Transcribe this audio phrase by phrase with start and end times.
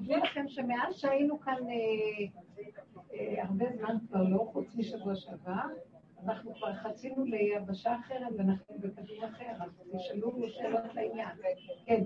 [0.00, 2.26] תדעו לכם שמאז שהיינו כאן אה,
[3.12, 5.66] אה, הרבה זמן כבר לא, חוץ משבוע שעבר,
[6.24, 11.36] אנחנו כבר חצינו ליבשה אחרת ואנחנו בכדור אחר, אז תשאלו שאלות לעניין.
[11.86, 12.02] כן.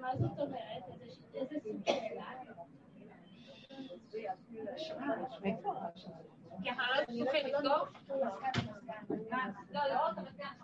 [0.00, 0.82] מה זאת אומרת?
[1.34, 2.18] איזה סוג של
[6.62, 7.86] כי אנחנו לא שטוחים לסגור?
[8.08, 8.56] לא, לא רק
[10.18, 10.58] המזגן,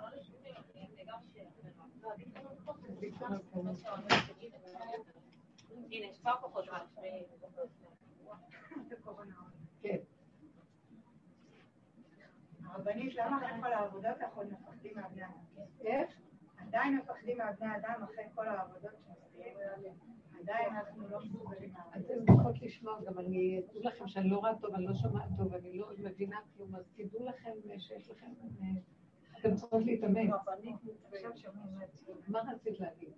[3.22, 5.21] אנחנו לא שטוחים,
[5.91, 6.32] הנה, כבר
[9.80, 9.96] כן.
[12.64, 15.64] הרבנית, למה אחרי כל העבודות אנחנו עוד מפחדים מהבני אדם?
[15.80, 16.11] איך?
[16.57, 19.57] עדיין מפחדים מהבני אדם אחרי כל העבודות שמסתיים.
[20.40, 24.75] עדיין אנחנו לא מסוגלים אתם צריכות לשמוע, גם אני, תדעו לכם שאני לא רואה טוב,
[24.75, 28.32] אני לא שומעת טוב, אני לא מבינה כלום, אז תדעו לכם שיש לכם,
[29.41, 30.30] אתם צריכות להתאמץ.
[32.28, 33.12] מה רצית להגיד?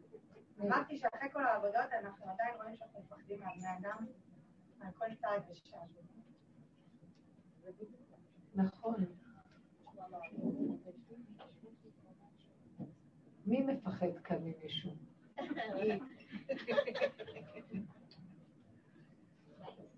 [0.60, 4.06] אמרתי שאחרי כל העבודות אנחנו עדיין רואים שאנחנו מפחדים מהבני אדם
[4.80, 5.88] על כל צעד ושעד.
[8.54, 9.04] נכון.
[13.46, 14.90] מי מפחד כאן ממישהו?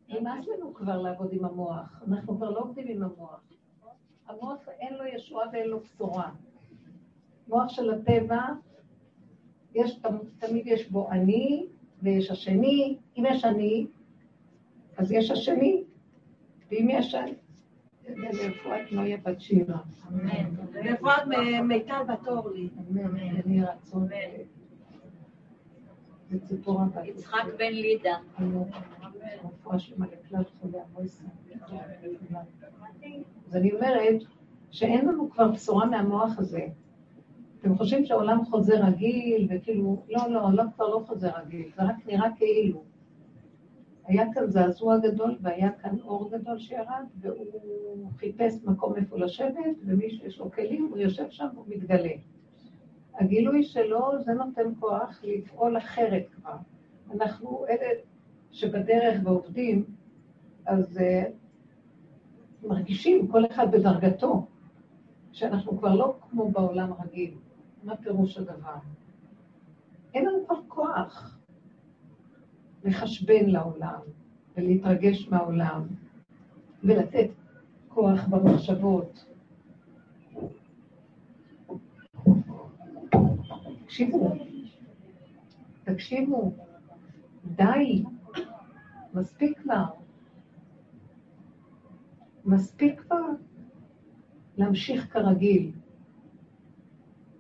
[0.08, 3.40] נמאס לנו כבר לעבוד עם המוח, אנחנו כבר לא עובדים עם המוח.
[4.26, 6.30] המוח אין לו ישועה ואין לו בשורה.
[7.48, 8.42] מוח של הטבע,
[9.76, 10.00] יש,
[10.38, 11.66] תמיד יש בו אני
[12.02, 12.96] ויש השני.
[13.18, 13.86] אם יש אני,
[14.96, 15.84] אז יש השני,
[16.70, 17.14] ואם יש
[18.08, 19.78] לרפואת נויה בת שירה.
[20.74, 21.22] לרפואת
[21.62, 22.68] מיטל בת אורלי.
[23.44, 24.08] אני רצון.
[26.30, 27.04] וציפורה בת...
[27.04, 28.16] יצחק בן לידה.
[29.44, 31.24] רפואה שלמה לכלל חולי המויסה.
[33.46, 34.22] אז אני אומרת
[34.70, 36.66] שאין לנו כבר בשורה מהמוח הזה.
[37.60, 41.96] אתם חושבים שהעולם חוזר רגיל, וכאילו, לא, לא, העולם כבר לא חוזר רגיל, זה רק
[42.06, 42.82] נראה כאילו.
[44.06, 50.10] היה כאן זעזוע גדול והיה כאן אור גדול שירד, והוא חיפש מקום איפה לשבת, ומי
[50.10, 52.12] שיש לו כלים, הוא יושב שם והוא מתגלה.
[53.14, 56.56] הגילוי שלו, זה נותן כוח לפעול אחרת כבר.
[57.14, 57.88] אנחנו אלה
[58.52, 59.84] שבדרך ועובדים,
[60.66, 64.46] אז uh, מרגישים, כל אחד בדרגתו,
[65.32, 67.34] שאנחנו כבר לא כמו בעולם הרגיל.
[67.82, 68.76] מה פירוש הדבר?
[70.14, 71.36] אין לנו כבר כוח.
[72.86, 74.00] לחשבן לעולם,
[74.56, 75.82] ולהתרגש מהעולם,
[76.84, 77.30] ולתת
[77.88, 79.24] כוח במחשבות.
[83.84, 84.34] תקשיבו,
[85.84, 86.52] תקשיבו,
[87.44, 88.02] די,
[89.14, 89.84] מספיק כבר.
[92.44, 93.26] מספיק כבר
[94.56, 95.72] להמשיך כרגיל.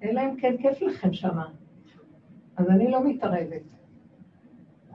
[0.02, 1.48] אלא אם כן כיף לכם שמה.
[2.56, 3.62] אז אני לא מתערבת.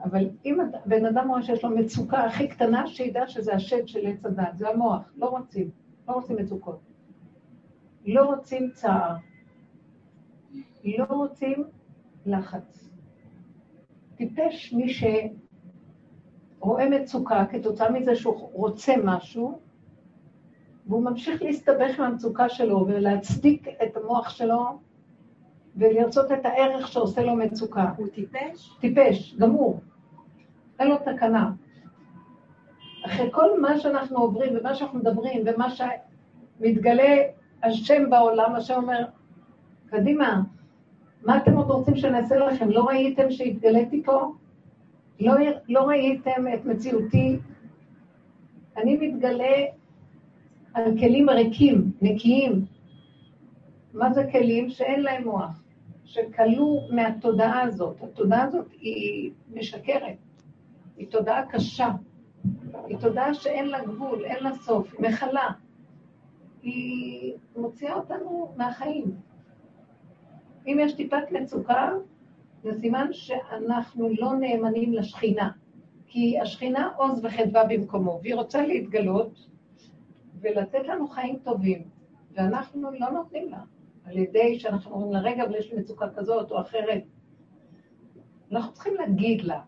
[0.04, 4.26] אבל אם בן אדם רואה שיש לו מצוקה הכי קטנה, שידע שזה השד של עץ
[4.26, 5.70] הדת, זה המוח, לא רוצים,
[6.08, 6.80] לא רוצים מצוקות.
[8.06, 9.16] לא רוצים צער,
[10.84, 11.64] לא רוצים
[12.26, 12.88] לחץ.
[14.16, 14.86] טיפש מי
[16.58, 19.60] שרואה מצוקה כתוצאה מזה שהוא רוצה משהו,
[20.86, 24.78] והוא ממשיך להסתבך עם המצוקה שלו ולהצדיק את המוח שלו
[25.76, 27.90] ולרצות את הערך שעושה לו מצוקה.
[27.96, 28.76] הוא טיפש?
[28.80, 29.80] טיפש, גמור.
[30.80, 31.50] אין לו תקנה.
[33.06, 37.22] אחרי כל מה שאנחנו עוברים ומה שאנחנו מדברים ומה שמתגלה
[37.62, 39.04] השם בעולם, השם אומר,
[39.86, 40.42] קדימה,
[41.22, 42.70] מה אתם עוד רוצים שנעשה לכם?
[42.70, 44.32] לא ראיתם שהתגליתי פה?
[45.20, 45.34] לא,
[45.68, 47.38] לא ראיתם את מציאותי?
[48.76, 49.54] אני מתגלה
[50.74, 52.64] על כלים ריקים, נקיים.
[53.94, 54.70] מה זה כלים?
[54.70, 55.61] שאין להם מוח,
[56.12, 58.02] שכלו מהתודעה הזאת.
[58.02, 60.16] התודעה הזאת היא משקרת.
[60.96, 61.88] היא תודעה קשה,
[62.86, 65.48] היא תודעה שאין לה גבול, אין לה סוף, היא מכלה.
[66.62, 69.04] היא מוציאה אותנו מהחיים.
[70.66, 71.90] אם יש טיפת מצוקה,
[72.62, 75.50] זה סימן שאנחנו לא נאמנים לשכינה.
[76.06, 79.46] כי השכינה עוז וחדווה במקומו, והיא רוצה להתגלות
[80.40, 81.82] ולתת לנו חיים טובים,
[82.32, 83.60] ואנחנו לא נותנים לה.
[84.04, 87.02] על ידי שאנחנו אומרים לה, רגע, אבל יש לי מצוקה כזאת או אחרת.
[88.52, 89.60] אנחנו צריכים להגיד לה,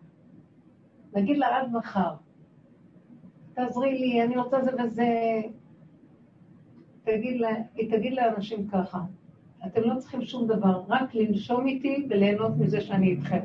[1.13, 2.15] נגיד לה עד מחר,
[3.55, 5.41] תעזרי לי, אני רוצה זה וזה.
[7.05, 8.99] תגיד לה, היא תגיד לאנשים ככה,
[9.67, 13.41] אתם לא צריכים שום דבר, רק לנשום איתי וליהנות מזה שאני איתכם.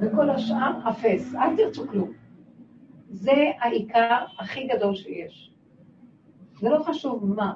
[0.00, 2.12] וכל השאר, אפס, אל תרצו כלום.
[3.08, 5.54] זה העיקר הכי גדול שיש.
[6.60, 7.52] זה לא חשוב מה.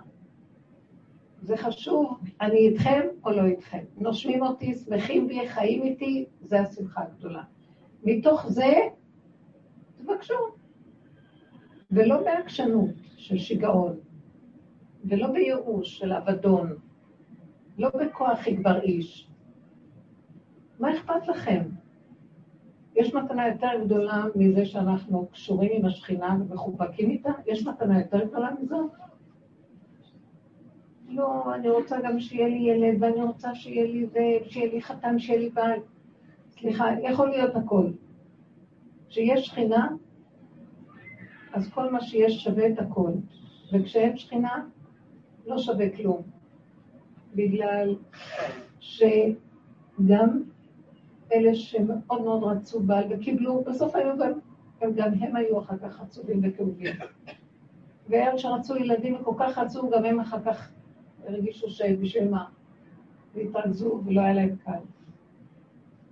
[1.47, 3.85] זה חשוב, אני איתכם או לא איתכם.
[3.97, 7.43] נושמים אותי, שמחים בי, חיים איתי, זה השמחה הגדולה.
[8.05, 8.73] מתוך זה,
[9.97, 10.35] תבקשו.
[11.91, 13.97] ולא בעקשנות של שיגעון,
[15.05, 16.77] ולא בייאוש של אבדון,
[17.79, 19.29] לא בכוח יגבר איש.
[20.81, 21.63] מה אכפת לכם?
[22.97, 27.31] יש מתנה יותר גדולה מזה שאנחנו קשורים עם השכינה ומחובקים איתה?
[27.47, 28.91] יש מתנה יותר גדולה מזאת?
[31.09, 35.19] לא, אני רוצה גם שיהיה לי ילד, ואני רוצה שיהיה לי זה, שיהיה לי חתן,
[35.19, 35.81] שיהיה לי בעל.
[36.51, 37.87] סליחה, יכול להיות הכל.
[39.09, 39.89] כשיש שכינה,
[41.53, 43.11] אז כל מה שיש שווה את הכל.
[43.73, 44.65] וכשאין שכינה,
[45.47, 46.23] לא שווה כלום.
[47.35, 47.97] בגלל
[48.81, 50.43] שגם
[51.33, 54.33] אלה שמאוד מאוד רצו בעל וקיבלו, בסוף היו גם,
[54.81, 56.97] הם גם הם היו אחר כך עצובים וכאובים.
[58.09, 60.71] ואלה שרצו ילדים וכל כך רצו, גם הם אחר כך
[61.27, 62.45] הרגישו שבשביל מה?
[63.35, 64.79] והתרכזו ולא היה להם קל.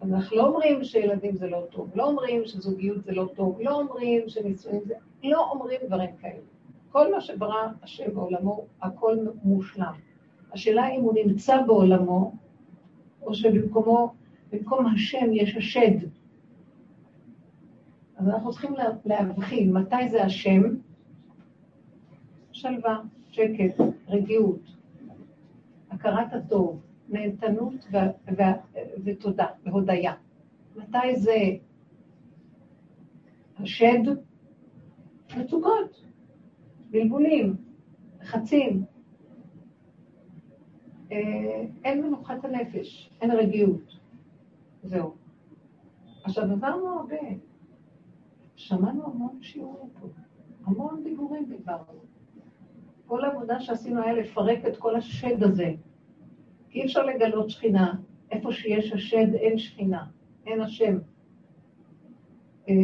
[0.00, 3.80] אז אנחנו לא אומרים שילדים זה לא טוב, לא אומרים שזוגיות זה לא טוב, לא
[3.80, 4.94] אומרים שנישואים זה...
[5.24, 6.40] לא אומרים דברים כאלה.
[6.92, 9.94] כל מה שברא השם בעולמו, הכל מושלם.
[10.52, 12.32] השאלה אם הוא נמצא בעולמו,
[13.22, 14.14] או שבמקומו,
[14.52, 16.08] במקום השם יש השד.
[18.16, 18.74] אז אנחנו צריכים
[19.04, 20.62] להבחין מתי זה השם,
[22.52, 23.00] שלווה,
[23.30, 24.60] שקט, רגיעות,
[26.04, 27.86] הכרת הטוב, נהנתנות
[29.04, 30.12] ותודה והודיה.
[30.76, 31.36] מתי זה
[33.58, 34.02] השד?
[35.36, 36.04] מצוקות,
[36.90, 37.56] בלבולים,
[38.20, 38.84] לחצים.
[41.12, 43.98] אה, אין מנוחת הנפש, אין רגיעות.
[44.82, 45.14] זהו.
[46.24, 47.16] עכשיו, עברנו הרבה.
[48.56, 50.08] שמענו המון שיעורים פה,
[50.64, 52.00] המון דיבורים דיברנו.
[53.06, 55.74] כל העבודה שעשינו היה לפרק את כל השד הזה.
[56.74, 57.94] אי אפשר לגלות שכינה.
[58.30, 60.04] איפה שיש השד אין שכינה,
[60.46, 60.98] אין השם.
[62.68, 62.74] אה,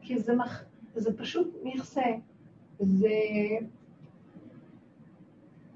[0.00, 0.64] כי זה, מח...
[0.94, 2.02] זה פשוט מכסה,
[2.78, 3.08] זה,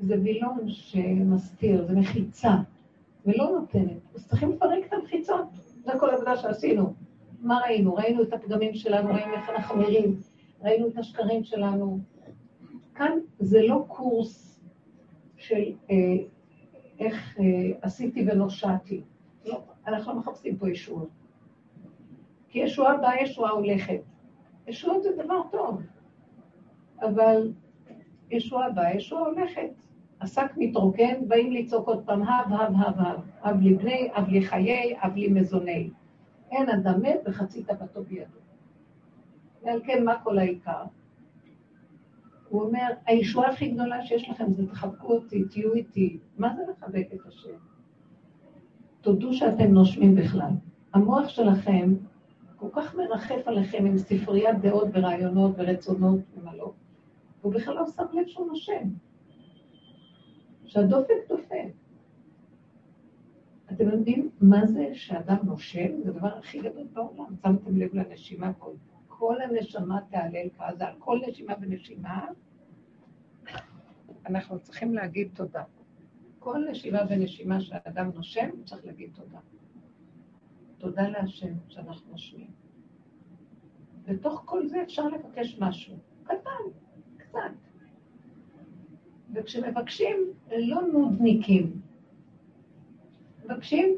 [0.00, 2.54] זה וילון שמסתיר, זה מחיצה,
[3.26, 4.14] ולא נותנת.
[4.14, 5.46] אז צריכים לפרק את המחיצות,
[5.84, 6.94] זה כל העבודה שעשינו.
[7.40, 7.94] מה ראינו?
[7.94, 10.16] ראינו את הפגמים שלנו, ראינו איך אנחנו נראים,
[10.62, 11.98] ראינו את השקרים שלנו.
[12.94, 14.60] כאן זה לא קורס
[15.36, 15.96] של אה,
[16.98, 17.44] איך אה,
[17.82, 19.02] עשיתי ונושעתי.
[19.44, 21.08] לא, אנחנו לא מחפשים פה ישועות.
[22.48, 24.00] כי ישועה באה, ישועה הולכת.
[24.66, 25.82] ישועות זה דבר טוב,
[27.00, 27.52] אבל
[28.30, 29.70] ישועה באה, ישועה הולכת.
[30.20, 34.42] השק מתרוקן, באים לצעוק עוד פעם, הב, הב, הב, הב, הב לי בני, הב לי
[34.42, 35.90] חיי, הב לי מזוני.
[36.50, 38.38] אין אדם מת וחצי תוותו בידו.
[39.62, 40.82] ועל כן, מה כל העיקר?
[42.48, 46.18] הוא אומר, הישועה הכי גדולה שיש לכם זה תחבקו אותי, תהיו איתי.
[46.38, 47.56] מה זה לחבק את השם?
[49.00, 50.50] תודו שאתם נושמים בכלל.
[50.94, 51.94] המוח שלכם
[52.56, 56.72] כל כך מרחף עליכם עם ספריית דעות ורעיונות ורצונות ומה לא,
[57.40, 58.88] והוא בכלל לא שם לב שהוא נושם.
[60.66, 61.68] שהדופק דופק.
[63.72, 66.02] אתם יודעים מה זה שאדם נושם?
[66.04, 67.34] זה הדבר הכי גדול בעולם.
[67.42, 68.70] שמתם לב לנשימה כל
[69.18, 72.26] כל הנשמה תהלל כעזה, על כל נשימה ונשימה,
[74.26, 75.62] אנחנו צריכים להגיד תודה.
[76.38, 79.38] כל נשימה ונשימה שהאדם נושם, צריך להגיד תודה.
[80.78, 82.50] תודה להשם שאנחנו נושמים.
[84.04, 86.64] בתוך כל זה אפשר לבקש משהו, קטן,
[87.16, 87.38] קצת.
[89.34, 90.16] וכשמבקשים,
[90.50, 91.80] לא נודניקים.
[93.44, 93.96] מבקשים,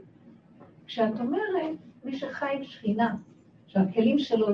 [0.86, 3.16] כשאת אומרת, מי שחי עם שכינה,
[3.66, 4.46] שהכלים שלו,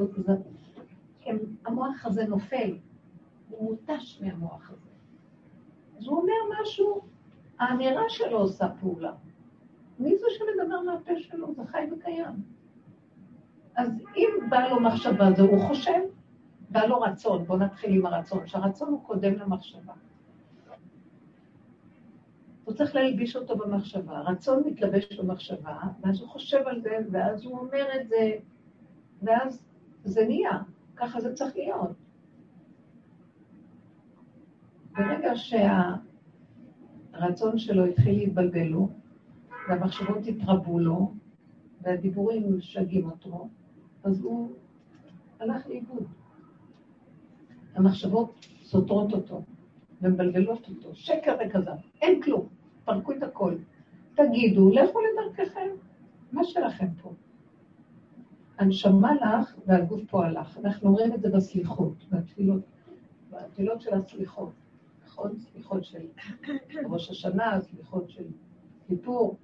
[1.26, 2.78] הם, המוח הזה נופל,
[3.48, 4.90] הוא מותש מהמוח הזה.
[5.98, 7.00] אז הוא אומר משהו,
[7.58, 9.12] האמירה שלו עושה פעולה.
[9.98, 11.54] מי זה שמדבר מהפה שלו?
[11.54, 12.42] זה חי וקיים.
[13.76, 16.00] אז אם בא לו מחשבה, זה הוא חושב,
[16.70, 19.92] בא לו רצון, בואו נתחיל עם הרצון, שהרצון הוא קודם למחשבה.
[22.64, 24.18] הוא צריך להלביש אותו במחשבה.
[24.18, 28.32] הרצון מתלבש במחשבה, ואז הוא חושב על זה, ואז הוא אומר את זה,
[29.22, 29.62] ואז
[30.04, 30.58] זה נהיה,
[30.96, 31.90] ככה זה צריך להיות.
[34.92, 35.32] ברגע
[37.12, 38.88] שהרצון שלו התחיל להתבלבל לו,
[39.68, 41.12] והמחשבות התרבו לו,
[41.82, 43.48] והדיבורים משגעים אותו,
[44.04, 44.52] אז הוא
[45.40, 46.06] הלך לאיבוד.
[47.74, 49.42] המחשבות סותרות אותו
[50.02, 52.48] ומבלבלות אותו, שקר וכזב, אין כלום,
[52.84, 53.54] פרקו את הכל.
[54.14, 55.68] תגידו, לכו לדרככם,
[56.32, 57.12] מה שלכם פה?
[58.58, 60.58] הנשמה לך והגוף פה הלך.
[60.58, 62.62] אנחנו רואים את זה בסליחות, בתפילות,
[63.30, 64.52] בתפילות של הסליחות.
[65.06, 65.38] נכון?
[65.38, 66.06] סליחות של
[66.88, 68.24] ראש השנה, סליחות של
[68.86, 69.36] כיפור.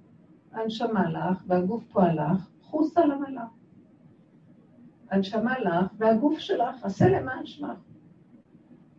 [0.51, 3.49] הנשמה לך והגוף פה הלך, חוסה למלאך.
[5.09, 7.79] הנשמה לך, והגוף שלך, עשה למען שמך.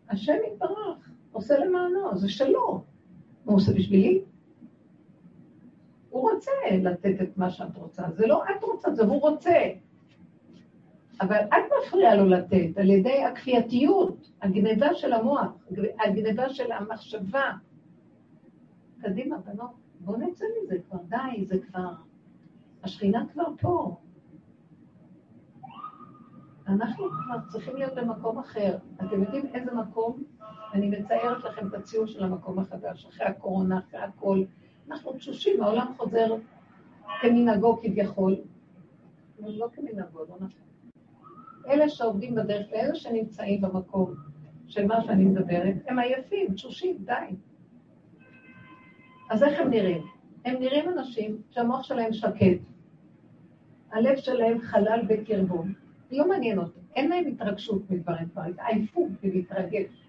[0.08, 2.84] השם יתברך, עושה למענו, זה שלו.
[3.44, 4.22] מה הוא עושה בשבילי?
[6.10, 6.50] הוא רוצה
[6.82, 8.02] לתת את מה שאת רוצה.
[8.12, 9.54] זה לא את רוצה, זה הוא רוצה.
[11.20, 15.52] אבל את מפריעה לו לתת על ידי הכפייתיות, הגניבה של המוח,
[16.04, 17.52] הגניבה של המחשבה.
[19.00, 21.92] קדימה, בנות, בואו נצא מזה כבר, די, זה כבר...
[22.82, 23.96] השכינה כבר פה.
[26.68, 28.76] אנחנו כבר צריכים להיות במקום אחר.
[28.96, 30.22] אתם יודעים איזה מקום?
[30.72, 34.42] אני מציירת לכם את הציור של המקום החדש, אחרי הקורונה, אחרי הכל.
[34.88, 36.34] אנחנו תשושים, העולם חוזר
[37.20, 38.36] כמנהגו כביכול.
[39.38, 40.73] לא כמנהגו, לא נכון.
[41.68, 44.14] אלה שעובדים בדרך ואלה שנמצאים במקום
[44.66, 47.36] של מה שאני מדברת, הם עייפים, תשושים, די.
[49.30, 50.02] אז איך הם נראים?
[50.44, 52.58] הם נראים אנשים שהמוח שלהם שקט,
[53.92, 55.64] הלב שלהם חלל בקרבו,
[56.10, 60.04] לא מעניין אותם, אין להם התרגשות מדברים דברים, עייפות ולהתרגש.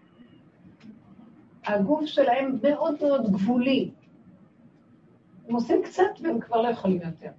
[1.66, 3.92] הגוף שלהם מאוד מאוד גבולי.
[5.48, 7.30] הם עושים קצת והם כבר לא יכולים יותר.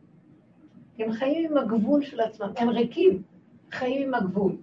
[0.98, 3.22] הם חיים עם הגבול של עצמם, הם ריקים,
[3.78, 4.56] חיים עם הגבול.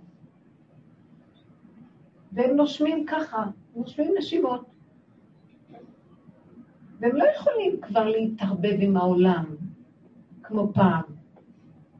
[2.31, 3.43] והם נושמים ככה,
[3.75, 4.65] נושמים נשימות.
[6.99, 9.45] והם לא יכולים כבר להתערבב עם העולם
[10.43, 11.01] כמו פעם.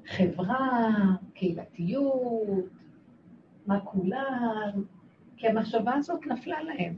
[0.08, 0.90] חברה,
[1.34, 2.70] קהילתיות,
[3.68, 4.84] מה כולם,
[5.38, 6.94] כי המחשבה הזאת נפלה להם.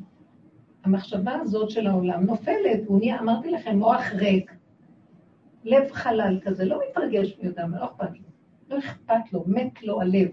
[0.83, 4.51] המחשבה הזאת של העולם נופלת, הוא נהיה, אמרתי לכם, מוח ריק,
[5.63, 8.24] לב חלל כזה, לא מתרגש מי יודע מה, לא אכפת לו.
[8.69, 10.31] לא אכפת לו, מת לו הלב.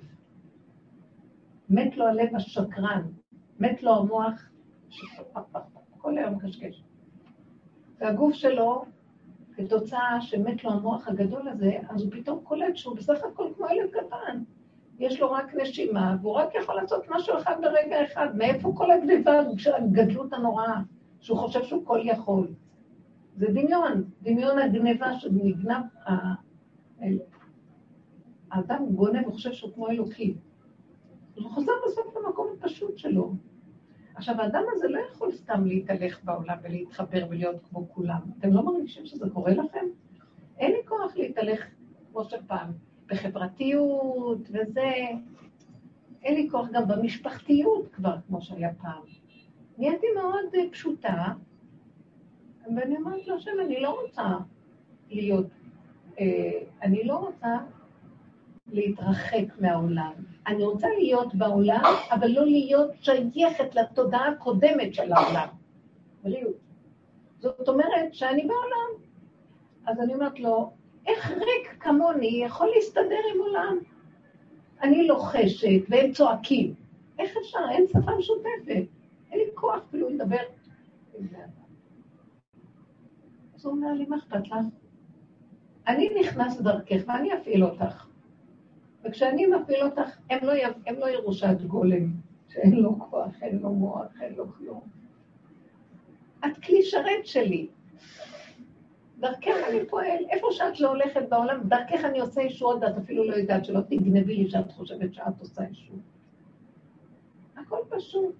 [1.71, 3.03] מת לו הלב השקרן,
[3.61, 4.49] מת לו המוח,
[5.99, 6.83] כל היום קשקש.
[8.01, 8.85] והגוף שלו
[9.57, 13.91] כתוצאה שמת לו המוח הגדול הזה, אז הוא פתאום קולט שהוא בסך הכל כמו ילד
[13.91, 14.43] קטן.
[14.99, 18.37] יש לו רק נשימה, והוא רק יכול לעשות משהו אחד ברגע אחד.
[18.37, 19.33] מאיפה כל הגניבה,
[19.77, 20.81] הגדלות הנוראה,
[21.21, 22.49] שהוא חושב שהוא כל יכול?
[23.37, 25.83] זה דמיון, דמיון הגניבה שנגנב,
[28.52, 30.37] האדם גונב וחושב שהוא כמו אלוקים.
[31.35, 33.32] הוא חוזר בסוף למקום הפשוט שלו.
[34.14, 38.21] עכשיו, האדם הזה לא יכול סתם להתהלך בעולם ולהתחבר ולהיות כמו כולם.
[38.38, 39.87] אתם לא מרגישים שזה קורה לכם?
[40.59, 41.64] אין לי כוח להתהלך
[42.12, 42.73] כמו שפעם,
[43.06, 44.92] בחברתיות וזה.
[46.23, 49.02] אין לי כוח גם במשפחתיות כבר, כמו שהיה פעם.
[49.78, 51.32] נהייתי מאוד אה, פשוטה,
[52.76, 54.37] ואני אומרת להשם, אני לא רוצה
[55.11, 55.47] להיות,
[56.21, 57.59] אה, אני לא רוצה
[58.73, 60.12] להתרחק מהעולם.
[60.47, 65.49] אני רוצה להיות בעולם, אבל לא להיות שייכת לתודעה הקודמת של העולם.
[66.23, 66.57] בריאות.
[67.38, 69.02] זאת אומרת שאני בעולם.
[69.87, 70.73] אז אני אומרת לו,
[71.07, 73.79] איך ריק כמוני יכול להסתדר עם עולם?
[74.83, 76.75] אני לוחשת והם צועקים.
[77.19, 77.59] איך אפשר?
[77.71, 78.87] אין שפה משותפת.
[79.31, 80.43] אין לי כוח אפילו לדבר.
[83.55, 84.57] אז הוא אומר לי, מה אכפת לך?
[85.88, 88.07] אני נכנס דרכך ואני אפעיל אותך.
[89.04, 90.52] וכשאני מפעיל אותך, הם לא.
[90.87, 92.12] הם לא יראו שאת גולם,
[92.49, 94.80] שאין לו כוח, אין לו מוח, אין לו כלום.
[96.44, 97.68] את כלי שרת שלי.
[99.18, 103.35] דרכך אני פועל, איפה שאת לא הולכת בעולם, דרכך אני עושה ישועות, ואת אפילו לא
[103.35, 106.00] יודעת שלא תגנבי לי שאת חושבת שאת עושה ישועות.
[107.56, 108.35] הכל פשוט.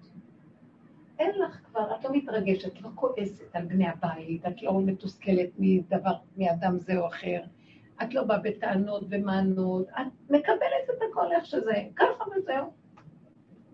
[1.19, 6.13] אין לך כבר, את לא מתרגשת, לא כועסת על בני הבית, את לא מתוסכלת מדבר,
[6.37, 7.41] מאדם זה או אחר.
[8.01, 12.71] את לא באה בטענות ומענות, את מקבלת את הכל איך שזה, ככה וזהו.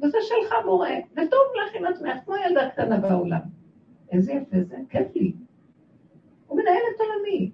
[0.04, 3.40] וזה שלך מורה, וטוב לך עם עצמך, כמו ילדה קטנה בעולם.
[4.12, 5.34] איזה יפה זה, כיף לי.
[6.48, 7.52] הוא מנהל את עולמי.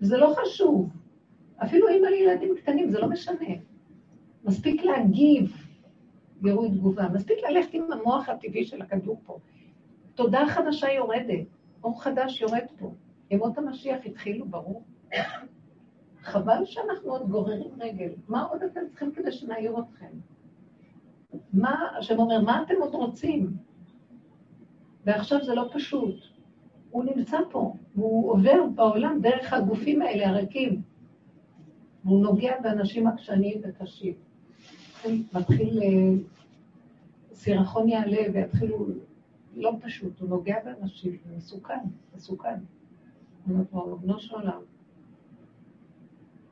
[0.00, 0.90] וזה לא חשוב.
[1.58, 3.54] אפילו אם על ילדים קטנים, זה לא משנה.
[4.44, 5.52] מספיק להגיב
[6.42, 9.38] גירוי תגובה, מספיק ללכת עם המוח הטבעי של הכדור פה.
[10.14, 11.46] תודה חדשה יורדת,
[11.84, 12.94] אור חדש יורד פה.
[13.30, 14.84] ימות המשיח התחילו, ברור.
[16.22, 18.10] חבל שאנחנו עוד גוררים רגל.
[18.28, 20.10] מה עוד אתם צריכים כדי שנעיר אתכם?
[21.52, 23.56] מה, השם אומר, מה אתם עוד רוצים?
[25.04, 26.14] ועכשיו זה לא פשוט.
[26.90, 30.82] הוא נמצא פה, והוא עובר בעולם דרך הגופים האלה הריקים.
[32.04, 34.14] והוא נוגע באנשים עקשניים וקשים.
[35.34, 35.88] מתחיל, אה,
[37.32, 38.86] סירחון יעלה ויתחילו,
[39.56, 41.78] לא פשוט, הוא נוגע באנשים, זה מסוכן,
[42.16, 42.58] מסוכן.
[43.46, 44.60] הוא אומר, בנו של עולם,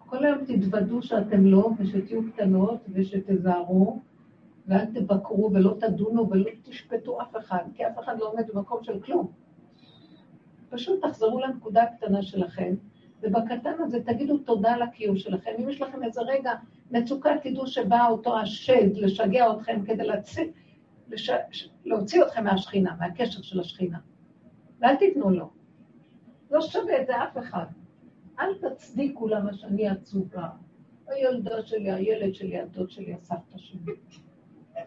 [0.07, 4.01] כל היום תתוודו שאתם לא, ושתהיו קטנות, ושתזהרו,
[4.67, 9.01] ואל תבקרו ולא תדונו ולא תשפטו אף אחד, כי אף אחד לא עומד במקום של
[9.01, 9.33] כלום.
[10.71, 12.75] פשוט תחזרו לנקודה הקטנה שלכם,
[13.23, 15.51] ובקטן הזה תגידו תודה על הקיום שלכם.
[15.59, 16.53] אם יש לכם איזה רגע
[16.91, 20.45] מצוקה, תדעו שבא אותו השד לשגע אתכם כדי להציא,
[21.09, 21.31] לש...
[21.85, 23.99] להוציא אתכם מהשכינה, מהקשר של השכינה.
[24.81, 25.51] ואל תיתנו לו.
[26.51, 27.65] לא שווה את זה אף אחד.
[28.41, 30.49] אל תצדיקו למה שאני עצובה.
[31.07, 33.93] הילדה שלי, הילד שלי, הדוד שלי, הסבתא שלי.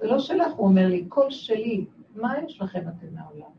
[0.01, 1.85] זה לא שלך, הוא אומר לי, קול שלי,
[2.15, 3.51] מה יש לכם אתם מהעולם?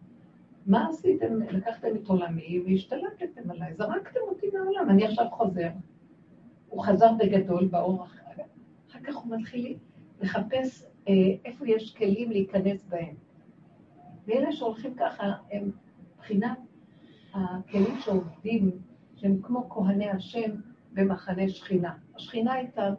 [0.66, 1.42] מה עשיתם?
[1.42, 5.68] לקחתם את עולמי והשתלטתם עליי, זרקתם אותי מהעולם, אני עכשיו חוזר.
[6.68, 8.42] הוא חזר בגדול באור אחר,
[8.90, 9.76] אחר כך הוא מתחיל
[10.21, 11.12] לחפש אה,
[11.45, 13.14] איפה יש כלים להיכנס בהם.
[14.26, 15.71] ואלה שהולכים ככה, הם
[16.16, 16.59] מבחינת
[17.35, 18.71] הכלים שעובדים,
[19.20, 20.50] שהם כמו כהני השם
[20.92, 21.94] במחנה שכינה.
[22.16, 22.92] השכינה איתם,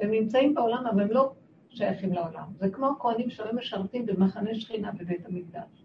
[0.00, 1.32] הם נמצאים בעולם, אבל הם לא
[1.68, 2.44] שייכים לעולם.
[2.58, 5.84] זה כמו הכהנים שהיו משרתים במחנה שכינה בבית המקדש.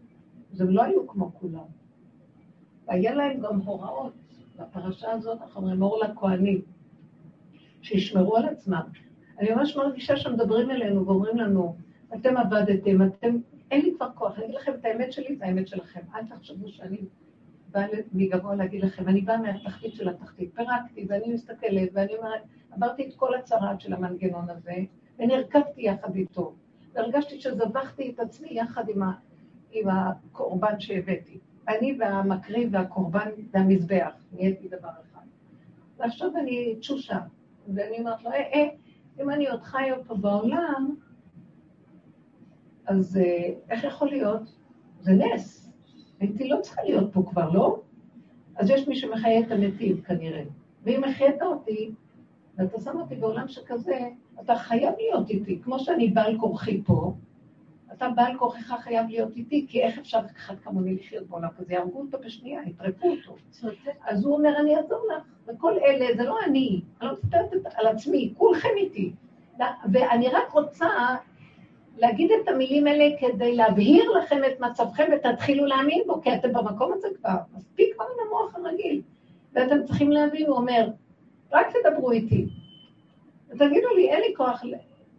[0.53, 1.65] אז הם לא היו כמו כולם.
[2.87, 4.13] והיה להם גם הוראות,
[4.59, 6.61] בפרשה הזאת אנחנו אומרים אור לכהנים,
[7.81, 8.81] שישמרו על עצמם.
[9.39, 11.75] אני ממש מרגישה שמדברים אלינו ואומרים לנו,
[12.15, 13.35] אתם עבדתם, אתם,
[13.71, 15.99] אין לי כבר כוח, אני אגיד לכם את האמת שלי, את האמת שלכם.
[16.15, 16.97] אל תחשבו שאני
[17.71, 23.07] באה מגבוה להגיד לכם, אני באה מהתחתית של התחתית, פירקתי, ואני מסתכלת, ואני אומרת, עברתי
[23.07, 24.75] את כל הצרת של המנגנון הזה,
[25.19, 26.53] ונרכבתי יחד איתו,
[26.93, 29.11] והרגשתי שזבחתי את עצמי יחד עם, ה,
[29.71, 31.39] עם הקורבן שהבאתי.
[31.67, 35.25] אני והמקריב והקורבן והמזבח, נהייתי דבר אחד.
[35.97, 37.19] ועכשיו אני תשושה,
[37.73, 38.67] ואני אומרת לו, אה, אה,
[39.21, 40.95] אם אני עוד חיה פה בעולם,
[42.85, 44.55] אז אה, איך יכול להיות?
[44.99, 45.68] זה נס.
[46.19, 47.79] הייתי לא צריכה להיות פה כבר, לא?
[48.55, 50.43] אז יש מי שמחיה את המתים כנראה.
[50.83, 51.91] ואם החיית אותי,
[52.57, 53.99] ואתה שם אותי בעולם שכזה,
[54.41, 55.59] אתה חייב להיות איתי.
[55.63, 57.13] כמו שאני בעל כורחי פה,
[57.93, 61.73] אתה בעל כורחך חייב להיות איתי, כי איך אפשר אחד כמוני לחיות בעולם כזה?
[61.73, 63.35] יהרגו אותו בשנייה, יטרפו אותו.
[64.01, 65.23] אז הוא אומר, אני אעזור לך.
[65.47, 69.11] וכל אלה, זה לא אני, אני לא מסתכלת על עצמי, כולכם איתי.
[69.93, 70.87] ואני רק רוצה
[71.97, 76.93] להגיד את המילים האלה כדי להבהיר לכם את מצבכם ותתחילו להאמין בו, כי אתם במקום
[76.93, 79.01] הזה כבר, מספיק כבר עם המוח הרגיל.
[79.53, 80.87] ואתם צריכים להבין, הוא אומר,
[81.51, 82.45] רק תדברו איתי.
[83.49, 84.63] ותגידו לי, אין לי כוח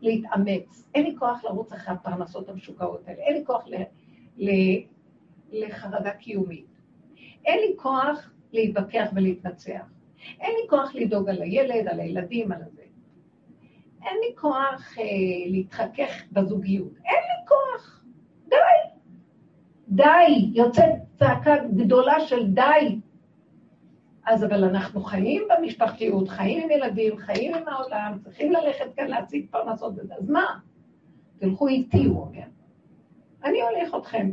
[0.00, 3.74] להתאמץ, אין לי כוח לרוץ אחרי הפרנסות המשוגעות האלה, אין לי כוח ל,
[4.36, 4.50] ל,
[5.52, 6.66] לחרדה קיומית,
[7.44, 9.82] אין לי כוח להתווכח ולהתנצח,
[10.40, 12.79] אין לי כוח לדאוג על הילד, על הילדים, על הזה.
[14.04, 15.04] אין לי כוח אה,
[15.50, 18.04] להתחכך בזוגיות, אין לי כוח,
[18.48, 18.56] די.
[19.88, 23.00] די, יוצאת צעקה גדולה של די.
[24.26, 29.46] אז אבל אנחנו חיים במשפחתיות, חיים עם ילדים, חיים עם העולם, צריכים ללכת כאן להציג
[29.50, 30.58] פרנסות וזה, אז מה?
[31.38, 32.46] תלכו איתי, הוא אומר.
[33.44, 34.30] אני הולך אתכם.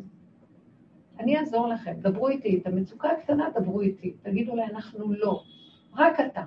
[1.19, 5.43] אני אעזור לכם, דברו איתי, את המצוקה הקטנה דברו איתי, תגידו לי, אנחנו לא,
[5.95, 6.43] רק אתה.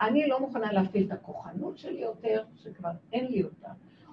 [0.00, 3.68] אני לא מוכנה להפעיל את הכוחנות שלי יותר, שכבר אין לי אותה,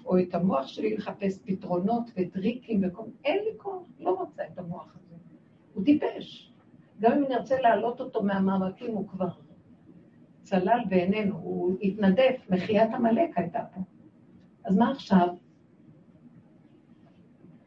[0.06, 3.04] או את המוח שלי לחפש פתרונות וטריקים וכל...
[3.26, 5.16] אין לי כוח, לא רוצה את המוח הזה.
[5.74, 6.54] הוא טיפש.
[7.00, 9.28] גם אם נרצה להעלות אותו מהמאבקים, הוא כבר
[10.42, 13.82] צלל בעינינו, הוא התנדף, מחיית עמלק הייתה פה.
[14.66, 15.28] אז מה עכשיו?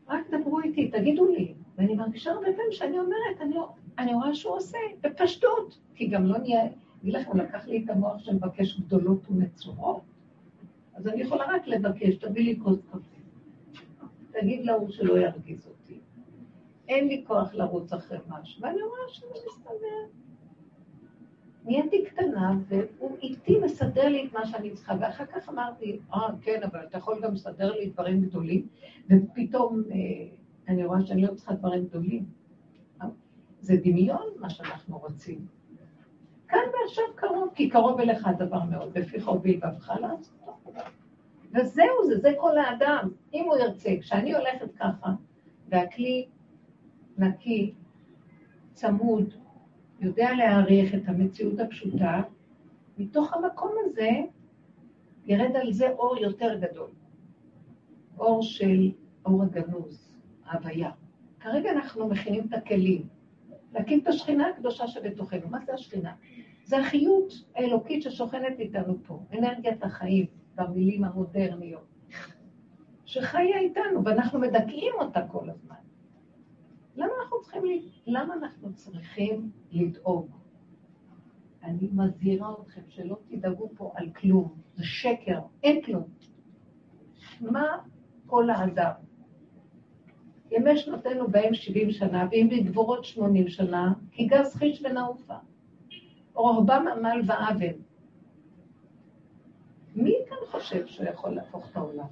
[0.08, 1.54] רק דברו איתי, תגידו לי.
[1.76, 3.56] ואני מרגישה הרבה פעמים שאני אומרת, אני,
[3.98, 6.62] אני רואה שהוא עושה בפשטות, כי גם לא נהיה,
[7.04, 10.02] אגיד לכם, הוא לקח לי את המוח שמבקש גדולות ונצורות,
[10.94, 12.98] אז אני יכולה רק לבקש, תביא לי כוס קפה.
[14.30, 15.98] תגיד להוא שלא ירגיז אותי.
[16.88, 20.18] אין לי כוח לרוץ אחרי משהו, ואני רואה שזה מסתדר.
[21.64, 26.62] נהייתי קטנה, והוא איתי מסדר לי את מה שאני צריכה, ואחר כך אמרתי, אה, כן,
[26.62, 28.66] אבל אתה יכול גם לסדר לי דברים גדולים,
[29.10, 29.96] ופתאום אה,
[30.68, 32.24] אני רואה שאני לא צריכה דברים גדולים.
[33.60, 35.46] זה דמיון מה שאנחנו רוצים.
[36.48, 40.54] כאן ועכשיו קרוב, כי קרוב אליך הדבר מאוד, בפיך ובלבבך לעשות.
[41.54, 43.10] וזהו זה, זה כל האדם.
[43.34, 45.10] אם הוא ירצה, כשאני הולכת ככה,
[45.68, 46.26] והכלי
[47.18, 47.74] נקי,
[48.72, 49.34] צמוד,
[50.00, 52.22] יודע להעריך את המציאות הפשוטה,
[52.98, 54.10] מתוך המקום הזה
[55.26, 56.88] ירד על זה אור יותר גדול.
[58.18, 58.90] אור של
[59.26, 60.14] אור הגנוז,
[60.46, 60.90] ההוויה.
[61.40, 63.02] כרגע אנחנו מכינים את הכלים,
[63.72, 65.48] להקים את השכינה הקדושה שבתוכנו.
[65.50, 66.12] מה זה השכינה?
[66.64, 71.86] זה החיות האלוקית ששוכנת איתנו פה, אנרגיית החיים במילים המודרניות,
[73.04, 75.74] שחיה איתנו, ואנחנו מדכאים אותה כל הזמן.
[76.96, 77.62] למה אנחנו צריכים,
[78.06, 80.30] למה אנחנו צריכים לדאוג?
[81.62, 86.04] אני מזהירה אתכם שלא תדאגו פה על כלום, זה שקר, אין כלום.
[87.40, 87.78] מה
[88.26, 88.92] כל האדם?
[90.50, 95.36] ימי שנותינו בהם 70 שנה, ואם בגבורות 80 שנה, כי גז חיש ונעופה.
[96.34, 97.82] רוחבם עמל ואוון.
[99.94, 102.06] מי כאן חושב שהוא יכול להפוך את העולם?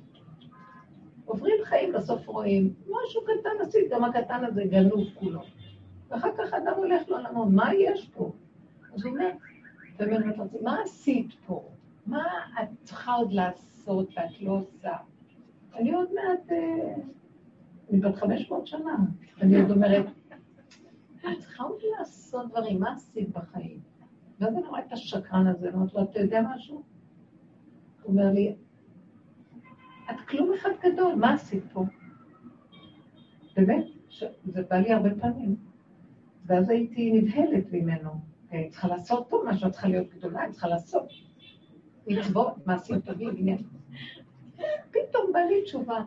[1.25, 5.41] עוברים חיים, בסוף רואים, משהו קטן עשית, גם הקטן הזה גנוב כולו.
[6.09, 8.33] ואחר כך אדם הולך לעולמו, מה יש פה?
[8.95, 9.31] אז הוא אומר,
[10.63, 11.69] מה עשית פה?
[12.07, 12.25] מה
[12.63, 14.93] את צריכה עוד לעשות ואת לא עושה?
[15.75, 16.95] אני עוד מעט, אה,
[17.91, 18.97] אני בת 500 שנה,
[19.41, 20.07] אני עוד אומרת,
[21.19, 23.92] את צריכה עוד לעשות דברים, מה עשית בחיים?
[24.43, 26.83] ואז אני רואה את השקרן הזה, אני אומרת לו, אתה יודע משהו?
[28.03, 28.55] הוא אומר לי,
[30.11, 31.85] את כלום אחד גדול, מה עשית פה?
[33.57, 33.85] באמת,
[34.45, 35.57] זה בא לי הרבה פעמים.
[36.47, 38.11] ואז הייתי נבהלת ממנו.
[38.53, 41.09] אני צריכה לעשות פה משהו, צריכה להיות גדולה, אני צריכה לעשות.
[42.07, 43.63] מצוות, מעשים טובים, עניין.
[44.91, 46.05] פתאום בא לי תשובה.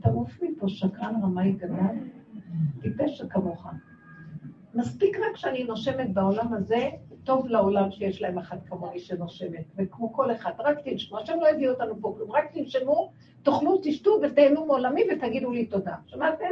[0.00, 2.08] תעוף מפה, שקרן רמאי גדול,
[2.80, 3.66] טיפש כמוך.
[4.74, 6.88] מספיק רק שאני נושמת בעולם הזה,
[7.24, 11.68] טוב לעולם שיש להם אחת כמוני שנושמת, וכמו כל אחד, רק תנשמו, השם לא הביא
[11.68, 15.94] אותנו פה כלום, רק תנשמו, תאכלו, תשתו ותהנו מעולמי ותגידו לי תודה.
[16.06, 16.50] שמעתם?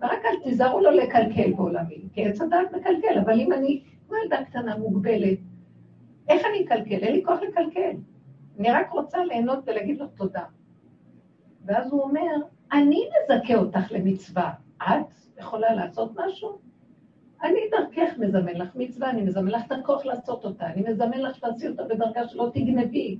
[0.00, 4.44] ורק אל תיזהרו לו לקלקל בעולמי, כי עץ הדעת מקלקל, אבל אם אני, כמו ילדה
[4.44, 5.38] קטנה מוגבלת,
[6.28, 7.04] איך אני אקלקל?
[7.04, 7.96] אין לי כוח לקלקל.
[8.58, 10.44] אני רק רוצה ליהנות ולהגיד לו תודה.
[11.64, 12.30] ואז הוא אומר,
[12.72, 14.52] אני מזכה אותך למצווה,
[14.82, 16.71] את יכולה לעשות משהו?
[17.42, 21.36] אני דרכך מזמן לך מצווה, אני מזמן לך את הכוח לעשות אותה, אני מזמן לך
[21.36, 23.18] שתעשי אותה בדרגה שלא תגנבי,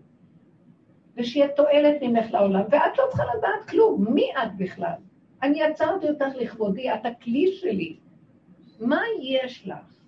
[1.16, 4.94] ושיהיה תועלת ממך לעולם, ואת לא צריכה לדעת כלום, מי את בכלל?
[5.42, 7.96] אני עצרתי אותך לכבודי, את הכלי שלי.
[8.80, 10.00] מה יש לך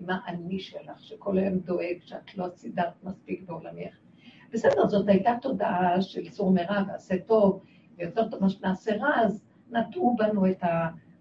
[0.00, 3.98] עם האני שלך, שכל היום דואג שאת לא סידרת מספיק בעולמך?
[4.52, 7.64] בסדר, זאת הייתה תודעה של סור מרע ועשה טוב,
[7.98, 10.62] ויותר טוב מה שנעשה רע, אז נטעו בנו את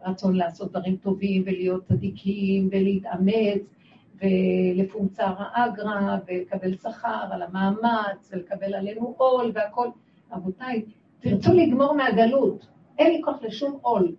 [0.06, 3.62] הרצון לעשות דברים טובים ולהיות צדיקים ולהתאמץ
[4.16, 9.88] ולפומצר האגרא ולקבל שכר על המאמץ ולקבל עלינו עול והכול.
[10.32, 10.86] רבותיי,
[11.20, 12.68] תרצו לגמור מהגלות,
[13.00, 14.16] אין לי כוח לשום עול,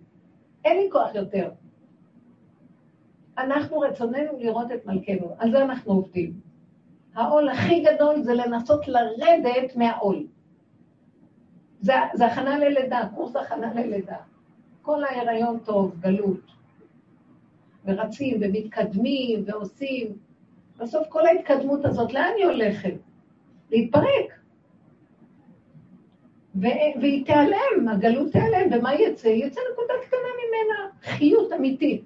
[0.65, 1.49] אין לי כוח יותר.
[3.37, 6.33] אנחנו רצוננו לראות את מלכנו, על זה אנחנו עובדים.
[7.15, 10.27] העול הכי גדול זה לנסות לרדת מהעול.
[11.79, 14.17] זה, זה הכנה ללידה, קורס הכנה ללידה.
[14.87, 16.51] כל ההיריון טוב, גלות.
[17.85, 20.17] ורצים ומתקדמים ועושים.
[20.77, 22.93] בסוף כל ההתקדמות הזאת, לאן היא הולכת?
[23.71, 24.39] להתפרק.
[26.55, 29.27] והיא תיעלם, הגלות תיעלם, ומה יצא?
[29.27, 32.05] יצא נקודה קטנה ממנה, חיות אמיתית.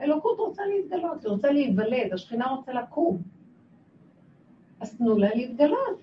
[0.00, 3.22] אלוקות רוצה להתגלות, היא רוצה להיוולד, השכינה רוצה לקום.
[4.80, 6.02] אז תנו לה להתגלות.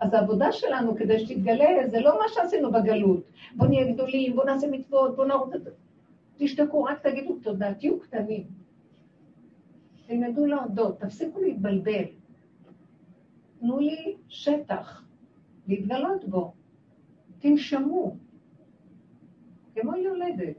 [0.00, 3.24] אז העבודה שלנו כדי שתתגלה, זה לא מה שעשינו בגלות.
[3.56, 5.60] בואו נהיה גדולים, בואו נעשה מצוות, בואו נרוץ את.
[6.36, 8.44] תשתקו, רק תגידו תודה, תהיו קטנים.
[10.06, 12.04] תלמדו להודות, תפסיקו להתבלבל.
[13.60, 15.04] תנו לי שטח.
[15.68, 16.52] להתגלות בו.
[17.38, 18.16] תנשמו,
[19.74, 20.56] כמו יולדת.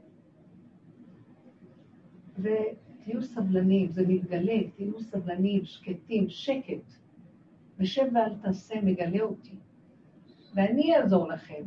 [2.38, 7.01] ותהיו סבלנים, זה מתגלה, תהיו סבלנים, שקטים, שקט.
[7.82, 9.56] ושב ואל תעשה, מגלה אותי.
[10.54, 11.62] ואני אעזור לכם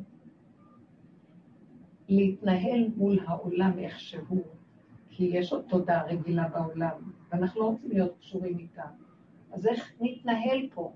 [2.09, 4.43] להתנהל מול העולם איך שהוא,
[5.09, 8.83] כי יש עוד תודעה רגילה בעולם, ואנחנו לא רוצים להיות קשורים איתה.
[9.51, 10.93] אז איך נתנהל פה?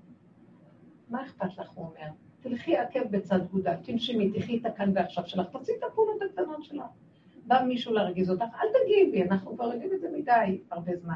[1.08, 2.10] מה אכפת לך, הוא אומר?
[2.40, 6.84] תלכי עקב בצד גודה, תנשמי, תחי את הכאן ועכשיו שלך, תעשי את הפעולות הקטנות שלך.
[7.46, 11.14] בא מישהו להרגיז אותך, אל תגיבי, אנחנו כבר יודעים את זה מדי, הרבה זמן.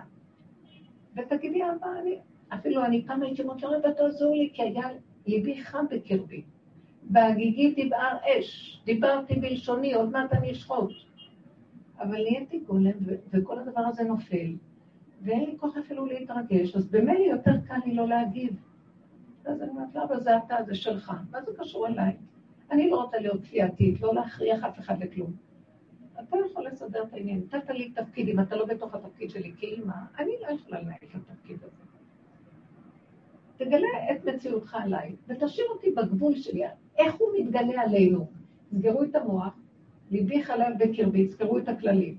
[1.17, 2.21] ותגידי, אבא, אני,
[2.55, 4.89] אפילו אני פעם הייתי אומרת לו, רבא, תעזור לי, כי היה
[5.27, 6.43] ליבי חם בקרבי.
[7.03, 10.91] בהגיגי תבער אש, דיברתי בלשוני, עוד מעט אני אשחוט.
[11.99, 12.93] אבל נהייתי גולם,
[13.31, 14.53] וכל הדבר הזה נופל,
[15.23, 18.57] ואין לי כוח אפילו להתרגש, אז במילא יותר קל לי לא להגיב.
[19.45, 21.13] אז אני אומרת, אבל זה אתה, זה שלך.
[21.31, 22.17] מה זה קשור אליי?
[22.71, 25.33] אני לא רוצה להיות כפייתית, לא להכריח אף אחד לכלום.
[26.21, 27.43] אתה יכול לסדר את העניין.
[27.47, 31.15] נתת לי תפקיד, אם אתה לא בתוך התפקיד שלי כאימא, אני לא יכולה לנהל את
[31.15, 31.94] התפקיד הזה.
[33.57, 36.63] תגלה את מציאותך עליי, ותשאיר אותי בגבול שלי.
[36.99, 38.27] איך הוא מתגלה עלינו?
[38.71, 39.55] סגרו את המוח,
[40.11, 42.19] ליבי חלב בקרבי, סגרו את הכללים.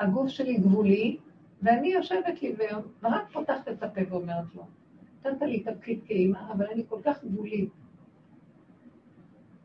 [0.00, 1.16] הגוף שלי גבולי,
[1.62, 2.54] ואני יושבת לי
[3.02, 4.62] ורק פותחת את הפה ואומרת לו,
[5.26, 7.68] נתת לי תפקיד כאימא, אבל אני כל כך גבולית.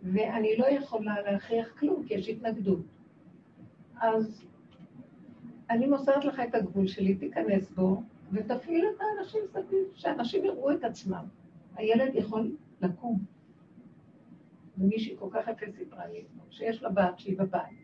[0.04, 2.86] ואני לא יכולה להכריח כלום, כי יש התנגדות.
[4.02, 4.46] אז
[5.70, 10.84] אני מוסרת לך את הגבול שלי, תיכנס בו, ותפעיל את האנשים סביב, שאנשים יראו את
[10.84, 11.26] עצמם.
[11.76, 13.20] הילד יכול לקום.
[14.78, 17.80] ומישהי כל כך יפה סיפרה לי, שיש לה בת שהיא בבית.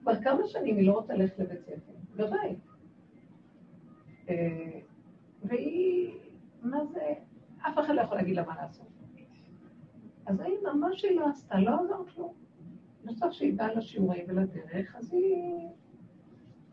[0.00, 1.92] כבר כמה שנים היא לא רוצה ללכת לבית ספר.
[2.16, 2.58] בבית.
[4.28, 4.80] אה,
[5.44, 6.14] והיא,
[6.62, 7.12] מה זה,
[7.60, 8.86] אף אחד לא יכול להגיד לה מה לעשות.
[10.26, 12.32] אז היא ממש היא לא עשתה, לא עזר כלום.
[13.04, 15.68] בסוף שהיא באה לשיעורים ולדרך, אז היא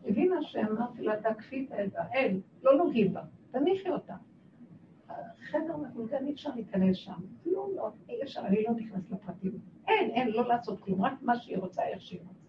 [0.06, 4.14] הבינה שאמרתי לה, תקפי את האל, לא נוגעים בה, תניחי אותה.
[5.50, 7.20] חדר מבולגן, אי אפשר להיכנס שם.
[7.46, 9.58] לא, לא, אי אפשר, אני לא נכנס לפרטים.
[9.88, 12.48] אין, אין, לא לעשות כלום, רק מה שהיא רוצה, איך שהיא רוצה.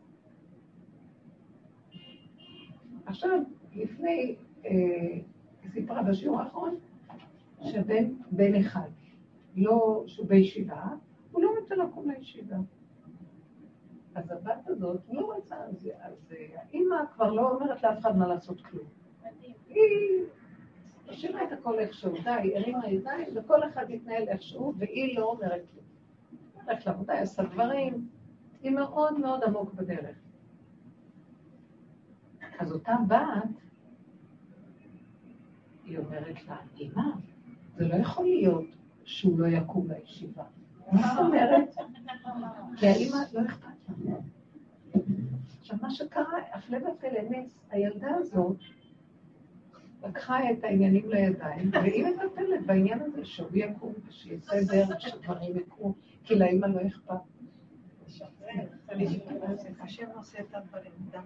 [3.05, 3.39] עכשיו,
[3.75, 4.35] לפני,
[4.65, 4.71] אה,
[5.63, 6.75] היא סיפרה בשיעור האחרון,
[7.63, 8.89] שבן בן אחד,
[9.55, 10.83] לא, שהוא בישיבה,
[11.31, 12.57] הוא לא רוצה לקום לישיבה.
[14.19, 18.61] אז הבת הזאת לא רוצה, אז, אז האימא כבר לא אומרת לאף אחד מה לעשות
[18.61, 18.87] כלום.
[19.67, 20.23] היא
[21.09, 25.85] השאירה את הכל איכשהו, די, הרימה ידיים, וכל אחד יתנהל איכשהו, והיא לא אומרת כלום.
[26.65, 28.09] הולכת לעבודה, היא עושה דברים,
[28.61, 30.17] היא מאוד מאוד עמוק בדרך.
[32.59, 33.61] אז אותה בת,
[35.85, 37.01] היא אומרת לה, אמא,
[37.75, 38.67] זה לא יכול להיות
[39.03, 40.43] שהוא לא יקום לישיבה.
[40.91, 41.75] מה זאת אומרת?
[42.77, 43.67] כי האמא לא אכפת
[44.05, 44.15] לה.
[45.59, 48.57] עכשיו, מה שקרה, הפלא ופלא נס, הילדה הזאת
[50.03, 56.35] לקחה את העניינים לידיים, והיא מטפלת בעניין הזה שהוא יקום ושיהיה סדר, ושדברים יקרו, כי
[56.35, 57.15] לאמא לא אכפת.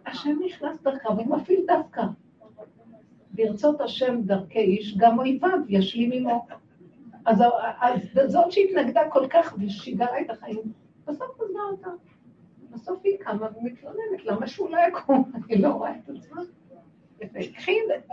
[0.05, 2.01] השם נכנס דרכה והוא מפעיל דווקא.
[3.31, 6.47] ברצות השם דרכי איש, גם אויביו ישלים עמו.
[7.25, 7.43] אז,
[7.81, 10.73] אז זאת שהתנגדה כל כך ושיגרה את החיים,
[11.07, 11.89] בסוף עזבה אותה.
[12.71, 15.31] בסוף היא קמה ומתלוננת, למה שהוא לא יקום?
[15.45, 16.41] אני לא רואה את עצמה.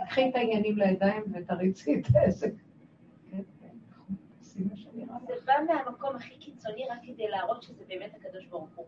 [0.07, 2.51] קחי את העניינים לידיים ותריצי את העסק.
[5.27, 8.85] זה בא מהמקום הכי קיצוני רק כדי להראות שזה באמת הקדוש ברוך הוא.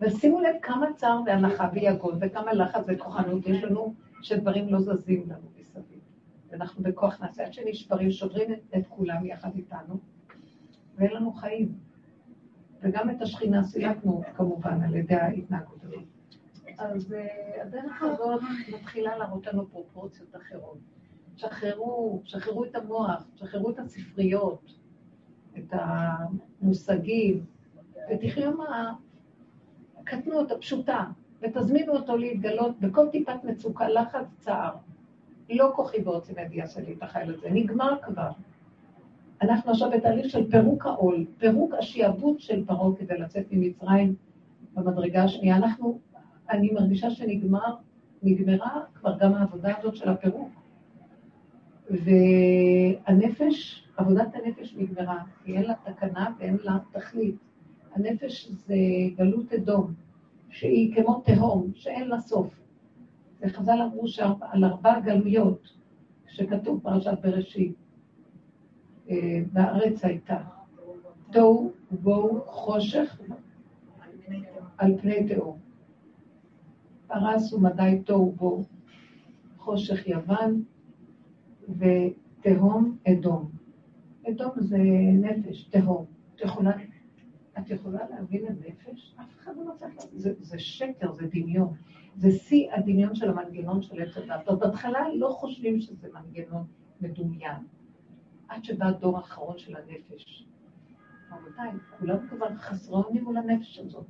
[0.00, 5.57] ושימו לב כמה צער והנחה ויגון וכמה לחץ וכוחנות יש לנו שדברים לא זזים לנו.
[6.50, 9.98] ואנחנו בכוח נעשה עד שנשברים, שוברים את, את כולם יחד איתנו,
[10.96, 11.78] ואין לנו חיים.
[12.82, 16.04] וגם את השכינה סילקנו כמובן על ידי ההתנהגות הזאת.
[16.78, 18.40] אז uh, הדרך הזאת
[18.74, 20.78] מתחילה להראות לנו פרופורציות אחרות.
[21.36, 24.74] שחררו, שחררו את המוח, שחררו את הספריות,
[25.58, 27.44] את המושגים,
[28.10, 28.94] ותחיו מה...
[29.98, 31.04] הקטנות הפשוטה,
[31.42, 34.76] ותזמינו אותו להתגלות בכל טיפת מצוקה, לחץ, צער.
[35.50, 38.30] לא כוחי ועוצם ידי עשה לי את החיל הזה, נגמר כבר.
[39.42, 44.14] אנחנו עכשיו בתהליך של פירוק העול, פירוק השיעבוד של פרעה כדי לצאת ממצרים
[44.74, 45.56] במדרגה השנייה.
[45.56, 45.98] אנחנו,
[46.50, 47.74] אני מרגישה שנגמר,
[48.22, 50.48] נגמרה כבר גם העבודה הזאת של הפירוק.
[51.90, 57.34] והנפש, עבודת הנפש נגמרה, כי אין לה תקנה ואין לה תכלית.
[57.94, 58.74] הנפש זה
[59.16, 59.92] גלות אדום,
[60.50, 62.46] שהיא כמו תהום, שאין לה סוף.
[63.40, 65.68] וחז"ל אמרו שעל ארבע גלויות,
[66.26, 67.74] שכתוב פרשת בראשית,
[69.10, 70.38] אה, בארץ הייתה
[71.32, 73.20] תוהו ובוהו חושך
[74.78, 75.58] על פני תהום.
[77.06, 78.64] פרס ומדי תוהו ובוהו
[79.58, 80.62] חושך יוון
[81.68, 83.50] ותהום אדום.
[84.28, 84.78] אדום זה
[85.12, 86.04] נפש, תהום.
[86.34, 86.70] את יכולה,
[87.58, 89.14] את יכולה להבין את נפש?
[89.20, 90.34] אף אחד לא מצליח להבין.
[90.40, 91.74] זה שקר, זה דמיון.
[92.18, 94.48] זה שיא הדמיון של המנגנון של עץ הדת.
[94.48, 96.64] אז בהתחלה לא חושבים שזה מנגנון
[97.00, 97.62] מדומיין.
[98.48, 100.46] עד שבא הדור האחרון של הנפש.
[101.32, 104.04] רבותיי, כולם כבר חסרי אונים מול הנפש הזאת.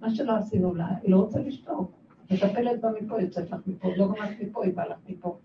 [0.00, 1.90] מה שלא עשינו לה, היא לא רוצה לשתוק.
[2.30, 5.38] מטפלת בה מפה, יוצאת לך מפה, לא גמרת מפה, היא באה לך מפה.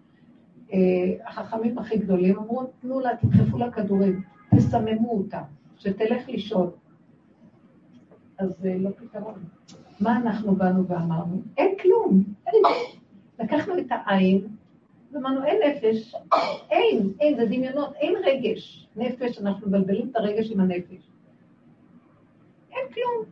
[0.73, 0.77] אה,
[1.25, 4.21] החכמים הכי גדולים אמרו, תנו לה, תדחפו לה כדורים,
[4.55, 5.41] תסממו אותה,
[5.77, 6.71] שתלך לישון.
[8.41, 9.43] אז זה לא פתרון.
[9.99, 11.41] מה אנחנו באנו ואמרנו?
[11.57, 12.23] אין כלום.
[13.39, 14.47] לקחנו את העין,
[15.11, 16.15] ואמרנו, אין נפש,
[16.69, 18.87] אין, אין, זה דמיונות, אין רגש.
[18.95, 21.11] נפש, אנחנו מבלבלים את הרגש עם הנפש.
[22.71, 23.25] אין כלום.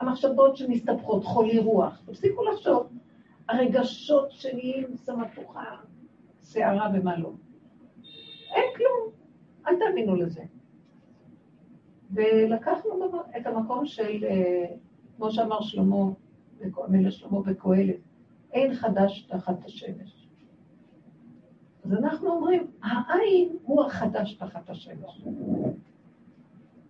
[0.00, 2.86] המחשבות שמסתבכות, חולי רוח, תפסיקו לחשוב.
[3.48, 5.76] הרגשות שנהיים סמטוחה,
[6.42, 7.30] שערה ומה לא.
[8.54, 9.10] אין כלום,
[9.66, 10.42] אל תאמינו לזה.
[12.12, 12.90] ולקחנו
[13.36, 14.64] את המקום של, אה,
[15.16, 16.04] כמו שאמר שלמה,
[16.88, 17.96] מלך שלמה וקהלת,
[18.52, 20.28] אין חדש תחת השמש.
[21.84, 25.24] אז אנחנו אומרים, העין הוא החדש תחת השמש.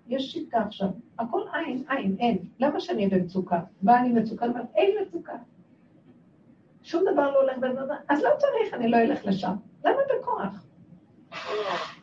[0.08, 2.38] יש שיטה עכשיו, הכל עין, עין, אין.
[2.60, 3.60] למה שאני אהיה במצוקה?
[3.82, 5.32] באה אני מצוקה, אומרת, אין מצוקה.
[6.82, 9.52] שום דבר לא הולך בזמן, אז לא צריך, אני לא אלך לשם.
[9.84, 10.66] למה בכוח?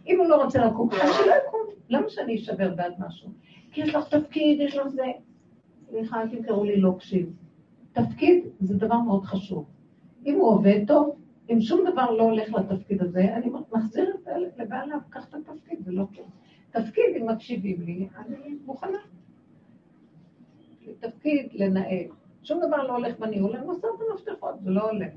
[0.08, 1.49] אם הוא לא רוצה לקום, אז שלא יקום.
[1.90, 3.30] למה שאני אשבר בעד משהו?
[3.72, 5.06] כי יש לך תפקיד, יש לך זה.
[5.90, 7.34] סליחה, אל תקראו לי לא קשיב.
[7.94, 9.66] תפקיד זה דבר מאוד חשוב.
[10.26, 11.16] אם הוא עובד טוב,
[11.52, 15.80] אם שום דבר לא הולך לתפקיד הזה, אני מחזיר את הילד לבעליו, קח את התפקיד,
[15.86, 16.30] זה לא טוב.
[16.72, 18.98] תפקיד, אם מקשיבים לי, אני מוכנה.
[21.00, 22.08] תפקיד לנהל.
[22.44, 25.14] שום דבר לא הולך בניהול, אני עושה את המפתחות, זה לא הולך.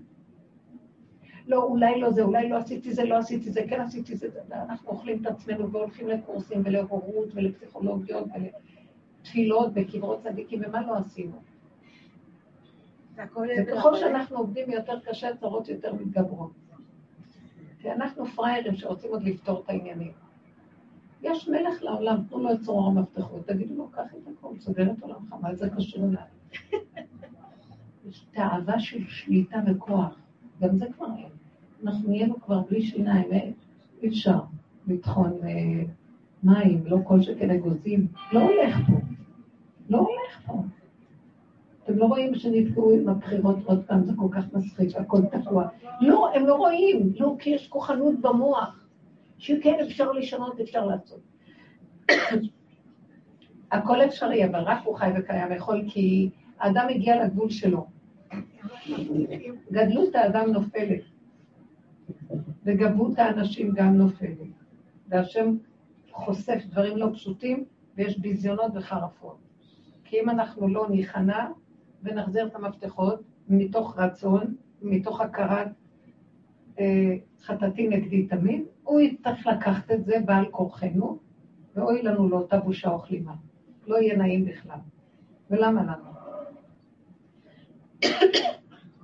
[1.46, 4.90] לא, אולי לא זה, אולי לא עשיתי זה, לא עשיתי זה, כן עשיתי זה, ואנחנו
[4.90, 11.42] אוכלים את עצמנו והולכים לקורסים ולהורות ולפסיכולוגיות ולתפילות וקברות צדיקים, ומה לא עשינו?
[13.16, 16.50] וככל שאנחנו עובדים יותר קשה, הצרות יותר מתגברות.
[17.78, 20.12] כי אנחנו פראיירים שרוצים עוד לפתור את העניינים.
[21.22, 25.02] יש מלך לעולם, תנו לו את צרור המפתחות, תגידו לו, קח את הכל, סוגר את
[25.02, 26.24] עולמך, מה זה קשור אליי?
[28.08, 30.21] יש תאווה של שליטה וכוח,
[30.62, 31.28] גם זה כבר אין.
[31.84, 33.50] אנחנו נהיינו כבר בלי שיניים, אה,
[34.02, 34.38] אי אפשר
[34.86, 35.84] לטחון אה,
[36.42, 38.92] מים, לא כל שכן אגוזים, לא הולך פה,
[39.90, 40.62] לא הולך פה.
[41.84, 45.68] אתם לא רואים שנתקעו עם הבחירות עוד פעם, זה כל כך מצחיק, הכל תקוע.
[46.00, 48.86] לא, הם לא רואים, לא, כי יש כוחנות במוח,
[49.38, 51.20] שכן אפשר לשנות, אפשר לעשות.
[53.72, 57.86] הכל אפשרי, אבל רק הוא חי וקיים יכול, כי האדם הגיע לגבול שלו.
[59.72, 61.02] גדלות האדם נופלת,
[62.64, 64.38] וגבות האנשים גם נופלת.
[65.08, 65.56] והשם
[66.12, 67.64] חושף דברים לא פשוטים,
[67.96, 69.36] ויש ביזיונות וחרפות.
[70.04, 71.48] כי אם אנחנו לא ניכנע
[72.02, 75.68] ונחזיר את המפתחות מתוך רצון, מתוך הכרת
[76.80, 81.18] אה, חטאתי נגדי תמיד, הוא יצטרך לקחת את זה בעל כורחנו,
[81.74, 83.34] ואוי לנו לאותה בושה וכלימה.
[83.86, 84.78] לא יהיה נעים בכלל.
[85.50, 86.12] ולמה לנו?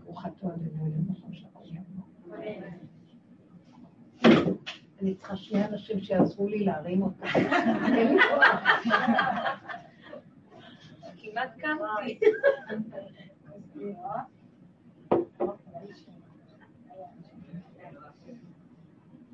[0.09, 2.05] ברוכתו עלינו אלוהים שהכל יעבור.
[5.03, 7.27] אני צריכה שני אנשים שיעזרו לי להרים אותה.
[7.97, 8.61] אין לי כוח.
[11.17, 12.21] כמעט קמתי.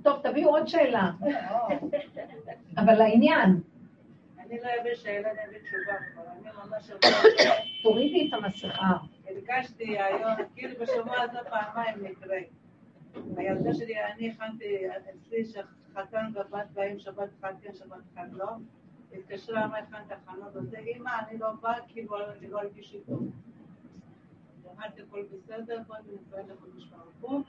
[0.03, 1.11] טוב, תביאו עוד שאלה.
[2.77, 3.61] אבל לעניין.
[4.39, 6.23] אני לא אביא שאלה, אני אביא תשובה כבר.
[6.33, 6.91] אני ממש...
[7.83, 8.97] תורידי את המסכה.
[9.35, 12.37] הרגשתי היום, כאילו בשבוע הזה פעמיים מקרה.
[13.37, 18.47] הילדה שלי, אני הכנתי אצלי שחתן ובת באים שבת אחד כן, שבת אחד לא.
[19.13, 20.57] התקשרה, מה הכנת הכנות?
[20.57, 23.19] וזה, אמא, אני לא באה, כאילו אני לא הרגיש איתו.
[24.77, 27.43] אמרתי, הכל בסדר, בואי נתפעל לקדוש ברוך הוא.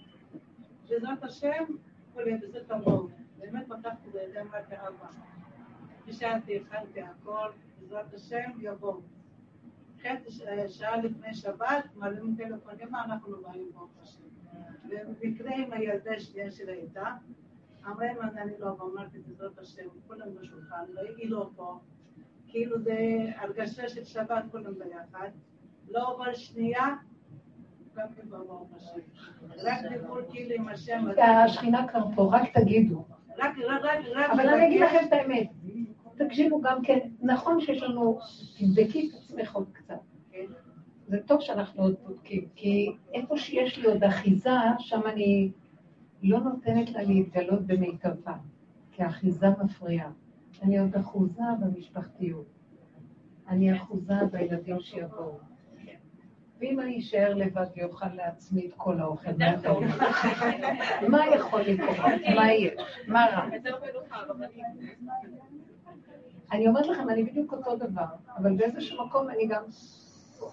[0.89, 1.63] בעזרת השם,
[2.11, 3.07] הכל יהיה בסדר תבואו.
[3.37, 5.07] באמת פתחתי בידי אמרתי, אבא.
[6.07, 9.01] נשארתי, הכנתי הכל, בעזרת השם, יבואו.
[10.01, 10.31] חצי
[10.67, 14.23] שעה לפני שבת, מרימים טלפון, אמא, אנחנו באים ברוך השם.
[14.89, 17.05] ובמקרה עם הילדה השנייה שלה איתה,
[17.87, 21.79] אמרה אם אני לא אמרתי בעזרת השם, כולם בשולחן, לא הגילו אותו,
[22.47, 22.97] כאילו זה
[23.37, 25.29] הרגשה של שבת כולם ביחד,
[25.89, 26.95] לא עובר שנייה,
[27.95, 28.99] גם כן ברוך השם.
[29.63, 31.05] רק דיבור כאילו עם השם.
[31.43, 33.05] השכינה כבר פה, רק תגידו.
[33.37, 33.81] רק, רק,
[34.15, 34.29] רק...
[34.29, 35.49] אבל אני אגיד לכם את האמת.
[36.17, 38.19] תקשיבו גם כן, נכון שיש לנו,
[38.57, 39.99] תבדקי את עצמך עוד קצת.
[41.07, 44.49] זה טוב שאנחנו עוד בודקים, כי איפה שיש לי עוד אחיזה,
[44.79, 45.51] שם אני
[46.23, 48.33] לא נותנת לה להתגלות במיטבה,
[48.91, 50.11] כי האחיזה מפריעה.
[50.63, 52.45] אני עוד אחוזה במשפחתיות.
[53.47, 55.39] אני אחוזה בילדים שיבואו.
[56.59, 59.97] ואם אני אשאר לבד ואוכל להצמיד כל האוכל, מה אתה אומר?
[61.09, 61.97] מה יכול לקרות?
[62.35, 62.73] מה יש?
[63.07, 63.45] מה רע?
[66.51, 68.05] אני אומרת לכם, אני בדיוק אותו דבר,
[68.37, 69.63] אבל באיזשהו מקום אני גם...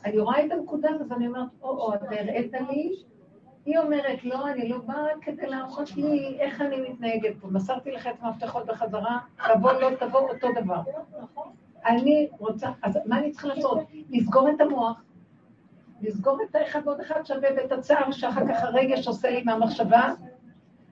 [0.05, 2.93] אני רואה את הנקודה אז אני אומרת, או-או, אתה הראית לי,
[3.65, 7.49] היא אומרת, לא, אני לא באה כדי להראות לי איך אני מתנהגת פה.
[7.49, 9.19] מסרתי לך את המפתחות בחזרה,
[9.55, 10.81] תבוא, לא תבוא, אותו דבר.
[11.87, 13.79] אני רוצה, אז מה אני צריכה לעשות?
[14.11, 15.03] לסגור את המוח,
[16.03, 20.13] לסגור את האחד ועוד אחד שווה ואת הצער שאחר כך הרגש עושה לי מהמחשבה,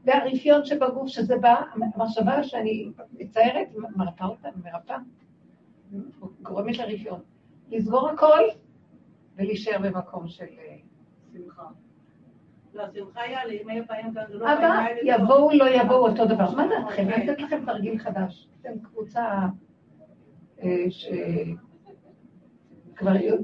[0.05, 4.97] והרפיון שבגוף, שזה בא, המחשבה שאני מציירת, מרפא אותה, מרפא,
[6.43, 7.21] גורמת לרפיון.
[7.71, 8.41] לסגור הכל
[9.37, 10.77] ולהישאר במקום של אה,
[11.33, 11.63] שמחה.
[12.75, 12.85] לא,
[14.29, 16.51] זה לא אבל יבואו, לא יבואו, אותו דבר.
[16.51, 17.09] מה דעתכם?
[17.09, 18.49] אני אתן לכם תרגיל חדש.
[18.61, 19.39] אתם קבוצה
[20.63, 21.57] אה, שכבר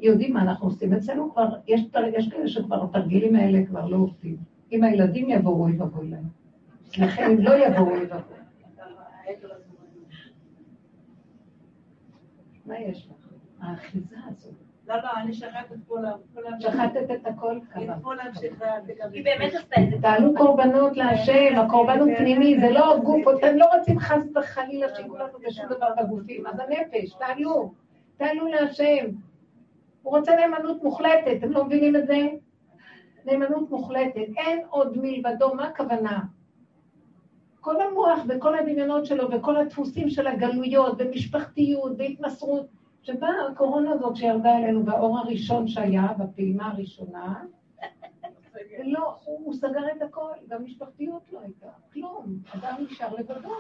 [0.03, 0.93] יודעים מה אנחנו עושים.
[0.93, 1.83] אצלנו כבר, יש
[2.31, 4.37] כאלה שכבר התרגילים האלה כבר לא עובדים.
[4.73, 6.36] אם הילדים יבואו, אוי ואבוי להם.
[6.99, 8.37] לכן אם לא יבואו, ואבוי.
[12.67, 13.27] מה יש לך?
[13.61, 14.55] האחיזה הזאת.
[14.89, 16.19] לא, לא, אני שחטת את כולם.
[16.61, 17.95] שחטת את הכל כמה.
[19.13, 19.97] היא באמת עשתה את זה.
[20.03, 25.17] תעלו קורבנות להשם, הקורבן הוא פנימי, זה לא הגוף, אתם לא רוצים חס וחלילה שיגעו
[25.17, 27.75] לנו בשום דבר בגופים, אז הנפש, תעלו,
[28.17, 29.07] תעלו להשם.
[30.03, 32.19] הוא רוצה נאמנות מוחלטת, אתם לא מבינים את זה?
[33.25, 36.21] נאמנות מוחלטת, אין עוד מלבדו, מה הכוונה?
[37.67, 42.67] כל המוח וכל הדמיונות שלו וכל הדפוסים של הגלויות ומשפחתיות והתמסרות,
[43.03, 47.45] שבאה הקורונה הזאת שירדה אלינו והאור הראשון שהיה, בפעימה הראשונה,
[48.95, 53.55] לא, הוא, הוא סגר את הכל, גם משפחתיות לא הייתה, כלום, אדם נשאר לבדו.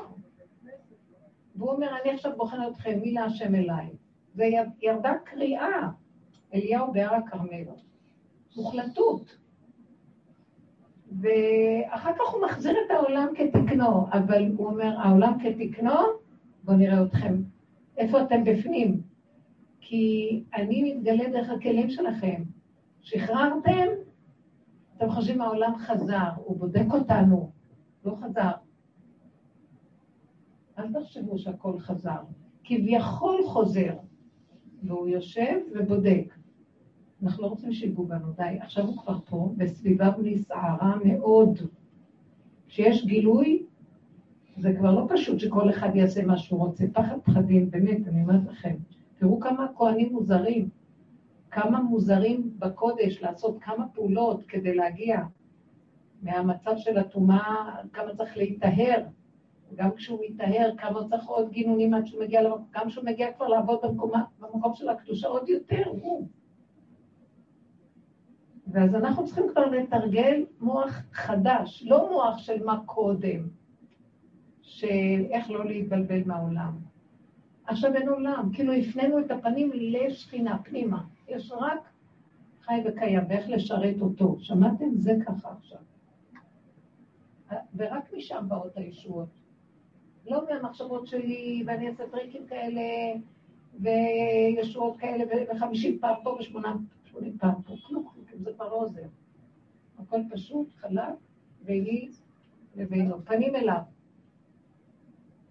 [1.56, 3.88] והוא אומר, אני עכשיו בוחן אתכם, מי להשם אליי?
[4.34, 5.88] וירדה קריאה,
[6.54, 7.64] אליהו בהר הכרמל,
[8.56, 9.36] מוחלטות.
[11.12, 15.94] ואחר כך הוא מחזיר את העולם כתקנו, אבל הוא אומר, העולם כתקנו,
[16.64, 17.34] בואו נראה אתכם.
[17.96, 19.00] איפה אתם בפנים?
[19.80, 22.42] כי אני מתגלה דרך הכלים שלכם.
[23.02, 23.86] שחררתם,
[24.96, 27.50] אתם חושבים העולם חזר, הוא בודק אותנו,
[28.04, 28.50] לא חזר.
[30.78, 32.20] אל תחשבו שהכל חזר.
[32.64, 33.94] כביכול חוזר,
[34.82, 36.34] והוא יושב ובודק.
[37.22, 38.58] אנחנו לא רוצים שיגעו בנו, די.
[38.60, 41.58] עכשיו הוא כבר פה, וסביביו נסערה מאוד.
[42.68, 43.62] כשיש גילוי,
[44.58, 46.84] זה כבר לא פשוט שכל אחד יעשה מה שהוא רוצה.
[46.92, 48.74] פחד פחדים, באמת, אני אומרת לכם.
[49.18, 50.68] תראו כמה כהנים מוזרים,
[51.50, 55.22] כמה מוזרים בקודש לעשות כמה פעולות כדי להגיע
[56.22, 59.02] מהמצב של הטומאה, כמה צריך להיטהר.
[59.74, 63.48] גם כשהוא מטהר, כמה צריך עוד גינונים עד שהוא מגיע למקום, גם כשהוא מגיע כבר
[63.48, 66.28] לעבוד במקום, במקום של הקדושה, עוד יותר, הוא.
[68.66, 73.48] ואז אנחנו צריכים כבר לתרגל מוח חדש, לא מוח של מה קודם,
[74.62, 76.72] של איך לא להתבלבל מהעולם.
[77.66, 81.02] עכשיו אין עולם, כאילו הפנינו את הפנים לשכינה, פנימה.
[81.28, 81.88] יש רק
[82.62, 84.36] חי וקיים, ואיך לשרת אותו.
[84.40, 84.94] שמעתם?
[84.94, 85.78] זה ככה עכשיו.
[87.76, 89.28] ורק משם באות הישועות.
[90.26, 92.82] לא מהמחשבות שלי, ואני אעשה טריקים כאלה,
[93.80, 96.76] וישועות כאלה, וחמישים פעם פה ושמונה
[97.38, 97.74] פעם פה.
[97.86, 98.04] כלום,
[98.38, 99.06] זה כבר לא עוזר.
[99.98, 101.14] הכל פשוט, חלק,
[101.64, 102.10] והיא
[102.76, 103.80] לבינו, פנים אליו.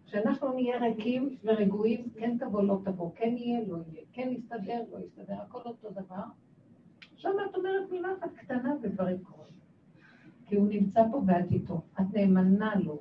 [0.05, 4.97] כשאנחנו נהיה ריקים ורגועים, כן תבוא, לא תבוא, כן יהיה, לא יהיה, כן יסתדר, לא
[5.05, 6.23] יסתדר, הכל אותו דבר.
[7.13, 9.45] עכשיו את אומרת מילה אחת קטנה ודברים קורים.
[10.45, 11.81] כי הוא נמצא פה ואת איתו.
[12.01, 12.99] את נאמנה לו.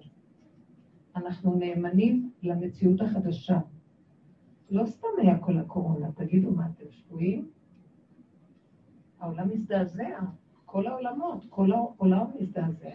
[1.17, 3.59] אנחנו נאמנים למציאות החדשה.
[4.71, 7.49] לא סתם היה כל הקורונה, תגידו מה, אתם שבויים?
[9.25, 10.19] העולם מזדעזע,
[10.67, 12.95] כל העולמות, כל העולם מזדעזע.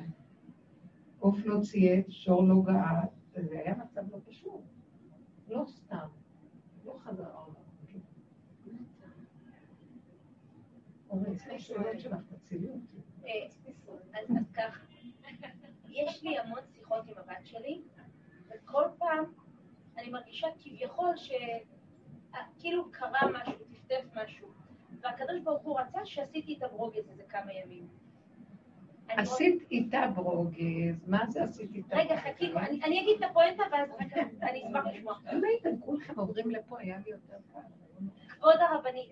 [1.19, 4.61] עוף לא צייץ, שור לא געט, זה היה מצב לא פשוט.
[5.47, 6.07] לא סתם,
[6.85, 7.55] לא חזר העולם.
[13.25, 13.47] אה,
[14.13, 14.79] אז ככה,
[15.89, 17.81] יש לי המון שיחות עם הבת שלי,
[18.49, 19.25] וכל פעם
[19.97, 24.58] אני מרגישה כביכול שכאילו קרה משהו, טפטף משהו,
[25.01, 27.87] והקדוש ברוך הוא רצה שעשיתי את הברוגז הזה כמה ימים.
[29.07, 31.97] עשית איתה ברוגז, מה זה עשית איתה?
[31.97, 33.89] רגע, חכי, אני אגיד את הפואנטה ואז
[34.41, 35.13] אני אשמח לשמוע.
[35.33, 37.59] אם הייתם כולכם עוברים לפה, היה לי יותר קל.
[38.29, 39.09] כבוד הרבנית,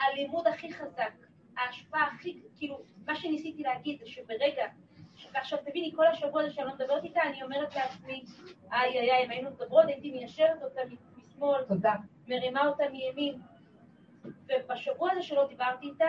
[0.00, 1.12] הלימוד הכי חזק,
[1.56, 4.64] ההשפעה הכי, כאילו, מה שניסיתי להגיד זה שברגע,
[5.34, 8.24] ועכשיו תביני, כל השבוע הזה שאני לא מדברת איתה, אני אומרת לעצמי,
[8.72, 10.80] איי איי איי, אם היינו מדברות, הייתי מיישרת אותה
[11.16, 11.94] משמאל, תודה.
[12.28, 13.40] מרימה אותה מימין.
[14.24, 16.06] ובשבוע הזה שלא דיברתי איתה,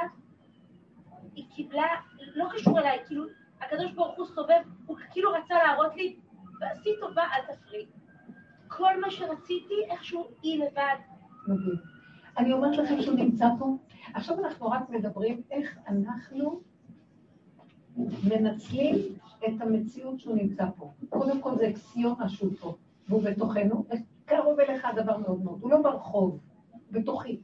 [1.36, 1.88] היא קיבלה,
[2.36, 3.24] לא קשור אליי, כאילו,
[3.62, 6.16] הקדוש ברוך הוא סובב, הוא כאילו רצה להראות לי,
[6.62, 7.86] ועשי טובה, אל תפריעי.
[8.68, 10.96] כל מה שרציתי, איכשהו היא לבד.
[12.38, 13.78] אני אומרת לכם שהוא נמצא פה.
[14.14, 16.62] עכשיו אנחנו רק מדברים איך אנחנו
[18.30, 18.96] מנצלים
[19.48, 20.92] את המציאות שהוא נמצא פה.
[21.10, 22.76] קודם כל זה אקסיומה שהוא פה,
[23.10, 25.60] והוא בתוכנו, וקרוב אליך הדבר מאוד מאוד.
[25.62, 26.40] הוא לא ברחוב,
[26.92, 27.40] בתוכי.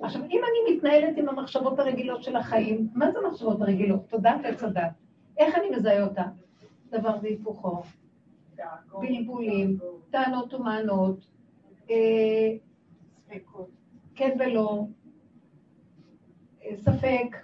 [0.00, 4.08] עכשיו, אם אני מתנהלת עם המחשבות הרגילות של החיים, מה זה המחשבות הרגילות?
[4.08, 4.92] תודה וצדת.
[5.38, 6.22] איך אני מזהה אותה?
[6.90, 7.82] דבר והיפוכו,
[9.00, 9.78] בלבולים,
[10.10, 11.26] טענות ומענות,
[11.90, 13.36] אה,
[14.14, 14.84] כן ולא,
[16.64, 17.36] אה, ספק,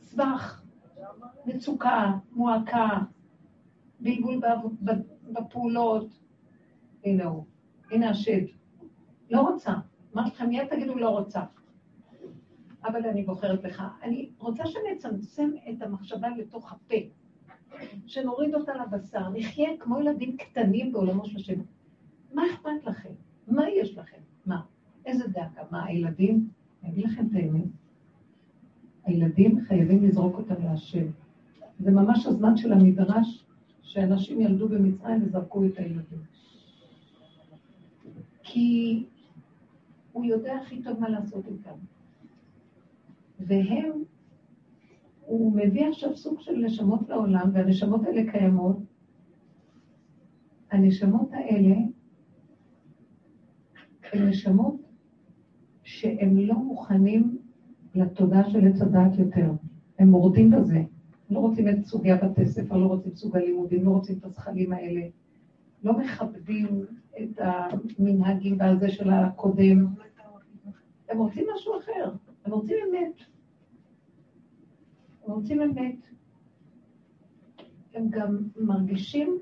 [0.00, 0.62] סבך,
[1.46, 2.88] מצוקה, מועקה,
[4.00, 4.40] בלבול
[5.22, 6.08] בפעולות.
[7.04, 7.44] הנה הוא,
[7.90, 8.44] הנה השד.
[9.30, 9.72] לא רוצה.
[10.14, 11.40] אמרתי לכם, מיד תגידו לא רוצה.
[12.84, 13.82] אבל אני בוחרת בך.
[14.02, 16.94] אני רוצה שנצמצם את המחשבה לתוך הפה,
[18.06, 21.60] שנוריד אותה לבשר, נחיה כמו ילדים קטנים בעולמו של השם.
[22.34, 23.10] מה אכפת לכם?
[23.48, 24.20] מה יש לכם?
[24.46, 24.62] מה?
[25.06, 25.62] איזה דאגה?
[25.70, 26.48] מה, הילדים?
[26.82, 27.64] אני אגיד לכם את האמת.
[29.04, 31.06] הילדים חייבים לזרוק אותם להשם.
[31.80, 33.44] זה ממש הזמן של המדרש
[33.82, 36.18] שאנשים ילדו במצרים וזרקו את הילדים.
[38.42, 39.04] כי
[40.12, 41.74] הוא יודע הכי טוב מה לעשות איתם.
[43.40, 43.90] והם,
[45.26, 48.76] הוא מביא עכשיו סוג של נשמות לעולם, והנשמות האלה קיימות.
[50.70, 51.74] הנשמות האלה
[54.12, 54.76] הן נשמות
[55.82, 57.38] שהם לא מוכנים
[57.94, 59.50] לתודעה של עץ הדעת יותר.
[59.98, 60.82] הם מורדים בזה.
[61.30, 65.00] לא רוצים את סוגי הבתי ספר, לא רוצים סוג הלימודים, לא רוצים את הזכלים האלה.
[65.82, 66.86] לא מכבדים
[67.22, 69.86] את המנהגים והזה של הקודם.
[71.08, 72.12] הם רוצים משהו אחר,
[72.44, 73.14] הם רוצים אמת.
[75.24, 75.96] הם רוצים אמת.
[77.94, 79.38] הם גם מרגישים,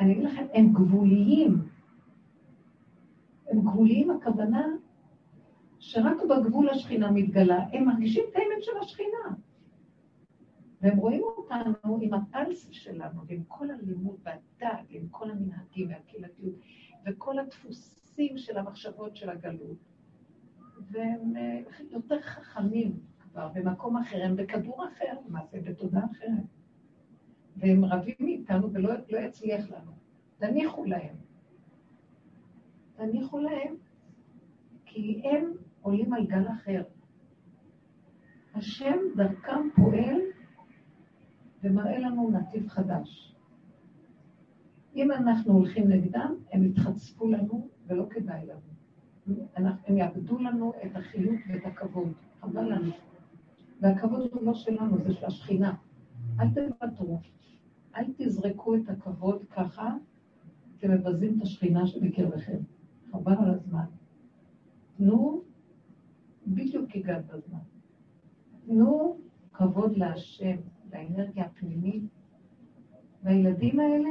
[0.00, 1.56] אני אגיד לכם, הם גבוליים.
[3.50, 4.66] הם גבוליים, הכוונה
[5.78, 9.34] שרק בגבול השכינה מתגלה, הם מרגישים את האמת של השכינה.
[10.80, 16.54] והם רואים אותנו עם הפלס שלנו, ועם כל הלימוד והדעת, ועם כל המנהגים והקהילתיות,
[17.06, 19.76] וכל הדפוסים של המחשבות של הגלות.
[20.90, 21.60] והם אה,
[21.90, 26.44] יותר חכמים כבר, במקום אחר, הם בכדור אחר, למעשה, בתודעה אחרת.
[27.56, 29.92] והם רבים מאיתנו ולא לא יצליח לנו.
[30.38, 31.16] תניחו להם.
[32.96, 33.74] תניחו להם,
[34.84, 36.82] כי הם עולים על גל אחר.
[38.54, 40.20] השם דרכם פועל
[41.62, 43.34] ומראה לנו נתיב חדש.
[44.96, 48.70] אם אנחנו הולכים נגדם, הם יתחצפו לנו ולא כדאי לנו.
[49.86, 52.92] הם יאבדו לנו את החיות ואת הכבוד, חבל לנו.
[53.80, 55.74] והכבוד הוא לא שלנו, זה של השכינה.
[56.40, 57.20] אל תוותרו,
[57.96, 59.94] אל תזרקו את הכבוד ככה,
[60.78, 62.58] אתם מבזים את השכינה שבקרבכם.
[63.12, 63.84] חבל על הזמן.
[64.96, 65.42] תנו,
[66.46, 67.58] בדיוק הגעת בזמן.
[68.66, 69.16] תנו
[69.52, 70.56] כבוד להשם.
[70.92, 72.02] לאנרגיה הפנימית.
[73.22, 74.08] והילדים האלה,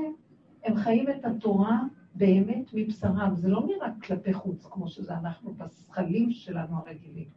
[0.63, 1.79] הם חיים את התורה
[2.15, 3.33] באמת מבשרם.
[3.35, 7.27] זה לא נראה כלפי חוץ, כמו שזה אנחנו בשכלים שלנו הרגילים.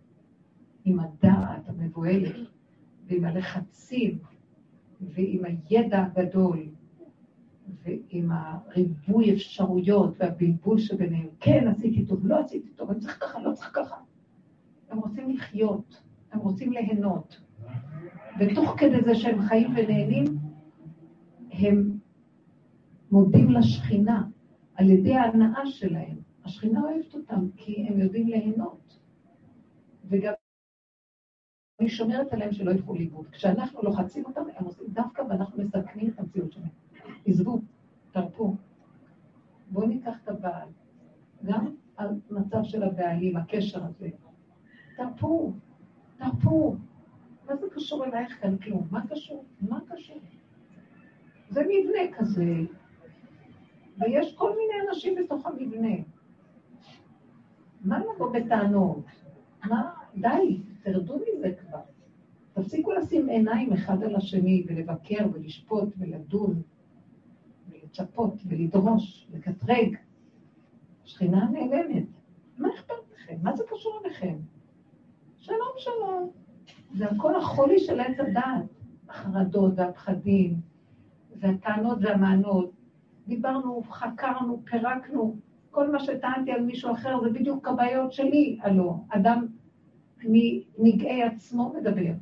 [0.84, 2.36] עם הדעת המבוהלת,
[3.07, 4.18] ועם הלחצים,
[5.01, 6.68] ועם הידע הגדול,
[7.84, 11.28] ועם הריבוי אפשרויות והבלבול שביניהם.
[11.40, 13.97] כן, עשיתי טוב, לא עשיתי טוב, אני צריך ככה, לא צריך ככה.
[14.90, 17.40] הם רוצים לחיות, הם רוצים ליהנות.
[18.39, 20.24] ותוך כדי זה שהם חיים ונהנים,
[21.51, 21.99] הם
[23.11, 24.24] מודים לשכינה
[24.74, 26.16] על ידי ההנאה שלהם.
[26.45, 28.99] השכינה אוהבת אותם כי הם יודעים ליהנות.
[30.05, 30.33] וגם
[31.80, 33.26] אני שומרת עליהם שלא ילכו לאיבוד.
[33.26, 36.68] כשאנחנו לוחצים אותם, הם עושים דווקא ואנחנו מסכנים את המציאות שלהם.
[37.26, 37.61] עזבו,
[38.12, 38.57] תרפו.
[39.70, 40.68] בואו ניקח את הבעל.
[41.45, 44.09] גם המצב של הבעלים, הקשר הזה.
[44.97, 45.53] תרפו,
[46.18, 46.76] תרפו.
[47.53, 48.89] מה זה קשור אלייך כאן כלום?
[48.91, 49.45] מה קשור?
[49.61, 50.21] מה קשור?
[51.49, 52.55] זה מבנה כזה,
[53.99, 55.97] ויש כל מיני אנשים בתוך המבנה.
[57.81, 59.05] מה לבוא בטענות?
[59.65, 61.81] מה, די, תרדו מזה כבר.
[62.53, 66.63] תפסיקו לשים עיניים אחד על השני ולבקר ולשפוט ולדון
[67.69, 69.97] ולצפות ולדרוש, לקטרג.
[71.05, 72.07] שכינה נעלמת.
[72.59, 73.37] מה אכפת לכם?
[73.43, 74.37] מה זה קשור אליכם?
[75.39, 76.41] שלום שלום.
[76.95, 78.64] זה הכל החולי של עץ הדעת,
[79.09, 80.57] החרדות והפחדים,
[81.40, 82.70] והטענות והמענות.
[83.28, 85.36] דיברנו, חקרנו, פירקנו,
[85.70, 88.95] כל מה שטענתי על מישהו אחר זה בדיוק הבעיות שלי, הלא.
[89.09, 89.47] אדם
[90.24, 92.12] מנגעי עצמו מדבר.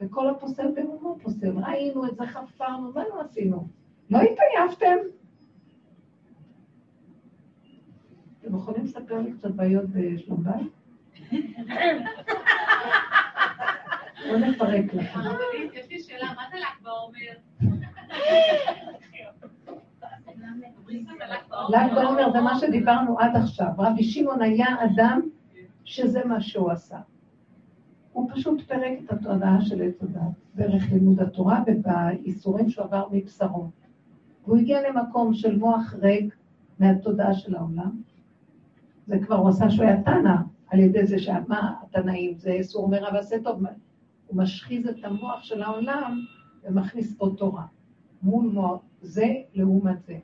[0.00, 1.58] וכל הפוסל במומו פוסל.
[1.58, 3.68] ראינו את זה, חפרנו, מה לא עשינו?
[4.10, 4.96] לא התעייפתם?
[8.40, 10.72] אתם יכולים לספר לי קצת בעיות בשלום בית?
[14.28, 15.20] בוא נפרק לכם.
[15.74, 17.32] יש לי שאלה, מה זה ל"ג בעומר?
[21.68, 23.68] ל"ג בעומר זה מה שדיברנו עד עכשיו.
[23.78, 25.20] רבי שמעון היה אדם
[25.84, 26.98] שזה מה שהוא עשה.
[28.12, 30.20] הוא פשוט פירק את התודעה של עץ הדת,
[30.54, 33.70] דרך לימוד התורה ובאיסורים שהוא עבר מבשרו.
[34.44, 36.36] והוא הגיע למקום של מוח ריק
[36.78, 38.02] מהתודעה של העולם.
[39.06, 40.34] זה כבר הוא עשה שהוא היה תנא,
[40.70, 43.62] על ידי זה שמה התנאים, זה איסור מרע ועשה טוב,
[44.30, 46.20] הוא משחיז את המוח של העולם
[46.64, 47.64] ומכניס פה תורה.
[48.22, 50.18] מול מוח, זה לעומת זה.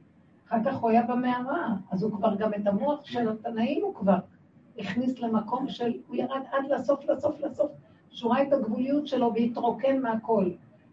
[0.48, 4.18] אחר כך הוא היה במערה, אז הוא כבר גם את המוח של התנאים הוא כבר
[4.78, 7.70] הכניס למקום של, הוא ירד עד לסוף, לסוף, לסוף,
[8.10, 10.50] שהוא ראה את הגבוליות שלו והתרוקן מהכל.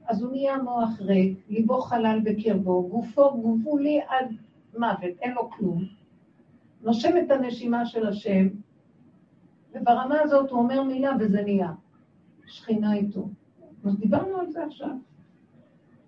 [0.07, 4.35] אז הוא נהיה מוח ריק, ליבו חלל בקרבו, גופו גבולי עד
[4.77, 5.83] מוות, אין לו כלום.
[6.81, 8.47] נושם את הנשימה של השם,
[9.73, 11.71] וברמה הזאת הוא אומר מילה וזה נהיה.
[12.53, 13.29] שכינה איתו.
[13.85, 14.95] אז דיברנו על זה עכשיו.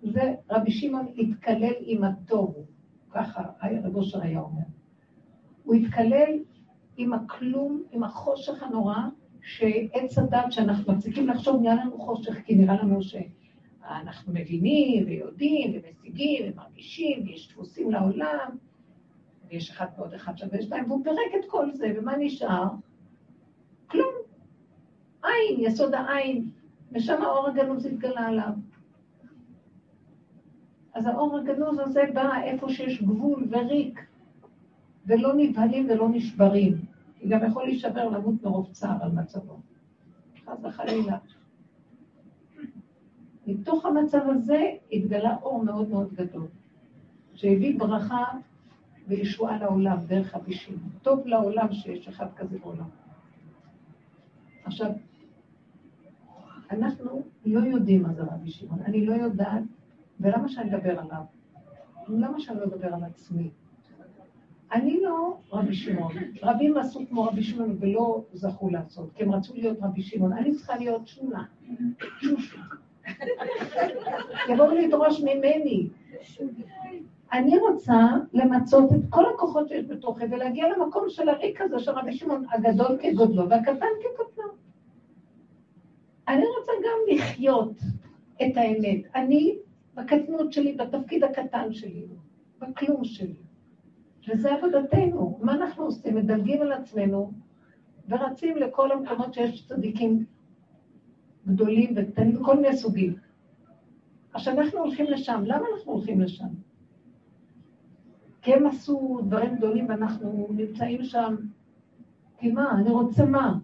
[0.02, 2.64] זה רבי שמעון התקלל עם התוהו,
[3.10, 3.42] ככה
[3.84, 4.62] רב אושר היה אומר.
[5.64, 6.38] הוא התקלל
[6.96, 8.96] עם הכלום, עם החושך הנורא,
[9.42, 16.44] שעץ הדת שאנחנו מפסיקים לחשוב, נהיה לנו חושך, כי נראה לנו שאנחנו מבינים ויודעים ומשיגים
[16.52, 18.56] ומרגישים, ויש דפוסים לעולם,
[19.48, 22.66] ויש אחד ועוד אחד שווה שתיים, והוא פירק את כל זה, ומה נשאר?
[23.86, 24.25] כלום.
[25.26, 26.50] עין, יסוד העין,
[26.92, 28.52] ושם האור הגנוז התגלה עליו.
[30.94, 34.06] אז האור הגנוז הזה בא איפה שיש גבול וריק,
[35.06, 36.76] ולא נבהלים ולא נשברים.
[37.18, 39.58] כי גם יכול להישבר למות מרוב צער על מצבו.
[40.44, 41.18] חס וחלילה.
[43.46, 44.62] מתוך המצב הזה
[44.92, 46.46] התגלה אור מאוד מאוד גדול,
[47.34, 48.24] שהביא ברכה
[49.08, 50.90] וישועה לעולם דרך שמעון.
[51.02, 52.88] טוב לעולם שיש אחד כזה בעולם.
[54.64, 54.90] עכשיו,
[56.70, 59.62] אנחנו לא יודעים מה זה רבי שמעון, אני לא יודעת,
[60.20, 61.22] ולמה שאני אדבר עליו?
[62.08, 63.50] למה שאני לא אדבר על עצמי?
[64.72, 66.12] אני לא רבי שמעון.
[66.42, 70.32] רבים עשו כמו רבי שמעון ולא זכו לעשות, כי הם רצו להיות רבי שמעון.
[70.32, 71.44] אני צריכה להיות שונה,
[72.20, 72.58] שושו.
[74.48, 75.88] יבואו לדרוש ממני.
[77.32, 82.12] אני רוצה למצות את כל הכוחות שיש בתוכי ולהגיע למקום של הריק הזה של רבי
[82.12, 84.65] שמעון, הגדול כגודלו והקטן כקטנו.
[86.28, 87.78] אני רוצה גם לחיות
[88.42, 89.00] את האמת.
[89.14, 89.58] אני,
[89.94, 92.06] בקטנות שלי, בתפקיד הקטן שלי,
[92.58, 93.34] בכלום שלי.
[94.28, 95.38] וזה עבודתנו.
[95.42, 96.14] מה אנחנו עושים?
[96.14, 97.32] מדלגים על עצמנו
[98.08, 100.24] ורצים לכל המקומות שיש צדיקים
[101.46, 103.16] גדולים וקטנים, כל מיני סוגים.
[104.32, 105.42] עכשיו, אנחנו הולכים לשם.
[105.44, 106.48] למה אנחנו הולכים לשם?
[108.42, 111.36] כי הם עשו דברים גדולים ואנחנו נמצאים שם.
[112.38, 112.78] כי מה?
[112.78, 113.58] אני רוצה מה?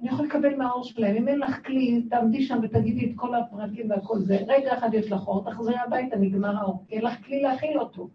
[0.00, 1.16] אני יכול לקבל מהאור שלהם.
[1.16, 4.36] אם אין לך כלי, תעמדי שם ותגידי את כל הפרטים והכל זה.
[4.48, 6.84] רגע אחד יש לך אור, תחזרי הביתה, נגמר האור.
[6.90, 8.08] אין לך כלי להכיל אותו.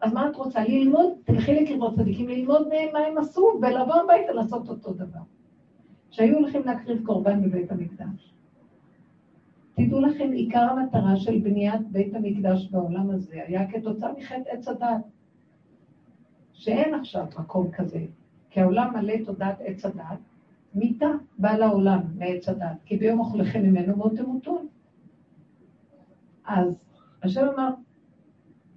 [0.00, 0.64] אז מה את רוצה?
[0.64, 5.20] ללמוד, תלכי לקרבות צדיקים, ללמוד מהם מה הם עשו, ולבוא הביתה לעשות אותו דבר.
[6.10, 8.34] שהיו הולכים להקריב קורבן בבית המקדש.
[9.74, 15.04] תדעו לכם, עיקר המטרה של בניית בית המקדש בעולם הזה היה כתוצאה מחטא עץ הדת.
[16.52, 18.04] שאין עכשיו מקום כזה,
[18.50, 20.18] כי העולם מלא תודעת עץ הדת,
[20.74, 21.06] מיתה
[21.38, 24.66] בא לעולם מעץ הדת, כי ביום אוכלכם ממנו מות תמותון.
[26.46, 26.78] אז
[27.22, 27.70] השם אמר,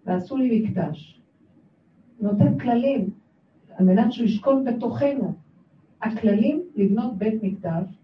[0.06, 1.22] ועשו לי מקדש.
[2.20, 3.10] נותן כללים
[3.76, 5.34] על מנת שהוא ישכון בתוכנו.
[6.02, 7.98] הכללים לבנות בית מקדש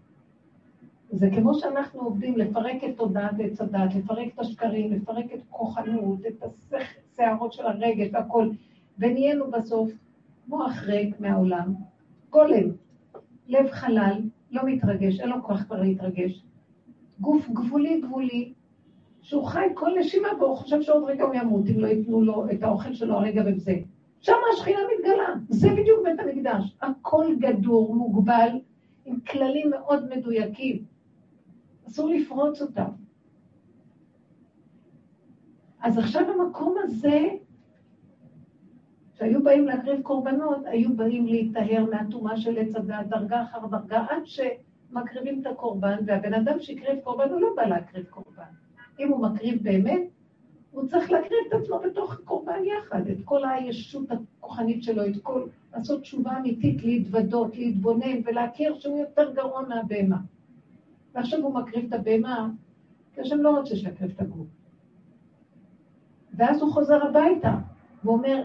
[1.10, 6.18] זה כמו שאנחנו עובדים לפרק את תודעת עץ הדת, לפרק את השקרים, לפרק את כוחנות,
[6.26, 8.48] את השערות של הרגש והכל,
[8.98, 9.90] ונהיינו בסוף
[10.48, 11.74] מוח ריק מהעולם,
[12.30, 12.70] גולם,
[13.48, 14.20] לב חלל,
[14.50, 16.42] לא מתרגש, אין לו כוח כבר להתרגש,
[17.20, 18.52] גוף גבולי גבולי,
[19.22, 22.62] שהוא חי כל נשימה והוא חושב שעוד רגע הוא ימות אם לא ייתנו לו את
[22.62, 23.74] האוכל שלו הרגע וזה.
[24.20, 26.76] שם השכינה מתגלה, זה בדיוק בית המקדש.
[26.82, 28.48] הכל גדור, מוגבל,
[29.04, 30.84] עם כללים מאוד מדויקים.
[31.88, 32.90] אסור לפרוץ אותם.
[35.82, 37.28] אז עכשיו המקום הזה,
[39.18, 44.22] שהיו באים להקריב קורבנות, היו באים להיטהר מהטומאה של עץ הדת, דרגה אחר דרגה, עד
[44.24, 48.42] שמקריבים את הקורבן, והבן אדם שהקריב קורבן, הוא לא בא להקריב קורבן.
[48.98, 50.02] אם הוא מקריב באמת,
[50.70, 55.46] הוא צריך להקריב את עצמו בתוך הקורבן יחד, את כל הישות הכוחנית שלו, את כל,
[55.74, 60.18] לעשות תשובה אמיתית, להתוודות, להתבונן ולהכיר שהוא יותר גרוע מהבהמה.
[61.14, 62.50] ועכשיו הוא מקריב את הבהמה,
[63.14, 64.46] כי השם לא רוצה שיקריב את הגוף.
[66.36, 67.54] ואז הוא חוזר הביתה,
[68.04, 68.44] והוא אומר,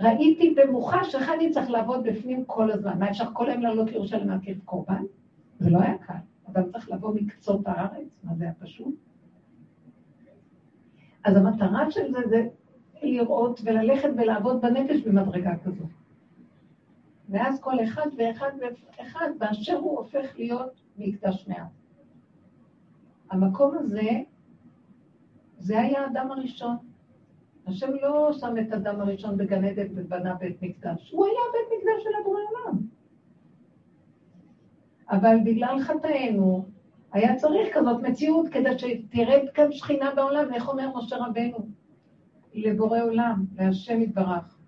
[0.00, 2.98] ראיתי במוחש איך אני צריך לעבוד בפנים כל הזמן.
[2.98, 5.02] מה, אפשר כל היום לעלות לירושלים להקריב קורבן?
[5.58, 6.14] זה לא היה קל.
[6.50, 8.94] אדם צריך לבוא מקצות הארץ, מה זה היה פשוט?
[11.24, 12.48] אז המטרה של זה זה
[13.02, 15.84] לראות וללכת ולעבוד בנפש במדרגה כזו.
[17.28, 18.50] ואז כל אחד ואחד
[18.98, 21.68] ואחד באשר הוא הופך להיות מקדש מעט.
[23.30, 24.10] המקום הזה,
[25.58, 26.76] זה היה האדם הראשון.
[27.66, 32.02] השם לא שם את האדם הראשון בגן עדן ובנה בית מקדש, הוא היה בית מקדש
[32.02, 32.78] של הבורא עולם.
[35.10, 36.66] אבל בגלל חטאינו,
[37.12, 41.68] היה צריך כזאת מציאות כדי שתרד כאן שכינה בעולם, איך אומר משה רבנו?
[42.54, 44.58] לבורא עולם, להשם יתברך.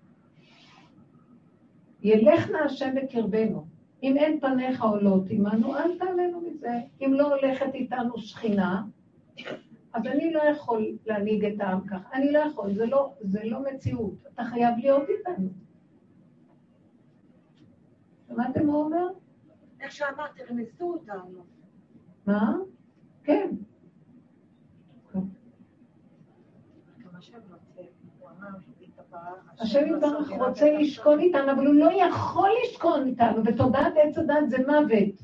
[2.03, 3.65] נא השם בקרבנו.
[4.03, 6.79] אם אין פניך עולות עמנו, אל תעלנו מזה.
[7.01, 8.83] אם לא הולכת איתנו שכינה,
[9.93, 12.13] אז אני לא יכול להנהיג את העם כך.
[12.13, 14.13] אני לא יכול, זה לא, זה לא מציאות.
[14.33, 15.49] אתה חייב להיות איתנו.
[18.27, 19.07] שמעתם מה הוא אומר?
[19.81, 21.43] איך שאמרת, תרמסו אותנו.
[22.25, 22.55] מה?
[23.23, 23.49] כן.
[27.19, 27.37] השם
[29.59, 34.57] השם יתברך רוצה לשכון איתנו, אבל הוא לא יכול לשכון איתנו, ותודעת עץ הדת זה
[34.67, 35.21] מוות.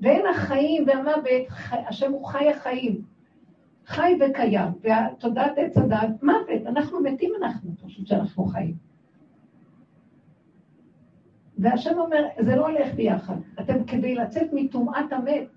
[0.00, 3.11] ואין החיים והמוות, השם הוא חי החיים.
[3.86, 8.74] חי וקיים, ותודעת עץ הדת, מוות, אנחנו מתים אנחנו, פשוט שאנחנו חיים.
[11.58, 13.34] והשם אומר, זה לא הולך ביחד.
[13.60, 15.48] אתם כדי לצאת מטומאת המת,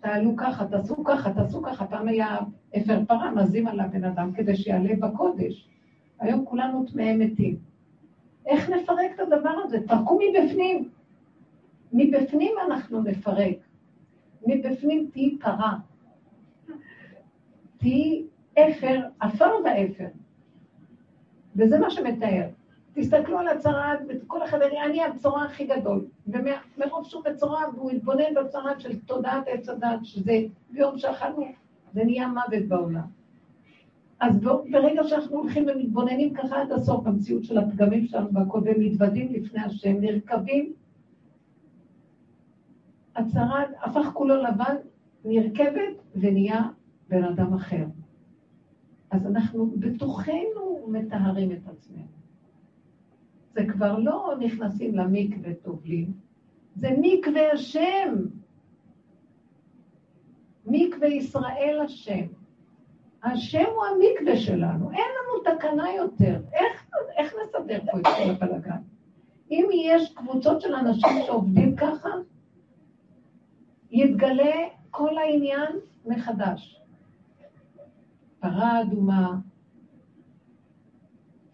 [0.00, 1.86] תעלו ככה, תעשו ככה, תעשו ככה.
[1.86, 2.38] פעם היה
[2.76, 5.68] אפר פרה, מזים על הבן אדם כדי שיעלה בקודש.
[6.20, 7.56] היום כולנו טמאי מתים.
[8.46, 9.80] איך נפרק את הדבר הזה?
[9.80, 10.88] תפרקו מבפנים.
[11.92, 13.56] מבפנים אנחנו נפרק.
[14.46, 15.78] מבפנים תהי פרה.
[17.80, 18.24] תהי
[18.58, 20.06] אפר, עפר ואפר.
[21.56, 22.46] וזה מה שמתאר.
[22.94, 26.04] תסתכלו על הצרעת, וכל אחד יראה, אני הצורה הכי גדול.
[26.26, 30.32] ומרוב שהוא בצורה, והוא התבונן בצרעת של תודעת עץ הדת, שזה
[30.70, 31.46] ביום שאכלנו,
[31.92, 33.06] זה נהיה מוות בעולם.
[34.20, 39.60] אז ברגע שאנחנו הולכים ומתבוננים ככה עד הסוף במציאות של הפגמים שלנו והקודם, מתוודים לפני
[39.60, 40.72] השם, נרקבים,
[43.16, 44.76] הצרת הפך כולו לבן,
[45.24, 46.62] נרכבת ונהיה
[47.10, 47.84] בן אדם אחר.
[49.10, 52.20] אז אנחנו בתוכנו מטהרים את עצמנו.
[53.54, 56.12] זה כבר לא נכנסים למקווה טובלים,
[56.74, 58.14] זה מקווה השם.
[60.66, 62.26] מקווה ישראל השם.
[63.22, 66.40] השם הוא המקווה שלנו, אין לנו תקנה יותר.
[66.52, 68.80] איך, איך נסדר פה את כל הבלאגן?
[69.50, 72.08] אם יש קבוצות של אנשים שעובדים ככה,
[73.90, 74.56] יתגלה
[74.90, 75.72] כל העניין
[76.06, 76.79] מחדש.
[78.40, 79.38] פרה אדומה,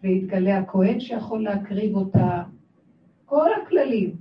[0.03, 2.43] ויתגלה הכהן שיכול להקריב אותה,
[3.25, 4.15] כל הכללים.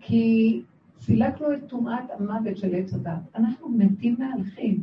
[0.00, 0.62] כי
[1.00, 3.20] סילקנו את טומאת המוות של עץ הדת.
[3.34, 4.82] אנחנו מתים מהלכים.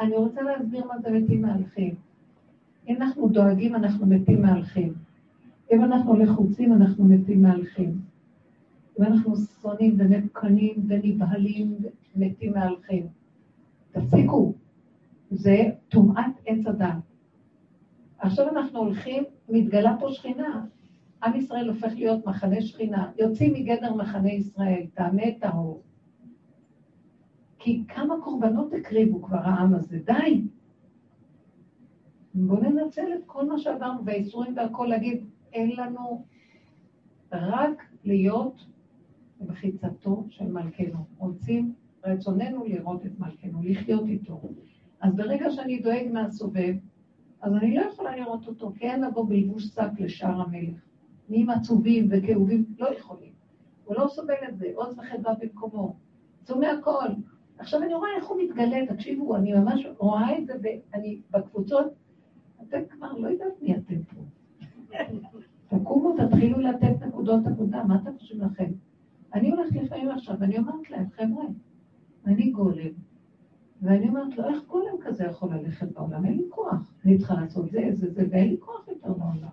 [0.00, 1.94] אני רוצה להסביר מה זה מתים מהלכים.
[2.88, 4.94] אם אנחנו דואגים, אנחנו מתים מהלכים.
[5.72, 8.00] אם אנחנו לחוצים, אנחנו מתים מהלכים.
[8.98, 11.76] אם אנחנו שונאים ונבקנים ונבהלים,
[12.16, 13.06] מתים מהלכים.
[13.92, 14.52] תפסיקו.
[15.30, 15.56] זה
[15.88, 16.94] טומאת עץ הדת.
[18.18, 20.64] עכשיו אנחנו הולכים, מתגלה פה שכינה.
[21.22, 23.10] עם ישראל הופך להיות מחנה שכינה.
[23.18, 25.82] יוצאים מגדר מחנה ישראל, טעמי את האור.
[27.58, 30.42] כי כמה קורבנות הקריבו כבר העם הזה, די.
[32.34, 36.24] בואו ננצל את כל מה שעברנו והאיסורים והכל, להגיד, אין לנו
[37.32, 38.66] רק להיות
[39.40, 41.04] בחיצתו של מלכנו.
[41.18, 44.40] רוצים, רצוננו לראות את מלכנו, לחיות איתו.
[45.04, 46.74] אז ברגע שאני דואג מהסובב,
[47.40, 50.76] אז אני לא יכולה לראות אותו, כי אין לבוא בלבוש שק לשער המלך.
[51.28, 53.32] נהיים עצובים וכאובים, לא יכולים.
[53.84, 55.96] הוא לא סובל את זה, עוז וחדווה במקומו.
[56.42, 57.08] צומע הכל.
[57.58, 61.86] עכשיו אני רואה איך הוא מתגלה, תקשיבו, אני ממש רואה את זה, ואני בקבוצות,
[62.62, 64.20] אתם כבר לא יודעת מי אתם פה.
[65.68, 68.70] תקומו, תתחילו לתת נקודות עבודה, מה אתם חושבים לכם?
[69.34, 71.44] אני הולכת לפעמים עכשיו, ואני אומרת להם, חבר'ה,
[72.26, 72.90] אני גולם,
[73.84, 76.24] ואני אומרת לו, איך גולם כזה יכול ללכת בעולם?
[76.24, 76.92] אין לי כוח.
[77.04, 79.48] אני צריכה לעשות זה, זה, זה, ואין לי כוח יותר בעולם.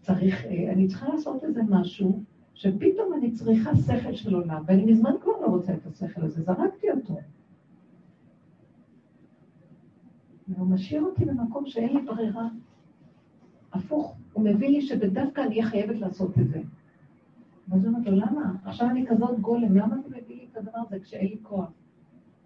[0.00, 2.22] צריך, אה, אני צריכה לעשות איזה משהו,
[2.54, 6.90] שפתאום אני צריכה שכל של עולם, ואני מזמן כבר לא רוצה את השכל הזה, זרקתי
[6.90, 7.18] אותו.
[10.48, 12.48] והוא משאיר אותי במקום שאין לי ברירה.
[13.72, 16.60] הפוך, הוא מביא לי שדווקא אני אהיה חייבת לעשות את זה.
[17.68, 18.52] ואז הוא אומר לו, למה?
[18.64, 21.70] עכשיו אני כזאת גולם, למה אתה מביא לי את הדבר הזה כשאין לי כוח?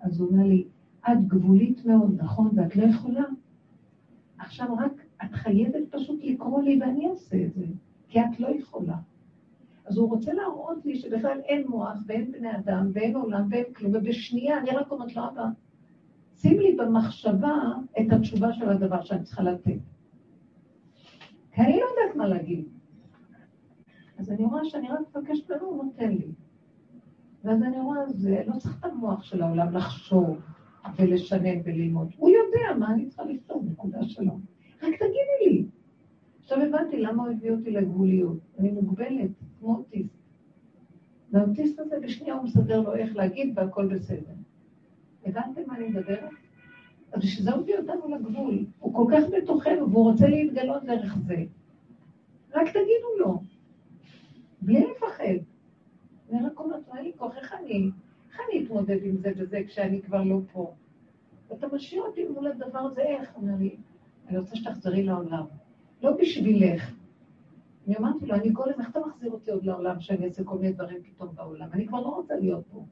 [0.01, 0.65] אז הוא אומר לי,
[1.09, 3.25] את גבולית מאוד, נכון, ואת לא יכולה?
[4.39, 4.93] עכשיו רק,
[5.25, 7.65] את חייבת פשוט לקרוא לי ואני אעשה את זה,
[8.09, 8.97] כי את לא יכולה.
[9.85, 13.93] אז הוא רוצה להראות לי שבכלל אין מוח ואין בני אדם ואין עולם ואין כלום,
[13.95, 15.45] ובשנייה אני רק אומרת לו, אבא,
[16.37, 17.57] שים לי במחשבה
[18.01, 19.79] את התשובה של הדבר שאני צריכה לתת.
[21.55, 22.65] כי אני לא יודעת מה להגיד.
[24.19, 26.27] אז אני רואה שאני רק מבקשת ממנו, הוא נותן לי.
[27.45, 30.41] ואז אני רואה, זה לא צריך את המוח של העולם לחשוב
[30.97, 32.09] ולשנן וללמוד.
[32.17, 34.33] הוא יודע מה אני צריכה לכתוב, נקודה שלו.
[34.83, 35.65] רק תגידי לי.
[36.43, 38.39] עכשיו הבנתי למה הוא הביא אותי לגבוליות.
[38.59, 40.21] אני מוגבלת, כמו אוטיסט.
[41.33, 44.33] והאוטיסט הזה בשנייה הוא מסדר לו איך להגיד והכל בסדר.
[45.27, 46.31] הבנתם מה אני מדברת?
[47.13, 48.65] אז בשביל זה הוא הביא אותנו לגבול.
[48.79, 51.45] הוא כל כך בתוכנו והוא רוצה להתגלות דרך זה.
[52.55, 53.43] רק תגידו לו,
[54.63, 55.50] בלי לפחד.
[56.33, 57.91] אני רק אומרת, אין לי כוח, איך אני,
[58.31, 60.75] איך אני אתמודד עם זה וזה כשאני כבר לא פה?
[61.51, 63.37] ואתה משאיר אותי מול הדבר הזה, איך?
[63.37, 63.77] אומר לי,
[64.29, 65.45] אני רוצה שתחזרי לעולם.
[66.03, 66.93] לא בשבילך.
[67.87, 70.73] אני אמרתי לו, אני גולם, איך אתה מחזיר אותי עוד לעולם שאני אעשה כל מיני
[70.73, 71.69] דברים פתאום בעולם?
[71.73, 72.85] אני כבר לא רוצה להיות פה.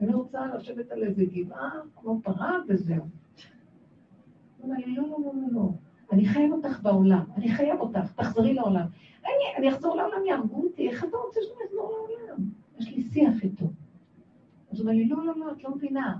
[0.00, 2.96] אני רוצה לשבת על איזה גבעה, כמו פרה, וזהו.
[2.96, 3.08] הוא
[4.58, 5.70] אומר לי, לא, לא, לא, לא, לא.
[6.12, 8.86] אני חייב אותך בעולם, אני חייב אותך, תחזרי לעולם.
[9.58, 12.55] אני אחזור לעולם, יהרגו אותי, איך אתה רוצה שאני אחזור לעולם?
[12.78, 13.64] יש לי שיח איתו.
[14.72, 16.18] אז הוא אומר לי, לא, לא, לא, את לא מבינה.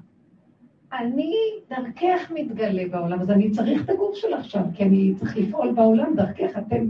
[0.92, 1.32] אני
[1.68, 6.14] דרכך מתגלה בעולם, אז אני צריך את הגוף שלך שם, כי אני צריך לפעול בעולם
[6.16, 6.86] דרכך, אתם,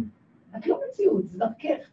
[0.56, 1.90] את לא מציאות, זה דרכך.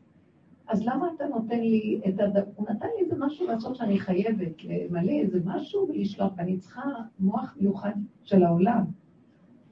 [0.68, 2.38] אז למה אתה נותן לי את הד...
[2.56, 6.82] הוא נתן לי איזה משהו לעשות שאני חייבת למלא איזה משהו ולשלוח, ואני צריכה
[7.20, 7.94] מוח מיוחד
[8.24, 8.84] של העולם.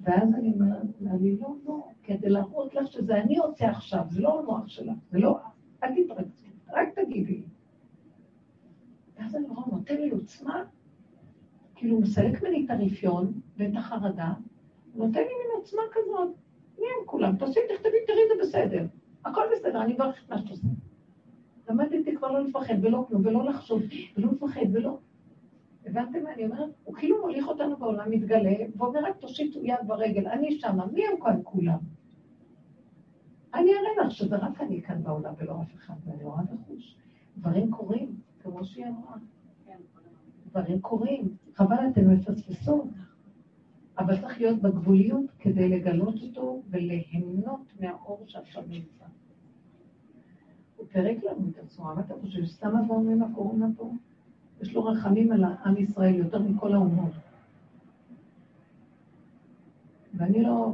[0.02, 4.40] ואז אני אומרת לי, לא, לא, כדי להראות לך שזה אני רוצה עכשיו, זה לא
[4.40, 5.38] המוח שלך, זה לא,
[5.84, 7.51] אל תתרגשי, רק תגידי לי.
[9.22, 10.64] ואז אני רואה, נותן לי עוצמה,
[11.76, 14.34] כאילו הוא מסלק ממני את הרפיון ואת החרדה,
[14.96, 16.36] נותן לי מין עוצמה כזאת,
[16.80, 17.36] מי הם כולם?
[17.36, 18.86] תעשי, תכתבי, תראי, זה בסדר.
[19.26, 20.68] הכל בסדר, אני אברך את מה שאתה עושה.
[21.70, 23.82] למדתי כבר לא לפחד ולא כלום, ולא לחשוב,
[24.18, 25.00] ולא לפחד ולא...
[25.86, 26.70] הבנתם מה אני אומרת?
[26.84, 31.22] הוא כאילו מוליך אותנו בעולם, מתגלה, ואומר רק תושיטו יד ברגל, אני שמה, מי הם
[31.24, 31.78] כאן כולם?
[33.54, 36.96] אני אראה לך שזה רק אני כאן בעולם ולא אף אחד, ואני רואה בחוש.
[37.38, 39.18] דברים קורים, כמו שהיא אמרה.
[40.52, 42.88] דברים קורים, חבל אתן מפספסות.
[43.98, 49.06] אבל צריך להיות בגבוליות כדי לגלות אותו וליהנות מהאור שעכשיו נמצא.
[50.78, 53.92] הוא פירק לנו את הצורה, מה אתה חושב, סתם עברנו עם הקורונה פה?
[54.62, 57.12] יש לו רחמים על עם ישראל יותר מכל האומות.
[60.14, 60.74] ואני לא,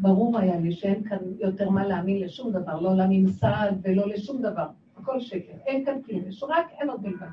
[0.00, 4.66] ברור היה לי שאין כאן יותר מה להאמין לשום דבר, לא לממסד ולא לשום דבר,
[5.06, 7.26] הכל שקר, אין כאן כלום, יש רק אין עוד בלבד.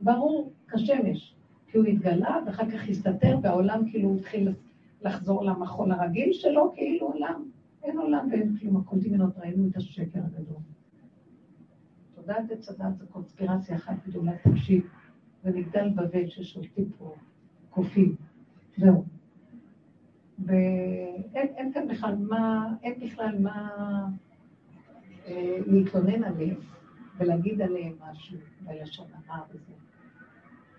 [0.00, 1.34] ברור כשמש,
[1.66, 4.48] כי הוא התגלה ואחר כך הסתתר והעולם כאילו התחיל
[5.02, 7.50] לחזור למחול הרגיל שלו, כאילו עולם,
[7.82, 10.56] אין עולם ואין כלום, הכל דמיונות, ראינו את השקר הגדול.
[12.14, 14.88] תודעת עץ הדת זו קונספירציה אחת גדולה, תקשיב,
[15.44, 17.14] ומגדל בבל ששולטים פה
[17.70, 18.14] קופים,
[18.76, 19.04] זהו.
[20.38, 23.68] ואין כאן בכלל מה, אין בכלל מה
[25.66, 26.56] להתלונן עליהם
[27.18, 29.72] ולהגיד עליהם משהו בלשון הרע וזה.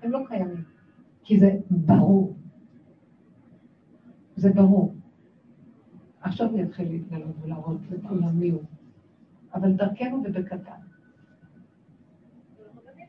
[0.01, 0.63] הם לא קיימים,
[1.23, 2.37] כי זה ברור.
[4.35, 4.95] זה ברור.
[6.21, 8.63] עכשיו הוא יתחיל להתגלות ולהראות לכולם מי הוא.
[9.53, 10.81] אבל דרכנו ובקטן.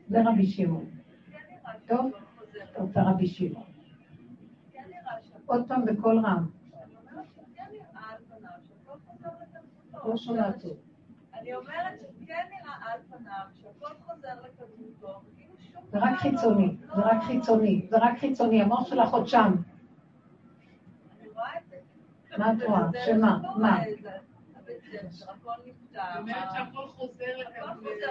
[0.07, 0.85] זה רבי שמעון.
[1.87, 2.11] טוב?
[2.71, 3.63] אתה רוצה רבי שמעון.
[5.45, 6.45] עוד פעם בקול רם.
[10.05, 10.88] לא שומעת טוב.
[11.41, 15.21] אני אומרת שכן נראה על פניו שהכל חוזר לקדמותו,
[15.91, 19.55] זה רק חיצוני, זה רק חיצוני, זה רק חיצוני, המוח שלך עוד שם.
[22.37, 22.81] מה את רואה?
[23.05, 23.39] שמה?
[23.55, 23.81] מה?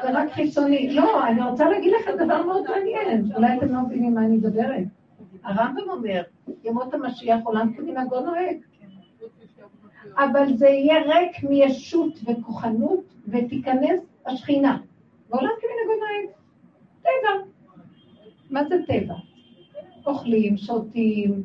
[0.03, 0.95] זה רק חיצוני.
[0.95, 4.85] לא, אני רוצה להגיד לכם דבר מאוד מעניין, אולי אתם לא מבינים מה אני מדברת.
[5.43, 6.23] הרמב"ם אומר,
[6.65, 8.57] ימות המשיח עולם כמנהגו נוהג.
[10.17, 14.79] אבל זה יהיה ריק מישות וכוחנות, ותיכנס השכינה.
[15.29, 16.35] ועולם כמנהגו נוהג.
[17.03, 17.51] טבע.
[18.51, 19.15] מה זה טבע?
[20.07, 21.43] אוכלים, שותים.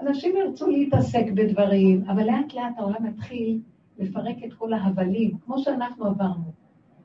[0.00, 3.60] אנשים ירצו להתעסק בדברים, אבל לאט לאט העולם מתחיל
[3.98, 6.52] לפרק את כל ההבלים, כמו שאנחנו עברנו.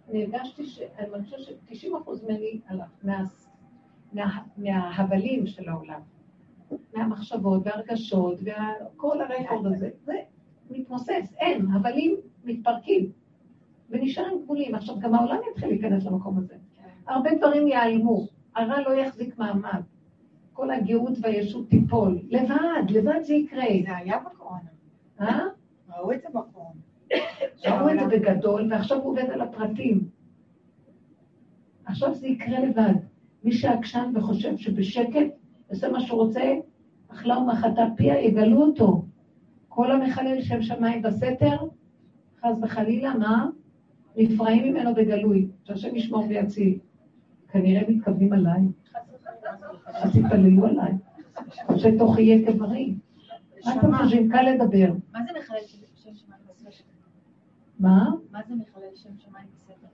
[0.10, 0.82] אני הרגשתי ש...
[1.00, 3.24] אני חושבת ש-90% ממני הלך, מה...
[4.14, 4.40] מה...
[4.58, 6.00] מההבלים של העולם,
[6.94, 9.90] מהמחשבות והרגשות וכל הרקורד הזה.
[10.06, 10.14] זה
[10.70, 12.16] מתמוסס, אין, הבלים
[12.46, 13.12] מתפרקים
[13.90, 14.76] ונשארים גבולים.
[14.76, 16.56] עכשיו, גם העולם יתחיל להיכנס למקום הזה.
[17.08, 19.82] הרבה דברים ייעלמו, הרע לא יחזיק מעמד.
[20.54, 22.20] כל הגאות והישות תיפול.
[22.30, 23.66] לבד, לבד זה יקרה.
[23.86, 24.70] זה היה בקורונה.
[25.22, 25.40] אה?
[25.98, 26.80] ראו את זה בקורונה.
[27.66, 30.08] ראו את זה בגדול, ועכשיו הוא עובד על הפרטים.
[31.86, 32.94] עכשיו זה יקרה לבד.
[33.44, 35.28] מי שעקשן וחושב שבשקט,
[35.74, 36.54] עושה מה שהוא רוצה,
[37.08, 39.06] אכלה ומחתה פיה, יגלו אותו.
[39.70, 41.58] כל המחלל שם שמיים בסתר,
[42.40, 43.48] חס וחלילה, מה?
[44.18, 46.78] נפרעים ממנו בגלוי, שהשם ישמור ויציל.
[47.48, 48.62] כנראה מתכוונים עליי.
[49.86, 50.94] אז תתפללו עליי,
[51.78, 52.94] שתוכי יהיה כבריא.
[53.66, 54.30] מה אתם חושבים?
[54.32, 54.94] קל לדבר.
[55.14, 55.58] מה זה מחלל
[55.96, 56.84] שם שמיים בספר?
[57.80, 58.10] מה?
[58.32, 59.88] מה זה מחלל שם שמיים בספר?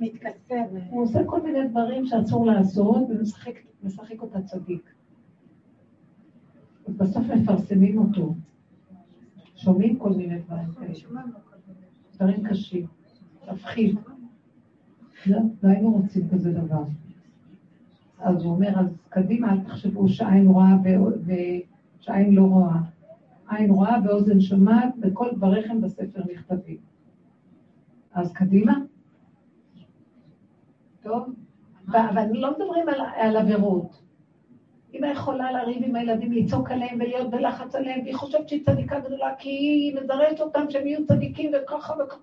[0.00, 0.54] מתכסה.
[0.90, 3.02] הוא עושה כל מיני דברים שאסור לעשות,
[3.82, 4.94] ומשחק אותה צדיק.
[6.88, 8.34] בסוף מפרסמים אותו.
[9.56, 11.22] שומעים כל מיני דברים כאלה.
[12.16, 12.86] דברים קשים.
[13.52, 13.96] מפחיד.
[15.26, 16.84] לא, לא היינו רוצים כזה דבר.
[18.18, 20.74] אז הוא אומר, אז קדימה, אל תחשבו שעין רואה
[21.24, 22.78] ושעין לא רואה.
[23.48, 26.76] עין רואה ואוזן שומעת, וכל דבריכם בספר נכתבים.
[28.12, 28.78] אז קדימה.
[31.02, 31.34] טוב?
[31.88, 34.03] אבל לא מדברים על עבירות.
[34.94, 39.34] אמא יכולה לריב עם הילדים, לצעוק עליהם ולהיות בלחץ עליהם, והיא חושבת שהיא צדיקה גדולה,
[39.38, 42.20] כי היא מזרזת אותם שהם יהיו צדיקים וככה וככה.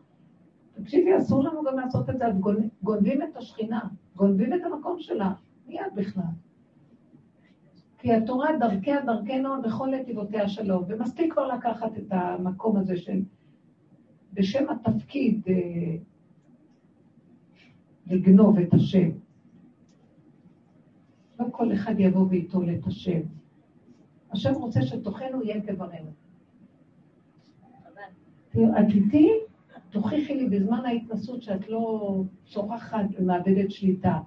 [0.74, 2.39] תקשיבי, אסור לנו גם לעשות את זה, אז
[2.84, 3.80] גונבים את השכינה,
[4.15, 5.34] גונבים את המקום שלה,
[5.67, 6.24] מיד בכלל.
[7.97, 13.22] כי התורה דרכיה דרכנו בכל נתיבותיה שלום, ומספיק כבר לקחת את המקום הזה של,
[14.34, 15.53] בשם התפקיד, אה,
[18.07, 19.09] לגנוב את השם.
[21.41, 23.21] לא כל אחד יבוא וייטול את השם.
[24.31, 26.11] השם רוצה שתוכנו יהיה כברנו.
[28.51, 29.31] את איתי,
[29.89, 32.13] תוכיחי לי בזמן ההתנסות שאת לא
[32.45, 34.19] שוכחת ומאבדת שליטה.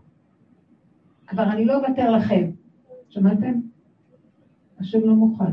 [1.26, 2.50] כבר אני לא אוותר לכם.
[3.08, 3.60] שמעתם?
[4.78, 5.52] השם לא מוכן.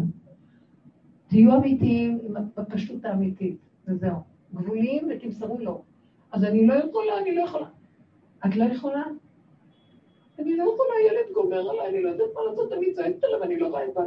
[1.27, 2.19] תהיו אמיתיים
[2.57, 3.57] בפשטות האמיתית,
[3.87, 4.15] וזהו.
[4.53, 5.83] גבוליים ותמסרו לו.
[6.31, 7.67] אז אני לא יכולה, אני לא יכולה.
[8.45, 9.03] את לא יכולה?
[10.41, 13.59] אני לא יכולה, ילד גומר עליי, אני לא יודעת מה לעשות, אני צועקת עליו, אני
[13.59, 13.97] לא רואה את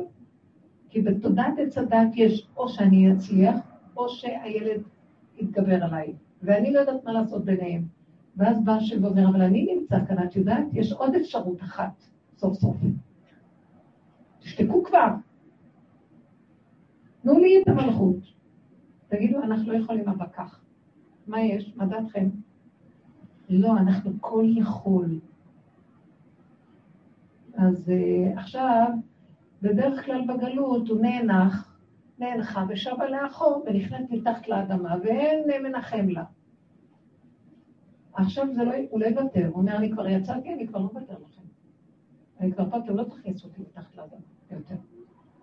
[0.89, 3.57] כי בתודעת עץ הדת יש או שאני אצליח,
[3.97, 4.82] או שהילד
[5.37, 7.82] יתגבר עליי, ואני לא יודעת מה לעשות ביניהם.
[8.37, 11.93] ואז בא השם ואומר, אבל אני נמצא כאן, את יודעת, יש עוד אפשרות אחת,
[12.37, 12.76] סוף סוף.
[14.41, 15.09] תשתקו כבר.
[17.22, 18.16] תנו לי את המלכות.
[19.09, 20.61] תגידו, אנחנו לא יכולים אבל כך.
[21.26, 21.72] מה יש?
[21.76, 22.28] מה דעתכם?
[23.49, 25.18] לא, אנחנו כל יכול.
[27.57, 28.86] אז uh, עכשיו,
[29.62, 31.78] בדרך כלל בגלות הוא נאנח,
[32.18, 36.24] נאנחה ושבה לאחור ונכנס מתחת לאדמה ואין מנחם לה.
[38.12, 41.14] עכשיו זה לא, הוא לא יוותר, הוא אומר, אני כבר יצאתי, אני כבר לא מוותר
[41.14, 41.42] לכם.
[42.40, 44.18] אני כבר פה, אתם לא תכניסו אותי מתחת לאדמה
[44.50, 44.76] יותר.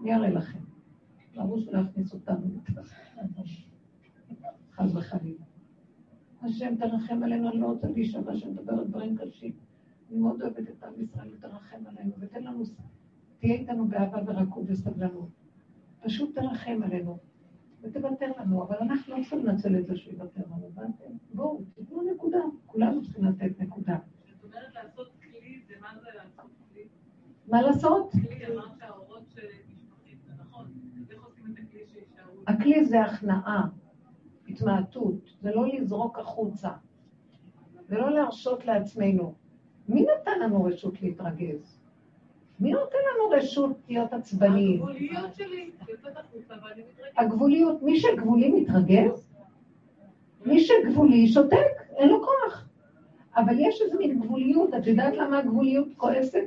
[0.01, 0.59] אני אראה לכם.
[1.33, 3.43] לרוץ ולהכניס אותנו מתחת לאדמה.
[4.71, 5.43] חס וחלילה.
[6.41, 9.70] השם תרחם עלינו, אני לא רוצה להישבע שמדברת דברים קשים.
[10.11, 12.63] אני מאוד אוהבת את עם ישראל, תרחם עלינו, ותן לנו,
[13.39, 15.29] תהיה איתנו באהבה ורקות וסבלנות.
[16.03, 17.17] פשוט תרחם עלינו,
[17.81, 21.11] ותוותר לנו, אבל אנחנו לא צריכים לנצל את זה שיוותר לנו, הבנתם?
[21.33, 23.97] בואו, תתנו נקודה, כולנו צריכים לתת נקודה.
[24.41, 26.83] זאת אומרת, לעשות כלי, זה מה זה לעשות כלי?
[27.47, 28.11] מה לעשות?
[28.11, 29.41] כלי, אמרת שהאורות זה
[30.37, 30.65] נכון.
[31.11, 32.41] איך עושים את הכלי שישארו?
[32.47, 33.67] הכלי זה הכנעה.
[34.47, 36.69] התמעטות, זה לא לזרוק החוצה,
[37.89, 39.40] ולא להרשות לעצמנו.
[39.91, 41.77] מי נתן לנו רשות להתרגז?
[42.59, 44.81] מי נותן לנו רשות להיות עצבניים?
[44.81, 47.17] הגבוליות שלי יוצאת החוצה ואני מתרגזת.
[47.17, 49.27] הגבוליות, מי שגבולי מתרגז?
[50.45, 51.57] מי שגבולי שותק,
[51.97, 52.67] אין לו כוח.
[53.35, 56.43] אבל יש איזו מין גבוליות, את יודעת למה הגבוליות כועסת?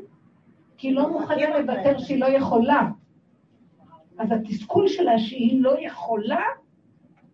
[0.76, 2.88] כי היא לא מוכנה לוותר שהיא לא יכולה.
[4.18, 6.42] אז התסכול שלה שהיא לא יכולה,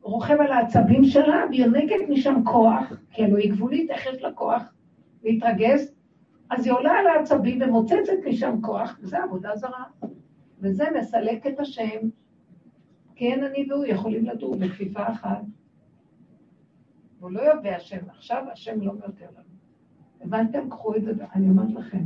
[0.02, 4.62] רוכב על העצבים שלה, והיא יונקת משם כוח, כי היא גבולית, איך יש לה כוח
[5.22, 5.99] להתרגז?
[6.50, 9.84] אז היא עולה על העצבים ומוצצת משם כוח, וזה עבודה זרה.
[10.60, 12.08] וזה מסלק את השם,
[13.14, 15.42] כי אין אני והוא יכולים לדור בכפיפה אחת.
[17.20, 19.50] הוא לא יודע השם, עכשיו השם לא מיותר לנו.
[20.20, 20.70] הבנתם?
[20.70, 22.04] קחו את זה, אני אומרת לכם.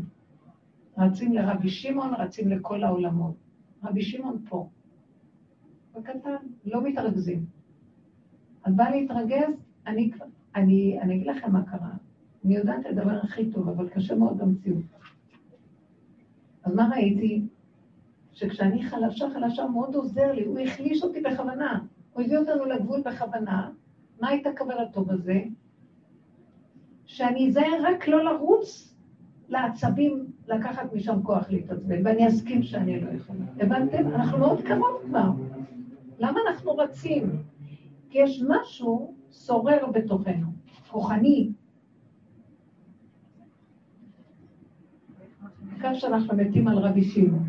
[0.99, 3.35] רצים לרבי שמעון, רצים לכל העולמות.
[3.85, 4.69] רבי שמעון פה.
[5.95, 7.45] בקטן, לא מתרכזים.
[8.65, 9.55] אז בא להתרגז,
[9.87, 10.11] אני,
[10.55, 11.91] אני, אני אגיד לכם מה קרה.
[12.45, 14.83] אני יודעת את הדבר הכי טוב, אבל קשה מאוד במציאות.
[16.65, 17.43] אז מה ראיתי?
[18.33, 21.81] שכשאני חלשה, חלשה מאוד עוזר לי, הוא החליש אותי בכוונה.
[22.13, 23.71] הוא הביא אותנו לגבול בכוונה.
[24.21, 25.43] מה הייתה קבלתו בזה?
[27.07, 28.95] שאני אזהר רק לא לרוץ
[29.49, 33.45] לעצבים, לקחת משם כוח להתעצבן, ואני אסכים שאני לא יכולה.
[33.61, 34.09] הבנתם?
[34.15, 35.31] אנחנו מאוד קרוב כבר.
[36.19, 37.43] למה אנחנו רצים?
[38.11, 40.47] כי יש משהו שורר בתוכנו,
[40.91, 41.51] כוחני.
[45.85, 47.49] כך שאנחנו מתים על רבי שמעון.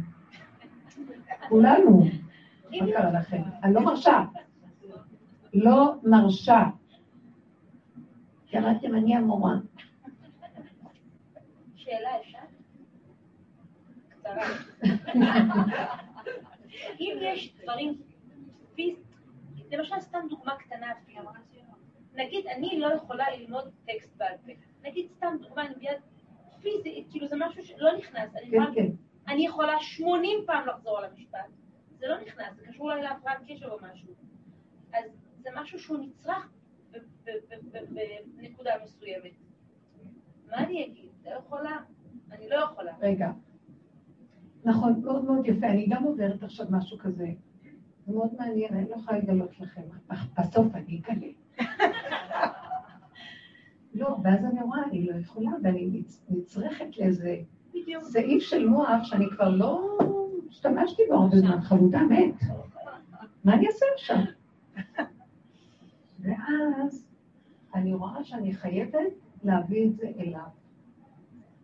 [1.49, 2.05] כולנו.
[2.71, 3.41] מה קרה לכם?
[3.63, 4.23] אני לא מרשה.
[5.53, 6.63] לא מרשה.
[8.51, 9.53] קראתם, אני המורה.
[11.75, 12.39] שאלה אפשר?
[14.09, 14.47] קצרה.
[16.99, 18.01] אם יש דברים
[18.75, 18.97] פיזיים,
[19.71, 20.87] למשל, סתם דוגמה קטנה.
[22.15, 24.51] נגיד, אני לא יכולה ללמוד טקסט בעל פה.
[24.83, 25.97] נגיד, סתם דוגמה, אני ביד
[26.65, 28.35] פיזית, כאילו זה משהו שלא נכנס.
[28.35, 28.87] אני, כן, כן.
[29.27, 31.39] אני יכולה 80 פעם לחזור על המשפט.
[31.99, 34.13] זה לא נכנס, זה קשור אולי להפרעת קשב או משהו.
[34.93, 35.05] אז
[35.39, 36.49] זה משהו שהוא נצרך
[38.35, 39.31] בנקודה מסוימת.
[40.47, 41.09] מה אני אגיד?
[41.25, 41.77] לא יכולה?
[42.31, 42.93] אני לא יכולה.
[43.01, 43.31] רגע.
[44.63, 45.67] נכון, מאוד מאוד יפה.
[45.67, 47.27] אני גם עוברת עכשיו משהו כזה.
[48.05, 49.81] זה מאוד מעניין, אני לא יכולה לגלות לכם.
[50.37, 51.27] בסוף אני אגלה.
[53.95, 57.37] לא, ואז אני רואה, אני לא יכולה, ואני נצרכת לאיזה
[58.01, 59.97] סעיף של מוח שאני כבר לא
[60.49, 62.35] השתמשתי בו הרבה זמן, חלודה מת.
[63.43, 64.17] מה אני אעשה עכשיו?
[66.19, 67.07] ואז
[67.75, 70.41] אני רואה שאני חייבת להביא את זה אליו.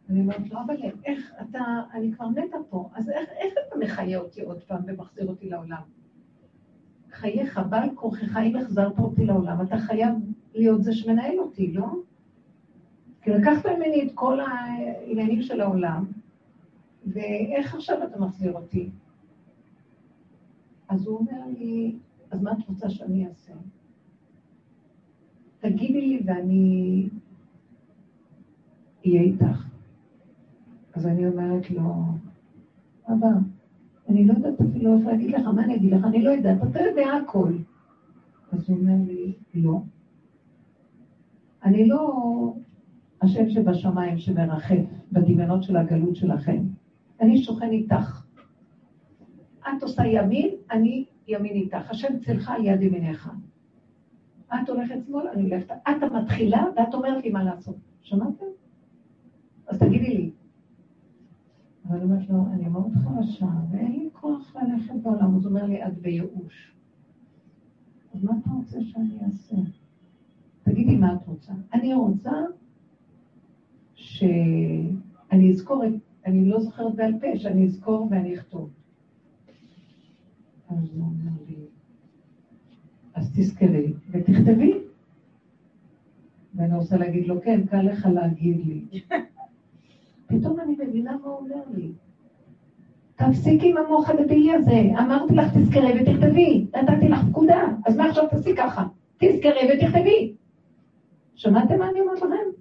[0.10, 0.76] אני אומרת לו, אבל
[1.06, 1.62] איך אתה,
[1.94, 5.82] אני כבר מתה פה, אז איך, איך אתה מחיה אותי עוד פעם ומחזיר אותי לעולם?
[7.12, 10.14] חייך, בעל כוחך, אם החזרת אותי לעולם, אתה חייב
[10.54, 11.88] להיות זה שמנהל אותי, לא?
[13.22, 16.05] כי לקחת ממני את כל העניינים של העולם,
[17.05, 18.89] ואיך עכשיו אתה מחזיר אותי?
[20.89, 21.95] אז הוא אומר לי,
[22.32, 23.53] אז מה את רוצה שאני אעשה?
[25.59, 27.09] תגידי לי ואני
[29.05, 29.67] אהיה איתך.
[30.93, 31.93] אז אני אומרת לו,
[33.07, 33.28] אבא,
[34.09, 36.05] אני לא יודעת אפילו איך להגיד לך, מה אני אגיד לך?
[36.05, 37.53] אני לא יודעת, אתה יודע הכל.
[38.51, 39.82] אז הוא אומר לי, לא.
[41.63, 42.53] אני לא
[43.22, 46.63] השם שבשמיים שמרחף בדמיונות של הגלות שלכם.
[47.22, 48.26] אני שוכן איתך.
[49.59, 51.89] את עושה ימין, אני ימין איתך.
[51.89, 53.32] השם צלך על יד ימיניך.
[54.47, 55.72] את הולכת שמאל, אני הולכת...
[55.72, 57.76] את המתחילה, ואת אומרת לי מה לעשות.
[58.01, 58.45] שמעתם?
[59.67, 60.32] אז תגידי לי.
[61.86, 65.36] אבל אני אומרת לו, אני מאוד חלשה, ואין לי כוח ללכת בעולם.
[65.36, 66.76] אז הוא אומר לי, את בייאוש.
[68.13, 69.55] אז מה אתה רוצה שאני אעשה?
[70.63, 71.53] תגידי מה את רוצה.
[71.74, 72.32] אני רוצה
[74.02, 75.84] שאני אזכור,
[76.26, 78.70] אני לא זוכרת בעל פה, שאני אזכור ואני אכתוב.
[80.70, 81.56] אז הוא אומר לי,
[83.14, 84.74] אז תזכרי ותכתבי.
[86.56, 89.02] ואני רוצה להגיד לו, כן, קל לך להגיד לי.
[90.28, 91.91] פתאום אני מבינה מה הוא אומר לי.
[93.16, 98.24] תפסיקי עם המוח הדבילי הזה, אמרתי לך תזכרי ותכתבי, נתתי לך פקודה, אז מה עכשיו
[98.30, 98.88] תעשי ככה?
[99.18, 100.34] תזכרי ותכתבי.
[101.36, 102.61] שמעתם מה אני אומרת לכם?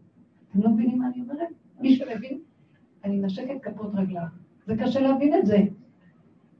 [0.51, 1.49] אתם לא מבינים מה אני אומרת?
[1.81, 2.39] מי שמבין,
[3.05, 4.23] אני נשקת כפות רגליו.
[4.67, 5.59] זה קשה להבין את זה.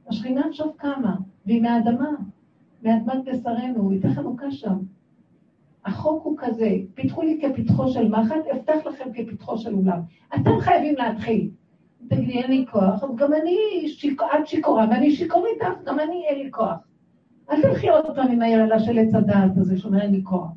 [0.07, 1.15] השכינה עכשיו קמה,
[1.45, 2.09] והיא מהאדמה,
[2.83, 4.77] מאדמת בשרנו, היא תכף חנוכה שם.
[5.85, 9.99] החוק הוא כזה, פיתחו לי כפתחו של מחט, אפתח לכם כפתחו של אולם.
[10.35, 11.49] אתם חייבים להתחיל.
[12.07, 14.21] תגידי, אין לי כוח, אז גם אני, שיק...
[14.21, 16.77] את שיכורה ואני שיכור איתך, גם אני אין לי כוח.
[17.51, 20.51] אל תלכי עוד פעם עם היללה של עץ הדעת הזה שאומר אין לי כוח.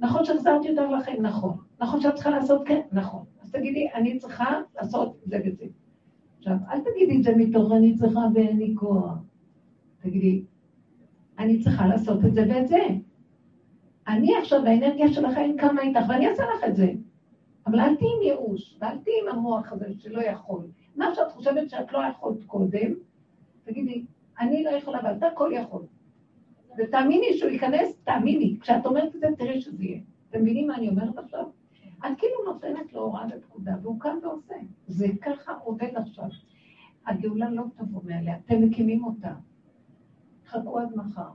[0.00, 1.22] נכון שהחזרתי יותר לכם?
[1.22, 1.56] נכון.
[1.80, 2.80] נכון שאת צריכה לעשות כן?
[2.92, 3.24] נכון.
[3.42, 5.64] אז תגידי, אני צריכה לעשות זה וזה.
[6.38, 9.18] עכשיו, אל תגידי את זה מתוך אני צריכה ואין לי כוח.
[10.02, 10.44] תגידי,
[11.38, 12.86] אני צריכה לעשות את זה ואת זה.
[14.08, 16.92] אני עכשיו, האנרגיה של החיים קמה איתך, ואני אעשה לך את זה.
[17.66, 20.66] אבל אל תהיי עם ייאוש, ואל תהיי עם המוח הזה שלא יכול.
[20.96, 22.94] מה שאת חושבת שאת לא יכולת קודם,
[23.64, 24.04] תגידי,
[24.40, 25.82] אני לא יכולה, אבל אתה הכל יכול.
[26.78, 30.00] ותאמיני שהוא ייכנס, תאמיני, כשאת אומרת את זה, תראי שזה יהיה.
[30.30, 31.46] אתם מבינים מה אני אומרת עכשיו?
[31.98, 34.54] את כאילו נותנת לו הוראה ופקודה, והוא קם ועושה.
[34.86, 36.28] זה ככה עובד עכשיו.
[37.06, 39.34] הגאולה לא תבוא מעליה, אתם מקימים אותה.
[40.46, 41.30] חכו עד מחר.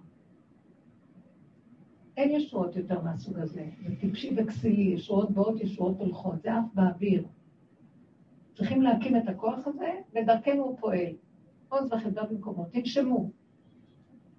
[2.18, 3.66] אין ישועות יותר מהסוג הזה.
[3.88, 7.28] זה טיפשי וכסילי, ישועות באות, ישועות הולכות, זה אף באוויר.
[8.56, 11.14] צריכים להקים את הכוח הזה, ודרכנו הוא פועל.
[11.70, 13.30] עוז וחדה במקומו, תנשמו.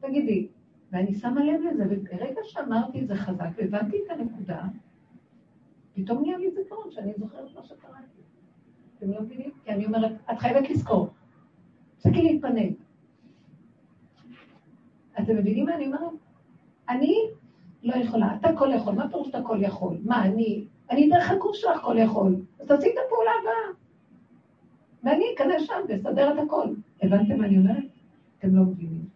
[0.01, 0.49] תגידי,
[0.93, 4.63] ואני שמה לב לזה, וברגע שאמרתי את זה חזק והבנתי את הנקודה,
[5.95, 8.21] פתאום נהיה לי זיכרון שאני זוכרת מה שקראתי.
[8.99, 9.51] אתם לא מבינים?
[9.65, 11.09] כי אני אומרת, את חייבת לזכור.
[11.97, 12.77] תפסיקי להתפנק.
[15.19, 16.13] אתם מבינים מה אני אומרת?
[16.89, 17.15] אני
[17.83, 19.97] לא יכולה, אתה כל יכול, מה פירוש אתה כל יכול?
[20.05, 23.75] מה, אני, אני דרך הקורס שלך כל יכול, אז תעשי את הפעולה הבאה.
[25.05, 26.69] ואני אכנס שם ואסדר את הכל.
[27.03, 27.85] הבנתם מה אני אומרת?
[28.39, 29.16] אתם לא מבינים.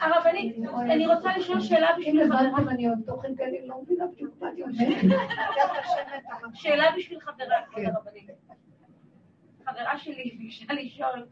[0.00, 2.62] הרבנית, אני רוצה לשאול שאלה בשביל חברה.
[2.62, 4.76] אם אני עוד תוכן כאלה, לא מבינה בדיוק מה אני אומרת.
[6.54, 8.30] שאלה בשביל חברה, כבוד הרבנית.
[9.64, 11.26] חברה שלי ביקשה לשאול,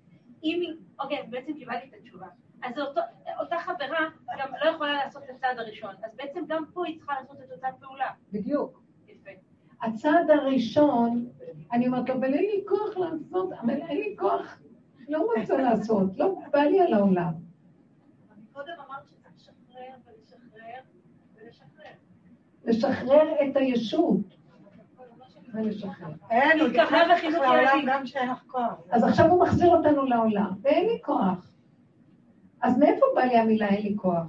[0.45, 2.27] אם היא, אוקיי, בעצם קיבלתי את התשובה.
[2.63, 2.73] אז
[3.41, 3.99] אותה חברה
[4.39, 7.53] גם לא יכולה לעשות את הצעד הראשון, אז בעצם גם פה היא צריכה לעשות את
[7.53, 8.11] אותה פעולה.
[8.33, 8.83] בדיוק.
[9.83, 11.29] הצעד הראשון,
[11.73, 14.59] אני אומרת לו, אבל אין לי כוח לעשות, אבל אין לי כוח
[15.09, 17.33] לא רוצה לעשות, לא בא לי על העולם.
[18.53, 20.81] קודם אמרת שצריך לשחרר ולשחרר
[21.35, 21.93] ולשחרר.
[22.65, 24.37] לשחרר את הישות.
[26.31, 26.69] אין, הוא
[27.33, 28.75] לעולם גם שאין לך כוח.
[28.91, 31.51] אז עכשיו הוא מחזיר אותנו לעולם, ואין לי כוח.
[32.63, 34.27] אז מאיפה בא לי המילה אין לי כוח?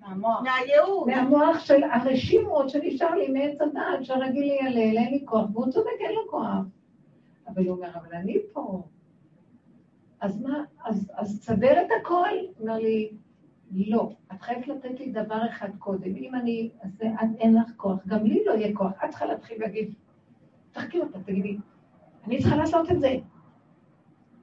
[0.00, 0.42] מהמוח.
[0.42, 1.08] מהייעוד.
[1.08, 6.14] מהמוח של הרשימות שנשאר לי מעץ הדעת, שהרגיל יעלל, אין לי כוח, והוא צודק, אין
[6.14, 6.64] לו כוח.
[7.48, 8.82] אבל הוא אומר, אבל אני פה.
[10.26, 12.28] אז מה, אז, אז תסדר את הכל?
[12.60, 13.10] אומר לי,
[13.72, 16.16] לא, את חייבת לתת לי דבר אחד קודם.
[16.16, 17.04] אם אני אעשה,
[17.38, 18.92] אין לך כוח, גם לי לא יהיה כוח.
[19.04, 19.94] את צריכה להתחיל להגיד,
[20.72, 21.56] תחקי אותה, תגידי,
[22.26, 23.16] אני צריכה לעשות את זה.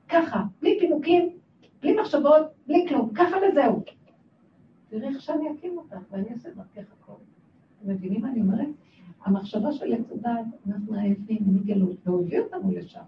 [0.09, 1.37] ככה, בלי פינוקים,
[1.81, 3.83] בלי מחשבות, בלי כלום, ככה וזהו.
[4.89, 7.13] תראי איך שאני אקים אותך, ואני אעשה דרכך הכל.
[7.81, 8.67] אתם מבינים מה אני אומרת?
[9.25, 13.03] המחשבה של עץ הדת, אנחנו עייפים מגלות, והוא הביא אותנו לשם.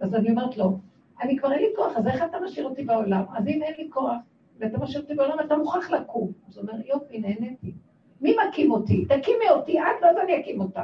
[0.00, 0.78] אז אני אומרת לו,
[1.22, 3.24] אני כבר אין לי כוח, אז איך אתה משאיר אותי בעולם?
[3.36, 4.16] אז אם אין לי כוח,
[4.58, 6.32] ואתה משאיר אותי בעולם, אתה מוכרח לקום.
[6.48, 7.74] אז הוא אומר, יופי, נהניתי.
[8.20, 9.04] מי מקים אותי?
[9.04, 10.80] תקימי אותי, את ואז אני אקים אותך.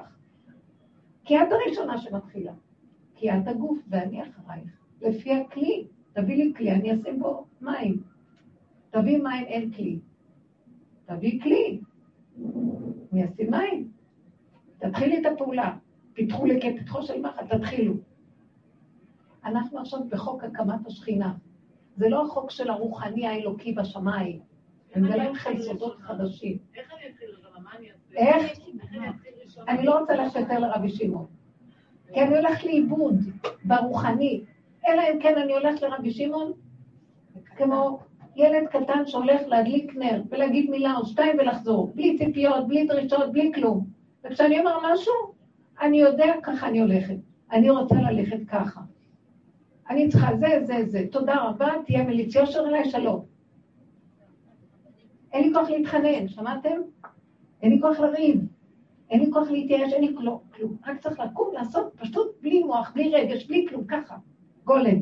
[1.25, 2.53] כי את הראשונה שמתחילה.
[3.15, 4.83] כי את הגוף ואני אחרייך.
[5.01, 8.03] לפי הכלי, תביא לי כלי, אני אשים בו מים.
[8.91, 9.99] תביא מים, אין כלי.
[11.05, 11.81] תביא כלי.
[13.13, 13.89] אני אשים מים.
[14.79, 15.77] תתחילי את הפעולה.
[16.13, 17.95] פיתחו כפתחו של מחט, תתחילו.
[19.45, 21.33] אנחנו עכשיו בחוק הקמת השכינה.
[21.97, 24.41] זה לא החוק של הרוחני האלוקי בשמיים.
[24.95, 26.59] אני מגלה לכם סודות חדשים.
[26.77, 27.59] איך אני אתחיל ראשונה?
[27.65, 28.17] מה אני אעשה?
[28.17, 28.59] איך?
[29.69, 31.27] אני לא רוצה ללכת יותר לרבי שמעון.
[32.13, 33.15] כי אני הולכת לאיבוד
[33.65, 34.45] ברוחני.
[34.89, 36.53] אלא אם כן אני הולכת לרבי שמעון,
[37.57, 37.99] כמו
[38.37, 43.53] ילד קטן שהולך להדליק נר ולהגיד מילה או שתיים ולחזור, בלי ציפיות, בלי דרישות, בלי
[43.55, 43.87] כלום.
[44.25, 45.15] וכשאני אומר משהו,
[45.81, 47.17] אני יודע ככה אני הולכת.
[47.53, 48.81] אני רוצה ללכת ככה.
[49.93, 51.07] אני צריכה זה, זה, זה.
[51.11, 53.25] תודה רבה, תהיה מליץ יושר אליי, שלום.
[55.33, 56.81] אין לי כוח להתחנן, שמעתם?
[57.63, 58.41] אין לי כוח לריב.
[59.11, 60.77] אין לי כוח להתייאש, אין לי כלום, כלום.
[60.87, 64.17] רק צריך לקום, לעשות פשוט בלי מוח, בלי רגש, בלי כלום, ככה.
[64.65, 64.99] גולם.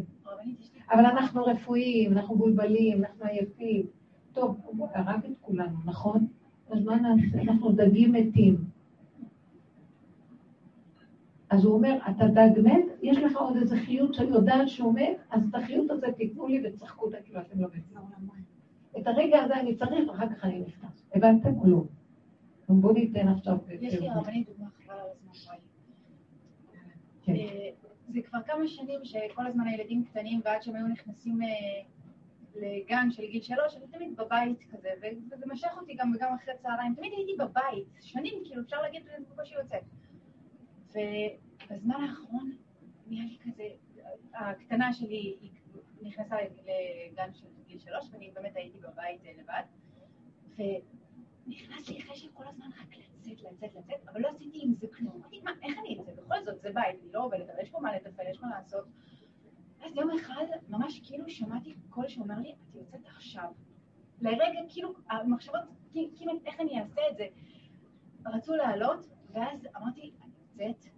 [0.92, 3.86] אבל אנחנו רפואיים, אנחנו מבולבלים, אנחנו עייפים.
[4.32, 6.26] טוב, הוא הרג את כולנו, נכון?
[6.70, 7.40] אז מה נעשה?
[7.42, 8.56] אנחנו דגים מתים.
[11.50, 15.16] אז הוא אומר, אתה דג מת, יש לך עוד איזה חיות שאני יודעת שהוא מת,
[15.30, 17.82] אז את החיות הזה תיתנו לי וצחקו אותה כאילו אתם לא מתים.
[18.98, 21.04] את הרגע הזה אני צריך, ואחר כך אני נכנס.
[21.14, 21.82] הבנתם או לא?
[22.68, 23.56] בואו ניתן עכשיו...
[23.80, 25.58] יש לי הרבנית דוגמה חבל על הזמן וואי.
[27.22, 27.32] כן.
[27.32, 27.70] אה,
[28.08, 31.48] זה כבר כמה שנים שכל הזמן הילדים קטנים, ועד שהם היו נכנסים אה,
[32.56, 34.88] לגן של גיל שלוש, אני תמיד בבית כזה,
[35.32, 39.54] וזה משך אותי גם וגם אחרי צהריים, תמיד הייתי בבית, שנים, כאילו אפשר להגיד בקושי
[39.54, 39.76] יוצא.
[40.90, 42.56] ובזמן האחרון
[43.06, 43.64] נהיה לי כזה,
[44.34, 45.36] הקטנה שלי
[46.02, 46.36] נכנסה
[47.12, 49.62] לגן של גיל שלוש, ואני באמת הייתי בבית אה, לבד,
[51.46, 55.12] ונכנס לי חשק כל הזמן רק לצאת, לצאת, לצאת, אבל לא עשיתי עם זה כלום.
[55.16, 56.12] אמרתי, מה, איך אני אצא?
[56.12, 58.84] בכל זאת, זה בית, אני לא עובדת, אבל יש פה מה לטפל, יש מה לעשות.
[59.82, 63.52] אז יום אחד, ממש כאילו שמעתי קול שאומר לי, את יוצאת עכשיו.
[64.20, 65.60] לרגע, כאילו, המחשבות,
[65.92, 67.26] כאילו, איך אני אעשה את זה?
[68.26, 70.12] רצו לעלות, ואז אמרתי,
[70.64, 70.92] יוצאת.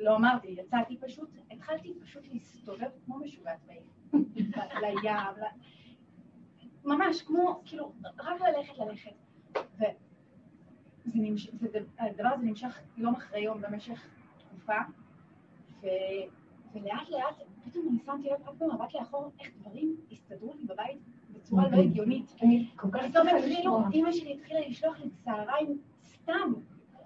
[0.00, 3.82] לא אמרתי, יצאתי פשוט, התחלתי פשוט להסתובב כמו משוגעת בעיר.
[4.82, 5.04] לים,
[5.36, 5.58] ל-
[6.84, 9.10] ממש כמו, כאילו, רק ללכת, ללכת.
[9.74, 9.86] וזה
[11.14, 11.50] נמש...
[11.60, 14.06] זה, הדבר הזה נמשך יום אחרי יום במשך
[14.38, 14.78] תקופה,
[15.82, 15.86] ו...
[16.74, 20.98] ולאט לאט, פתאום אני שמתי לב רק במבט לאחור, איך דברים הסתדרו לי בבית
[21.30, 22.34] בצורה לא הגיונית.
[22.42, 23.88] אני כל כך התחילו, לשמוע.
[23.92, 26.52] אימא שלי התחילה לשלוח לי צהריים סתם,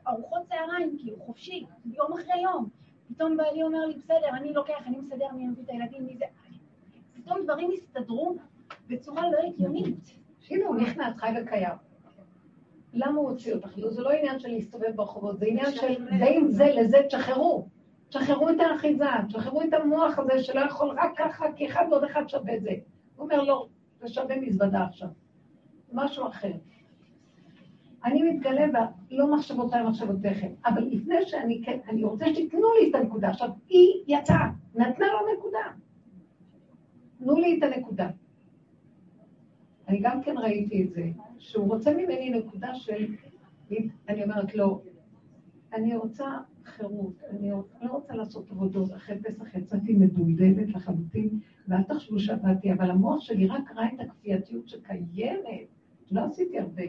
[0.08, 2.68] ארוחות צהריים, כאילו חופשי, יום אחרי יום.
[3.08, 6.24] פתאום בעלי אומר לי, בסדר, אני לוקח, אני מסדר, אני מביא את הילדים, מי זה...
[7.14, 8.36] פתאום דברים הסתדרו
[8.88, 10.18] בצורה לא הגיונית.
[10.50, 11.74] הנה הוא נכנס, חי וקיים.
[12.92, 13.78] למה הוא הוציא אותך?
[13.78, 17.66] לא, זה לא עניין של להסתובב ברחובות, זה עניין של זה עם זה לזה, תשחררו.
[18.08, 22.28] תשחררו את האחיזה, תשחררו את המוח הזה שלא יכול רק ככה, כי אחד ועוד אחד
[22.28, 22.70] שווה זה.
[23.16, 23.66] הוא אומר, לא,
[24.00, 25.08] זה שווה מזוודה עכשיו.
[25.92, 26.52] משהו אחר.
[28.04, 28.66] אני מתגלה
[29.10, 33.28] ולא מחשבותיי מחשבותיכם, אבל לפני שאני כן, אני רוצה שתיתנו לי את הנקודה.
[33.28, 35.58] עכשיו, היא יצאה, נתנה לו נקודה.
[37.18, 38.10] תנו לי את הנקודה.
[39.88, 43.14] אני גם כן ראיתי את זה, שהוא רוצה ממני נקודה של,
[44.08, 44.82] אני אומרת לו,
[45.72, 46.26] אני רוצה
[46.64, 47.50] חירות, אני
[47.82, 53.46] לא רוצה לעשות עבודות, אחרי פסח יצאתי מדולדלת לחלוטין, ואל תחשבו שעבדתי, אבל המוח שלי
[53.46, 55.66] רק ראה את הכפייתיות שקיימת,
[56.10, 56.82] לא עשיתי הרבה,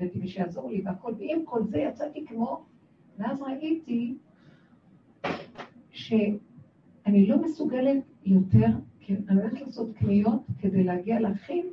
[0.00, 2.64] הבאתי מי שיעזור לי והכל, ועם כל זה יצאתי כמו,
[3.18, 4.14] ואז ראיתי
[5.90, 8.66] שאני לא מסוגלת יותר,
[9.00, 11.66] כי אני הולכת לעשות קניות כדי להגיע להכין,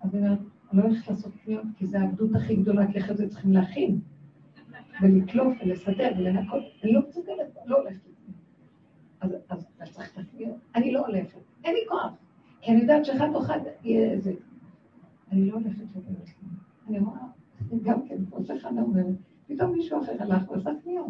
[0.00, 0.36] אז אני
[0.72, 4.00] לא הולכת לעשות קניות כי זו העבדות הכי גדולה, כי אחרי זה צריכים להכין,
[5.02, 8.40] ולקלוף ולסדר ולנקות, אני לא מסוגלת, לא הולכת לקניות.
[9.20, 12.12] אז אז אתה צריך את הקניות, אני לא הולכת, אין לי כוח,
[12.60, 14.32] כי אני יודעת שאחד או אחד יהיה איזה,
[15.32, 16.28] אני לא הולכת לקניות.
[16.88, 17.20] אני רואה,
[17.82, 19.14] גם כן, כמו שחנה אומרת,
[19.46, 21.06] פתאום מישהו אחר הלך ועשה קניות.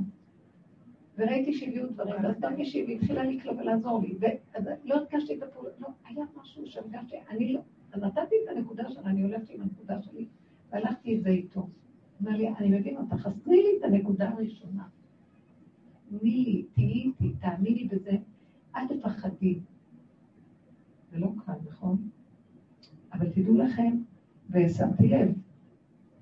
[1.19, 5.71] וראיתי שהביאו דברים, ואז גם מישהי והתחילה לקלוא ולעזור לי, ואז לא הרגשתי את הפעולה,
[5.79, 7.61] לא, היה משהו שהרגשתי, אני לא,
[7.93, 10.27] אז נתתי את הנקודה שלה, אני הולכת עם הנקודה שלי,
[10.73, 11.69] והלכתי את זה איתו.
[12.21, 14.85] אומר לי, אני מבין אותך, אז תני לי את הנקודה הראשונה.
[16.09, 18.11] תני לי, תהיי איתי, תאמיני בזה,
[18.77, 19.59] אל תפחדי.
[21.13, 22.09] זה לא קל, נכון?
[23.13, 23.97] אבל תדעו לכם,
[24.51, 25.33] ושמתי לב,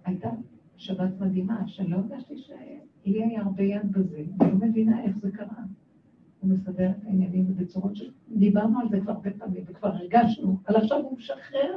[0.05, 0.31] הייתה
[0.77, 5.63] שבת מדהימה, שלא הרגשתי שלי היה הרבה יד בזה, אני לא מבינה איך זה קרה.
[6.41, 8.03] הוא מסדר את העניינים בצורות ש...
[8.29, 11.77] דיברנו על זה כבר הרבה פעמים, וכבר הרגשנו, אבל עכשיו הוא משחרר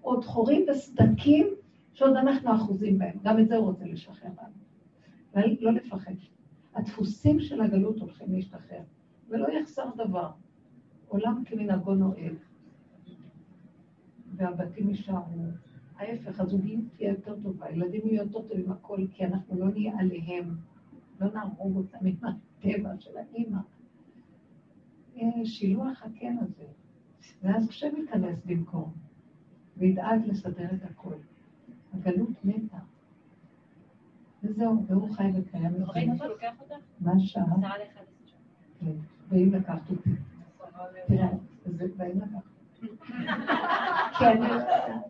[0.00, 1.46] עוד חורים וסדקים
[1.92, 3.18] שעוד אנחנו אחוזים בהם.
[3.24, 4.30] גם את זה הוא רוצה לשחרר
[5.34, 5.48] לנו.
[5.60, 6.12] לא לפחד.
[6.74, 8.80] הדפוסים של הגלות הולכים להשתחרר,
[9.28, 10.30] ולא יחסר דבר.
[11.08, 12.34] עולם כמנהגו נוהג.
[14.36, 15.42] והבתים יישארו.
[15.98, 20.56] ההפך, הזוגיות תהיה יותר טובה, הילדים יהיו יותר טובים הכל, כי אנחנו לא נהיה עליהם,
[21.20, 23.58] לא נהרוג אותם עם הטבע של האימא.
[25.44, 26.64] שילוח הקן הזה.
[27.42, 28.92] ואז השם ייכנס במקום,
[29.76, 31.14] וידאג לסדר את הכל.
[31.94, 32.78] הגלות מתה.
[34.42, 35.72] וזהו, והוא חי וקיים.
[35.86, 36.74] ראית אותו לוקח אותך?
[37.00, 37.44] מה השעה?
[38.80, 38.92] כן,
[39.28, 40.10] ואם לקחת אותי.
[41.06, 41.28] תראה,
[41.96, 42.42] ואם לקחת.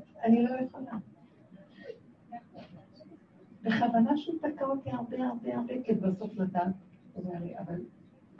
[0.25, 0.93] אני לא יכולה.
[3.63, 6.75] בכוונה שהוא תקע אותי הרבה הרבה הרבה, כי בסוף לדעת,
[7.59, 7.81] אבל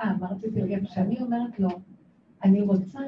[0.01, 0.87] אה, מה רציתי להגיד?
[0.87, 1.69] כשאני אומרת לו,
[2.45, 3.01] אני רוצה,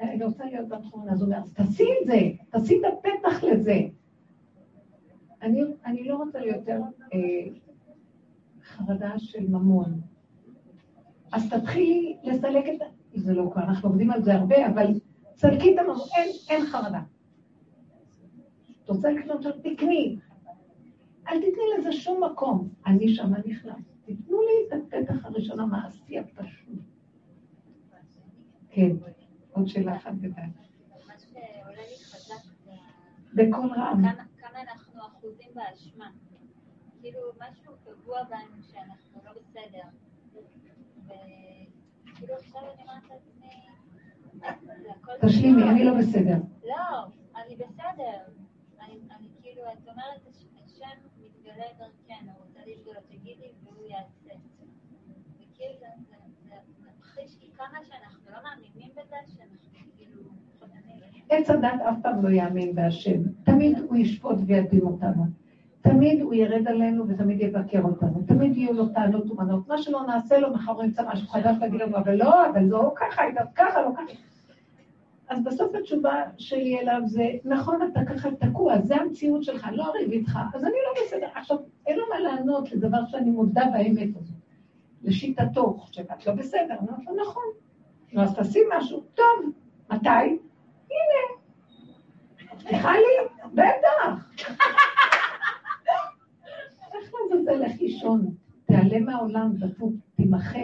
[0.00, 2.20] אני רוצה להיות בתחום הזה, הוא אומר, אז תעשי את זה,
[2.50, 3.80] תעשי את הפתח לזה.
[5.42, 6.80] אני, אני לא רוצה יותר
[7.12, 7.18] אה,
[8.62, 10.00] חרדה של ממון.
[11.32, 12.82] אז תתחילי לסלק את...
[13.14, 14.86] זה לא קרה, אנחנו עובדים על זה הרבה, אבל
[15.36, 17.00] סלקי את הממון, אין, אין חרדה.
[18.88, 20.18] את רוצה לקנות שם, תקני.
[21.28, 22.68] אל תתני לזה שום מקום.
[22.86, 23.84] אני שמה נכנס.
[24.04, 26.78] תיתנו לי את הפתח הראשון המעשי הפשוט.
[28.68, 28.90] כן,
[29.52, 30.50] עוד שאלה אחת בדעת.
[33.34, 34.02] בקול רם.
[34.38, 36.10] כמה אנחנו אחוזים באשמה.
[37.00, 39.88] כאילו, משהו קבוע בנו שאנחנו לא בסדר.
[41.04, 43.48] וכאילו עכשיו אני אומרת לעצמי...
[45.26, 46.36] תשלימי, אני לא בסדר.
[46.64, 47.06] לא,
[47.36, 48.37] אני בסדר.
[49.58, 50.20] כאילו, את אומרת,
[50.66, 50.84] השם
[51.20, 54.40] מתגלה דרכנו, הוא רוצה להתגלות, תגידי והוא יעשה.
[55.36, 55.86] וכאילו זה
[56.86, 59.56] ממחיש, כי כמה שאנחנו לא מאמינים בזה, שאנחנו
[59.96, 60.22] כאילו
[61.28, 63.22] עץ הדת אף פעם לא יאמין בהשם.
[63.44, 65.24] תמיד הוא ישפוט וידין אותנו.
[65.80, 68.22] תמיד הוא ירד עלינו ותמיד יבקר אותנו.
[68.26, 69.68] תמיד יהיו לו טענות ומנות.
[69.68, 72.92] מה שלא נעשה לו, מחר הוא ימצא משהו חדש להגיד לנו, אבל לא, אבל לא
[72.96, 73.22] ככה,
[73.54, 74.12] ככה, לא ככה.
[75.28, 80.10] אז בסוף התשובה שלי אליו זה, נכון, אתה ככה תקוע, זה המציאות שלך, לא אריב
[80.10, 81.28] איתך, אז אני לא בסדר.
[81.34, 81.56] עכשיו,
[81.86, 84.36] אין לו מה לענות לדבר שאני מודה באמת הזאת.
[85.02, 87.42] לשיטתו, חושבת, לא בסדר, אני אומרת לו, נכון.
[88.12, 89.52] נו, אז תשים משהו, טוב,
[89.90, 90.08] מתי?
[90.90, 91.38] הנה.
[92.58, 93.46] סליחה לי?
[93.54, 94.32] בטח.
[96.94, 98.34] איך לעזאזל לך לישון?
[98.66, 99.52] תיעלם מהעולם,
[100.16, 100.58] תימחה.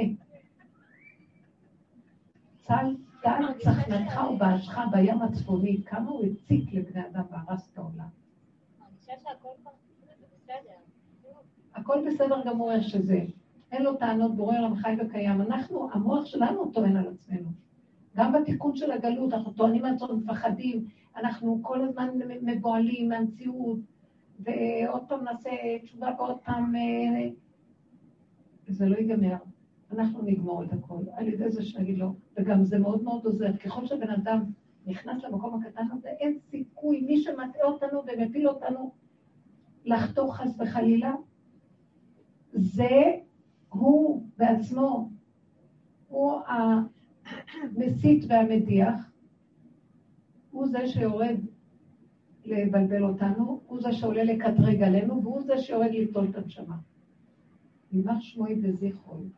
[2.61, 2.95] צל
[3.25, 8.09] טל צחנתך ובאשך בים הצפוני, כמה הוא הציק לבני אדם והרס את העולם.
[11.75, 13.21] הכל בסדר גמור איך שזה.
[13.73, 15.41] אין לו טענות, בורא עולם חי וקיים.
[15.41, 17.49] אנחנו, המוח שלנו טוען על עצמנו.
[18.17, 20.85] גם בתיקון של הגלות, אנחנו טוענים לעצמנו, מפחדים,
[21.17, 22.09] אנחנו כל הזמן
[22.43, 23.79] מבוהלים מהמציאות,
[24.41, 25.51] ועוד פעם נעשה
[25.83, 26.77] תשובה ועוד פעם...
[26.77, 27.29] אה,
[28.69, 29.37] זה לא ייגמר.
[29.93, 33.87] אנחנו נגמור את הכל, על ידי זה שנגיד לו, וגם זה מאוד מאוד עוזר, ככל
[33.87, 34.45] שבן אדם
[34.87, 38.93] נכנס למקום הקטן הזה, אין סיכוי, מי שמטעה אותנו ומפיל אותנו
[39.85, 41.15] לחתוך חס וחלילה,
[42.53, 43.03] זה
[43.69, 45.11] הוא בעצמו,
[46.09, 49.11] הוא המסית והמדיח,
[50.51, 51.37] הוא זה שיורד
[52.45, 56.77] לבלבל אותנו, הוא זה שעולה לקטרג עלינו, והוא זה שיורד ליטול את הנשמה.
[57.93, 59.29] יימח שמוי וזכרוי.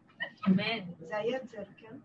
[0.46, 0.92] אמן.
[0.98, 1.96] זה היצר, כן?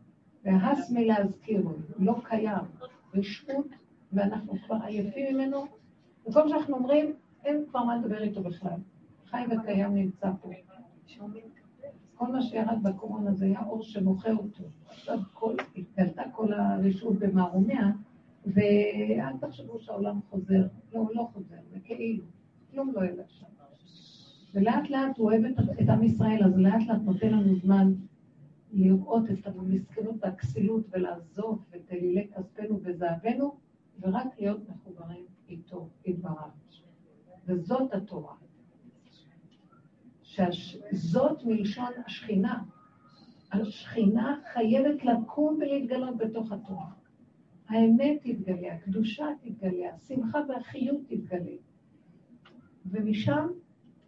[0.43, 2.65] והס מלהזכירו, לא קיים.
[3.13, 3.67] רשעות,
[4.13, 5.65] ואנחנו כבר עייפים ממנו,
[6.27, 7.13] וכל שאנחנו אומרים,
[7.45, 8.79] אין כבר מה לדבר איתו בכלל.
[9.25, 10.49] חי וקיים נמצא פה.
[12.15, 14.63] כל מה שירד בקורונה זה היה אור שמוכר אותו.
[14.87, 17.91] עכשיו כל, התגלתה כל הרשעות במערומיה,
[18.45, 20.61] ואל תחשבו שהעולם חוזר.
[20.93, 22.23] לא, הוא לא חוזר, זה כאילו.
[22.71, 23.45] כלום לא ילך שם.
[24.53, 25.45] ולאט לאט הוא אוהב
[25.81, 27.93] את עם ישראל, אז לאט לאט נותן לנו זמן
[28.71, 33.55] לראות את המסכנות והכסילות ולעזוב את אלילי כספנו וזהבנו,
[34.01, 36.53] ורק להיות מחוברים איתו, יתברך.
[37.45, 38.35] וזאת התורה.
[40.23, 42.63] שזאת מלשון השכינה.
[43.51, 46.91] השכינה חייבת לקום ולהתגלות בתוך התורה.
[47.69, 51.55] האמת תתגלה, הקדושה תתגלה, השמחה והחיות תתגלה.
[52.85, 53.47] ומשם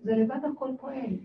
[0.03, 1.15] זה לבד הכל פועל.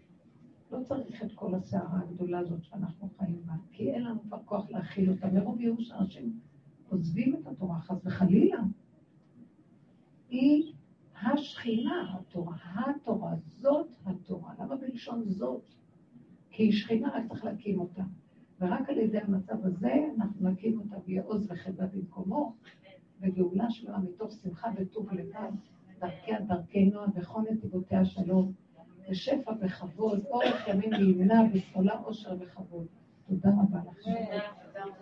[0.70, 4.70] לא צריך את כל הסערה הגדולה הזאת שאנחנו חיים בה, כי אין לנו כבר כוח
[4.70, 5.26] להכיל אותה.
[5.26, 6.40] מרוב ייאוש אנשים
[6.88, 8.60] עוזבים את התורה, חס וחלילה.
[10.28, 10.72] היא
[11.22, 14.54] השכינה, התורה, התורה, זאת התורה.
[14.58, 15.64] למה בלשון זאת?
[16.50, 18.02] כי היא שכינה, רק צריך להקים אותה.
[18.60, 22.54] ורק על ידי המצב הזה אנחנו נקים אותה ויהיה עוז וחדה במקומו,
[23.20, 25.50] וגאולה שלמה מתוך שמחה וטוב לבד,
[26.00, 28.52] דרכיה דרכי נועם וכל נתיבותיה שלום,
[29.08, 32.86] ושפע וכבוד, אורך ימים וימנה, בסולה אושר וכבוד.
[33.28, 34.38] תודה רבה לכם.